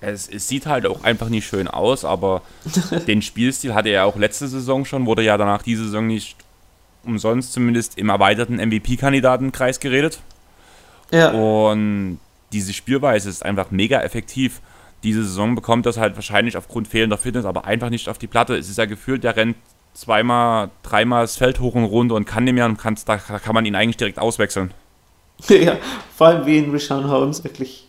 [0.00, 2.42] Es, es, sieht halt auch einfach nicht schön aus, aber
[3.08, 6.36] den Spielstil hatte er ja auch letzte Saison schon, wurde ja danach diese Saison nicht
[7.04, 10.20] umsonst zumindest im erweiterten MVP-Kandidatenkreis geredet.
[11.10, 11.30] Ja.
[11.30, 12.20] Und
[12.52, 14.60] diese Spielweise ist einfach mega effektiv.
[15.02, 18.56] Diese Saison bekommt das halt wahrscheinlich aufgrund fehlender Fitness, aber einfach nicht auf die Platte.
[18.56, 19.56] Es ist ja gefühlt, der rennt
[19.94, 23.66] zweimal, dreimal das Feld hoch und runter und kann nicht mehr und da kann man
[23.66, 24.72] ihn eigentlich direkt auswechseln.
[25.48, 25.76] Ja,
[26.16, 27.86] vor allem wie ihn Rishon Holmes wirklich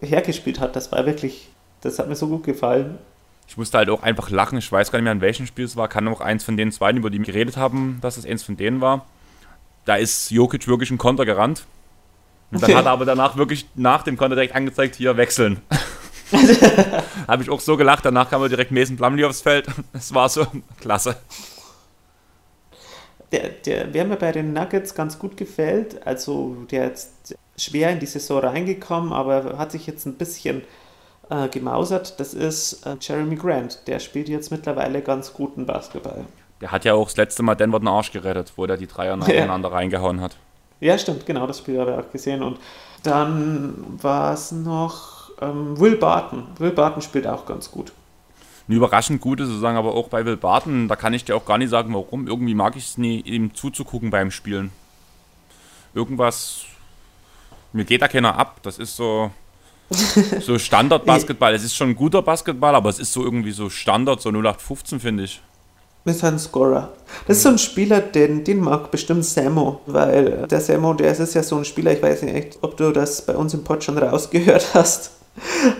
[0.00, 1.48] hergespielt hat, das war wirklich,
[1.82, 2.98] das hat mir so gut gefallen.
[3.48, 5.74] Ich musste halt auch einfach lachen, ich weiß gar nicht mehr, in welchem Spiel es
[5.74, 8.42] war, kann auch eins von den zwei, über die wir geredet haben, dass es eins
[8.42, 9.06] von denen war.
[9.86, 11.64] Da ist Jokic wirklich ein Konter gerannt.
[12.50, 15.62] Und dann hat er aber danach wirklich nach dem Konter direkt angezeigt, hier wechseln.
[17.26, 19.66] Habe ich auch so gelacht, danach kam er direkt Mason Plumlee aufs Feld.
[19.94, 20.46] Es war so
[20.80, 21.16] klasse.
[23.32, 27.98] Der, der, wer mir bei den Nuggets ganz gut gefällt, also der jetzt schwer in
[27.98, 30.62] die Saison reingekommen, aber hat sich jetzt ein bisschen
[31.30, 33.80] äh, gemausert, das ist äh, Jeremy Grant.
[33.86, 36.24] Der spielt jetzt mittlerweile ganz guten Basketball.
[36.60, 39.16] Der hat ja auch das letzte Mal Denver den Arsch gerettet, wo der die Dreier
[39.16, 39.74] nacheinander ja.
[39.74, 40.36] reingehauen hat.
[40.80, 42.42] Ja, stimmt, genau, das Spiel habe ich auch gesehen.
[42.42, 42.58] Und
[43.02, 46.46] dann war es noch ähm, Will Barton.
[46.58, 47.92] Will Barton spielt auch ganz gut.
[48.66, 51.58] Eine überraschend gute Saison, aber auch bei Will Barton, da kann ich dir auch gar
[51.58, 52.26] nicht sagen, warum.
[52.26, 54.72] Irgendwie mag ich es nie, ihm zuzugucken beim Spielen.
[55.94, 56.64] Irgendwas,
[57.72, 58.60] mir geht da keiner ab.
[58.62, 59.30] Das ist so,
[60.40, 61.54] so Standard-Basketball.
[61.54, 65.00] es ist schon ein guter Basketball, aber es ist so irgendwie so Standard, so 0815,
[65.00, 65.40] finde ich
[66.08, 66.92] ist ein Scorer.
[67.26, 71.34] Das ist so ein Spieler, den, den mag bestimmt Samo, weil der Samo, der ist
[71.34, 73.98] ja so ein Spieler, ich weiß nicht, ob du das bei uns im Pod schon
[73.98, 75.12] rausgehört hast,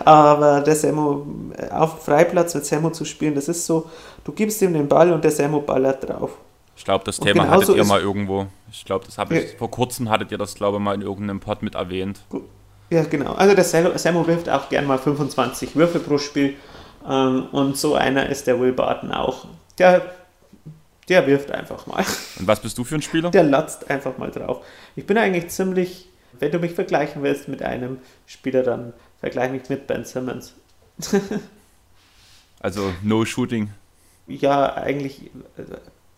[0.04, 1.26] aber der Samo,
[1.70, 3.88] auf Freiplatz mit Samo zu spielen, das ist so,
[4.24, 6.30] du gibst ihm den Ball und der Samo ballert drauf.
[6.76, 8.46] Ich glaube, das Thema hattet ihr mal irgendwo.
[8.70, 9.58] Ich glaube, das habe ich ja.
[9.58, 12.20] vor kurzem hattet ihr das, glaube ich, mal in irgendeinem Pod mit erwähnt.
[12.90, 13.32] Ja, genau.
[13.34, 16.56] Also der Samo wirft auch gern mal 25 Würfe pro Spiel.
[17.06, 19.46] Ähm, und so einer ist der Will Barton auch.
[19.78, 20.02] Der
[21.08, 22.04] der wirft einfach mal.
[22.38, 23.30] Und was bist du für ein Spieler?
[23.30, 24.64] Der latzt einfach mal drauf.
[24.94, 26.08] Ich bin eigentlich ziemlich,
[26.38, 30.54] wenn du mich vergleichen willst mit einem Spieler, dann vergleiche mich mit Ben Simmons.
[32.60, 33.70] also no shooting.
[34.26, 35.62] Ja, eigentlich äh,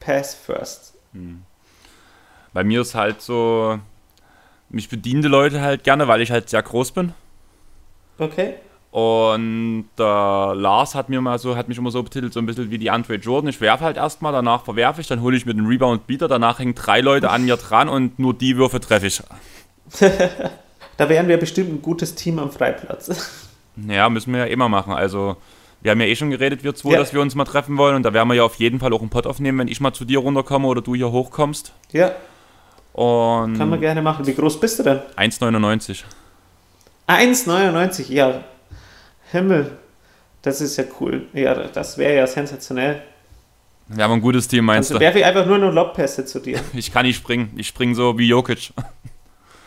[0.01, 0.95] Pass first.
[1.13, 1.43] Hm.
[2.53, 3.79] Bei mir ist halt so,
[4.71, 7.13] mich bedienen die Leute halt gerne, weil ich halt sehr groß bin.
[8.19, 8.55] Okay.
[8.91, 12.71] Und äh, Lars hat mir mal so, hat mich immer so betitelt, so ein bisschen
[12.71, 13.49] wie die Andre Jordan.
[13.49, 16.75] Ich werfe halt erstmal, danach verwerfe ich, dann hole ich mir den Rebound-Beater, danach hängen
[16.75, 19.23] drei Leute an mir dran und nur die Würfe treffe ich.
[20.97, 23.47] da wären wir bestimmt ein gutes Team am Freiplatz.
[23.89, 24.93] Ja, müssen wir ja immer machen.
[24.93, 25.37] Also,
[25.83, 26.99] wir haben ja eh schon geredet, wir zwei, ja.
[26.99, 29.01] dass wir uns mal treffen wollen und da werden wir ja auf jeden Fall auch
[29.01, 31.73] einen Pott aufnehmen, wenn ich mal zu dir runterkomme oder du hier hochkommst.
[31.93, 32.11] Ja.
[33.01, 34.27] Und Kann man gerne machen.
[34.27, 34.99] Wie groß bist du denn?
[35.17, 36.03] 1,99.
[37.09, 38.45] 1,99, ja.
[39.33, 39.79] Himmel,
[40.43, 41.27] das ist ja cool.
[41.33, 43.01] Ja, das wäre ja sensationell.
[43.89, 45.01] Wir haben ein gutes Team, meinst also du?
[45.01, 46.61] werfe ich einfach nur eine Lobpässe zu dir.
[46.75, 47.55] ich kann nicht springen.
[47.57, 48.75] Ich springe so wie Jokic.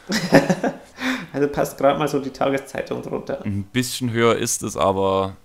[1.33, 3.43] also passt gerade mal so die Tageszeitung drunter.
[3.43, 5.37] Ein bisschen höher ist es, aber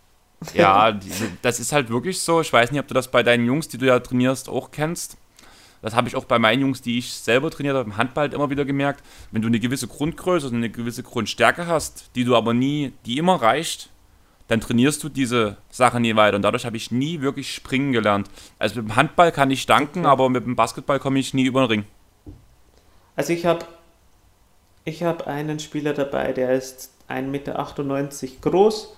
[0.53, 0.93] ja,
[1.41, 2.43] das ist halt wirklich so.
[2.43, 5.17] Ich weiß nicht, ob du das bei deinen Jungs, die du ja trainierst, auch kennst.
[5.83, 8.35] Das habe ich auch bei meinen Jungs, die ich selber trainiert habe, im Handball halt
[8.35, 9.05] immer wieder gemerkt.
[9.31, 13.19] Wenn du eine gewisse Grundgröße und eine gewisse Grundstärke hast, die du aber nie, die
[13.19, 13.91] immer reicht,
[14.49, 16.37] dann trainierst du diese Sache nie weiter.
[16.37, 18.29] Und dadurch habe ich nie wirklich springen gelernt.
[18.59, 21.61] Also mit dem Handball kann ich danken, aber mit dem Basketball komme ich nie über
[21.61, 21.85] den Ring.
[23.15, 23.67] Also ich habe
[24.85, 28.97] ich hab einen Spieler dabei, der ist 1,98 Meter groß,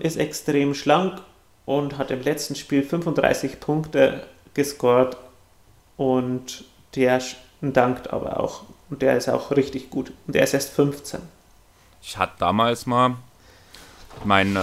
[0.00, 1.20] ist extrem schlank
[1.64, 5.16] und hat im letzten Spiel 35 Punkte gescored
[5.98, 6.64] und
[6.94, 7.20] der
[7.60, 8.62] dankt aber auch.
[8.88, 10.12] Und der ist auch richtig gut.
[10.26, 11.20] Und der ist erst 15.
[12.00, 13.16] Ich hatte damals mal
[14.24, 14.60] mein, äh,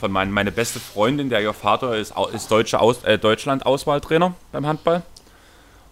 [0.00, 4.66] von mein, meine beste Freundin, der ihr Vater ist, ist deutsche Aus, äh, Deutschland-Auswahltrainer beim
[4.66, 5.02] Handball.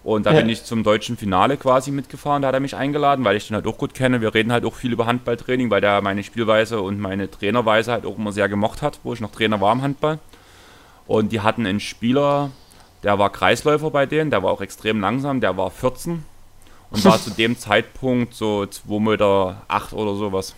[0.05, 0.41] Und da Ja.
[0.41, 2.43] bin ich zum deutschen Finale quasi mitgefahren.
[2.43, 4.21] Da hat er mich eingeladen, weil ich den halt auch gut kenne.
[4.21, 8.05] Wir reden halt auch viel über Handballtraining, weil der meine Spielweise und meine Trainerweise halt
[8.05, 10.19] auch immer sehr gemocht hat, wo ich noch Trainer war im Handball.
[11.07, 12.51] Und die hatten einen Spieler,
[13.03, 16.25] der war Kreisläufer bei denen, der war auch extrem langsam, der war 14
[16.91, 20.55] und war zu dem Zeitpunkt so 2 Meter 8 oder sowas.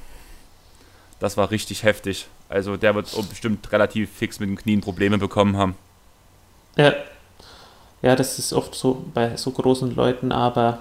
[1.21, 2.27] Das war richtig heftig.
[2.49, 5.75] Also der wird bestimmt relativ fix mit den Knien Probleme bekommen haben.
[6.77, 6.93] Ja.
[8.03, 10.81] ja, das ist oft so bei so großen Leuten, aber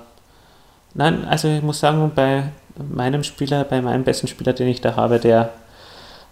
[0.95, 4.95] nein, also ich muss sagen, bei meinem Spieler, bei meinem besten Spieler, den ich da
[4.95, 5.53] habe, der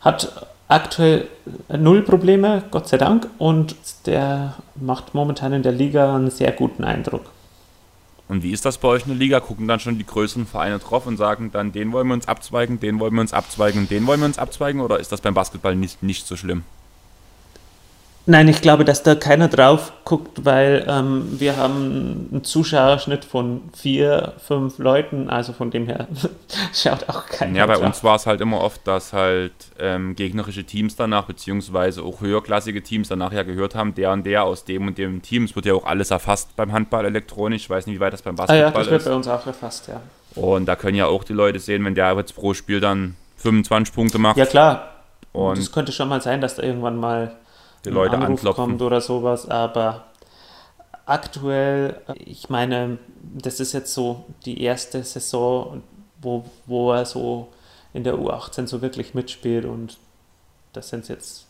[0.01, 1.27] hat aktuell
[1.69, 3.75] null Probleme, Gott sei Dank, und
[4.05, 7.25] der macht momentan in der Liga einen sehr guten Eindruck.
[8.27, 9.41] Und wie ist das bei euch in der Liga?
[9.41, 12.79] Gucken dann schon die größeren Vereine drauf und sagen dann, den wollen wir uns abzweigen,
[12.79, 14.79] den wollen wir uns abzweigen den wollen wir uns abzweigen?
[14.79, 16.63] Oder ist das beim Basketball nicht, nicht so schlimm?
[18.27, 23.61] Nein, ich glaube, dass da keiner drauf guckt, weil ähm, wir haben einen Zuschauerschnitt von
[23.75, 26.07] vier, fünf Leuten, also von dem her
[26.73, 27.83] schaut auch keiner Ja, bei drauf.
[27.85, 32.83] uns war es halt immer oft, dass halt ähm, gegnerische Teams danach, beziehungsweise auch höherklassige
[32.83, 35.45] Teams danach ja gehört haben, der und der aus dem und dem Team.
[35.45, 37.63] Es wird ja auch alles erfasst beim Handball elektronisch.
[37.63, 39.07] Ich weiß nicht, wie weit das beim Ah Basketball ja, das wird ist.
[39.07, 39.99] bei uns auch erfasst, ja.
[40.35, 43.93] Und da können ja auch die Leute sehen, wenn der jetzt pro Spiel dann 25
[43.95, 44.89] Punkte macht Ja klar,
[45.33, 47.31] und das könnte schon mal sein, dass da irgendwann mal
[47.85, 48.65] die Leute Anruf anklopfen.
[48.65, 50.05] kommt oder sowas, aber
[51.05, 55.83] aktuell, ich meine, das ist jetzt so die erste Saison,
[56.21, 57.49] wo, wo er so
[57.93, 59.97] in der U18 so wirklich mitspielt und
[60.73, 61.47] das sind jetzt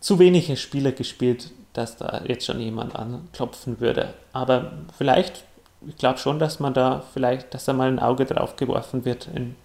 [0.00, 4.14] zu wenige Spiele gespielt, dass da jetzt schon jemand anklopfen würde.
[4.32, 5.44] Aber vielleicht,
[5.86, 9.28] ich glaube schon, dass man da vielleicht, dass da mal ein Auge drauf geworfen wird
[9.34, 9.56] in,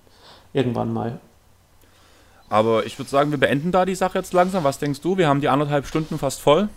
[0.53, 1.19] irgendwann mal.
[2.51, 4.65] Aber ich würde sagen, wir beenden da die Sache jetzt langsam.
[4.65, 5.17] Was denkst du?
[5.17, 6.67] Wir haben die anderthalb Stunden fast voll.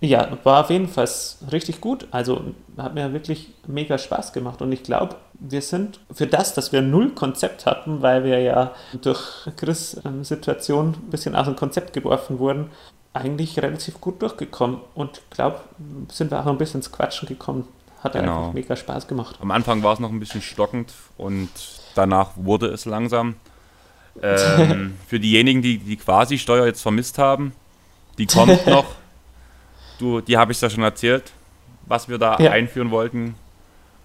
[0.00, 1.08] Ja, war auf jeden Fall
[1.50, 2.06] richtig gut.
[2.12, 2.42] Also
[2.76, 4.62] hat mir wirklich mega Spaß gemacht.
[4.62, 8.72] Und ich glaube, wir sind für das, dass wir null Konzept hatten, weil wir ja
[9.00, 9.20] durch
[9.56, 12.70] Chris' ähm, Situation ein bisschen aus dem Konzept geworfen wurden,
[13.12, 14.78] eigentlich relativ gut durchgekommen.
[14.94, 15.58] Und ich glaube,
[16.12, 17.66] sind wir auch ein bisschen ins Quatschen gekommen.
[18.04, 18.38] Hat Genau.
[18.38, 19.36] einfach mega Spaß gemacht.
[19.40, 21.50] Am Anfang war es noch ein bisschen stockend und
[21.96, 23.34] danach wurde es langsam.
[24.20, 27.52] Ähm, für diejenigen, die die Quasi-Steuer jetzt vermisst haben,
[28.18, 28.86] die kommt noch.
[29.98, 31.32] Du, die habe ich ja schon erzählt,
[31.86, 32.50] was wir da Ja.
[32.50, 33.34] einführen wollten.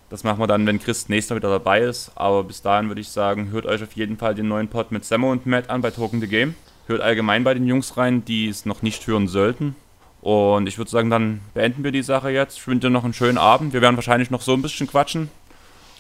[0.10, 2.12] Das machen wir dann, wenn Chris nächstes Mal wieder dabei ist.
[2.16, 5.04] Aber bis dahin würde ich sagen, hört euch auf jeden Fall den neuen Pod mit
[5.04, 6.56] Sammo und Matt an bei Token the Game.
[6.86, 9.76] Hört allgemein bei den Jungs rein, die es noch nicht hören sollten.
[10.22, 12.58] Und ich würde sagen, dann beenden wir die Sache jetzt.
[12.58, 13.74] Ich wünsche dir noch einen schönen Abend.
[13.74, 15.30] Wir werden wahrscheinlich noch so ein bisschen quatschen.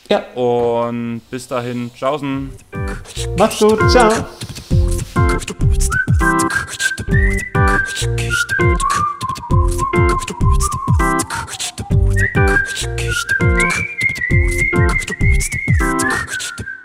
[0.10, 0.24] Ja.
[0.36, 2.52] Und bis dahin, tschaußen.
[3.38, 4.12] Macht's gut, ciao.
[15.90, 16.77] Thank you.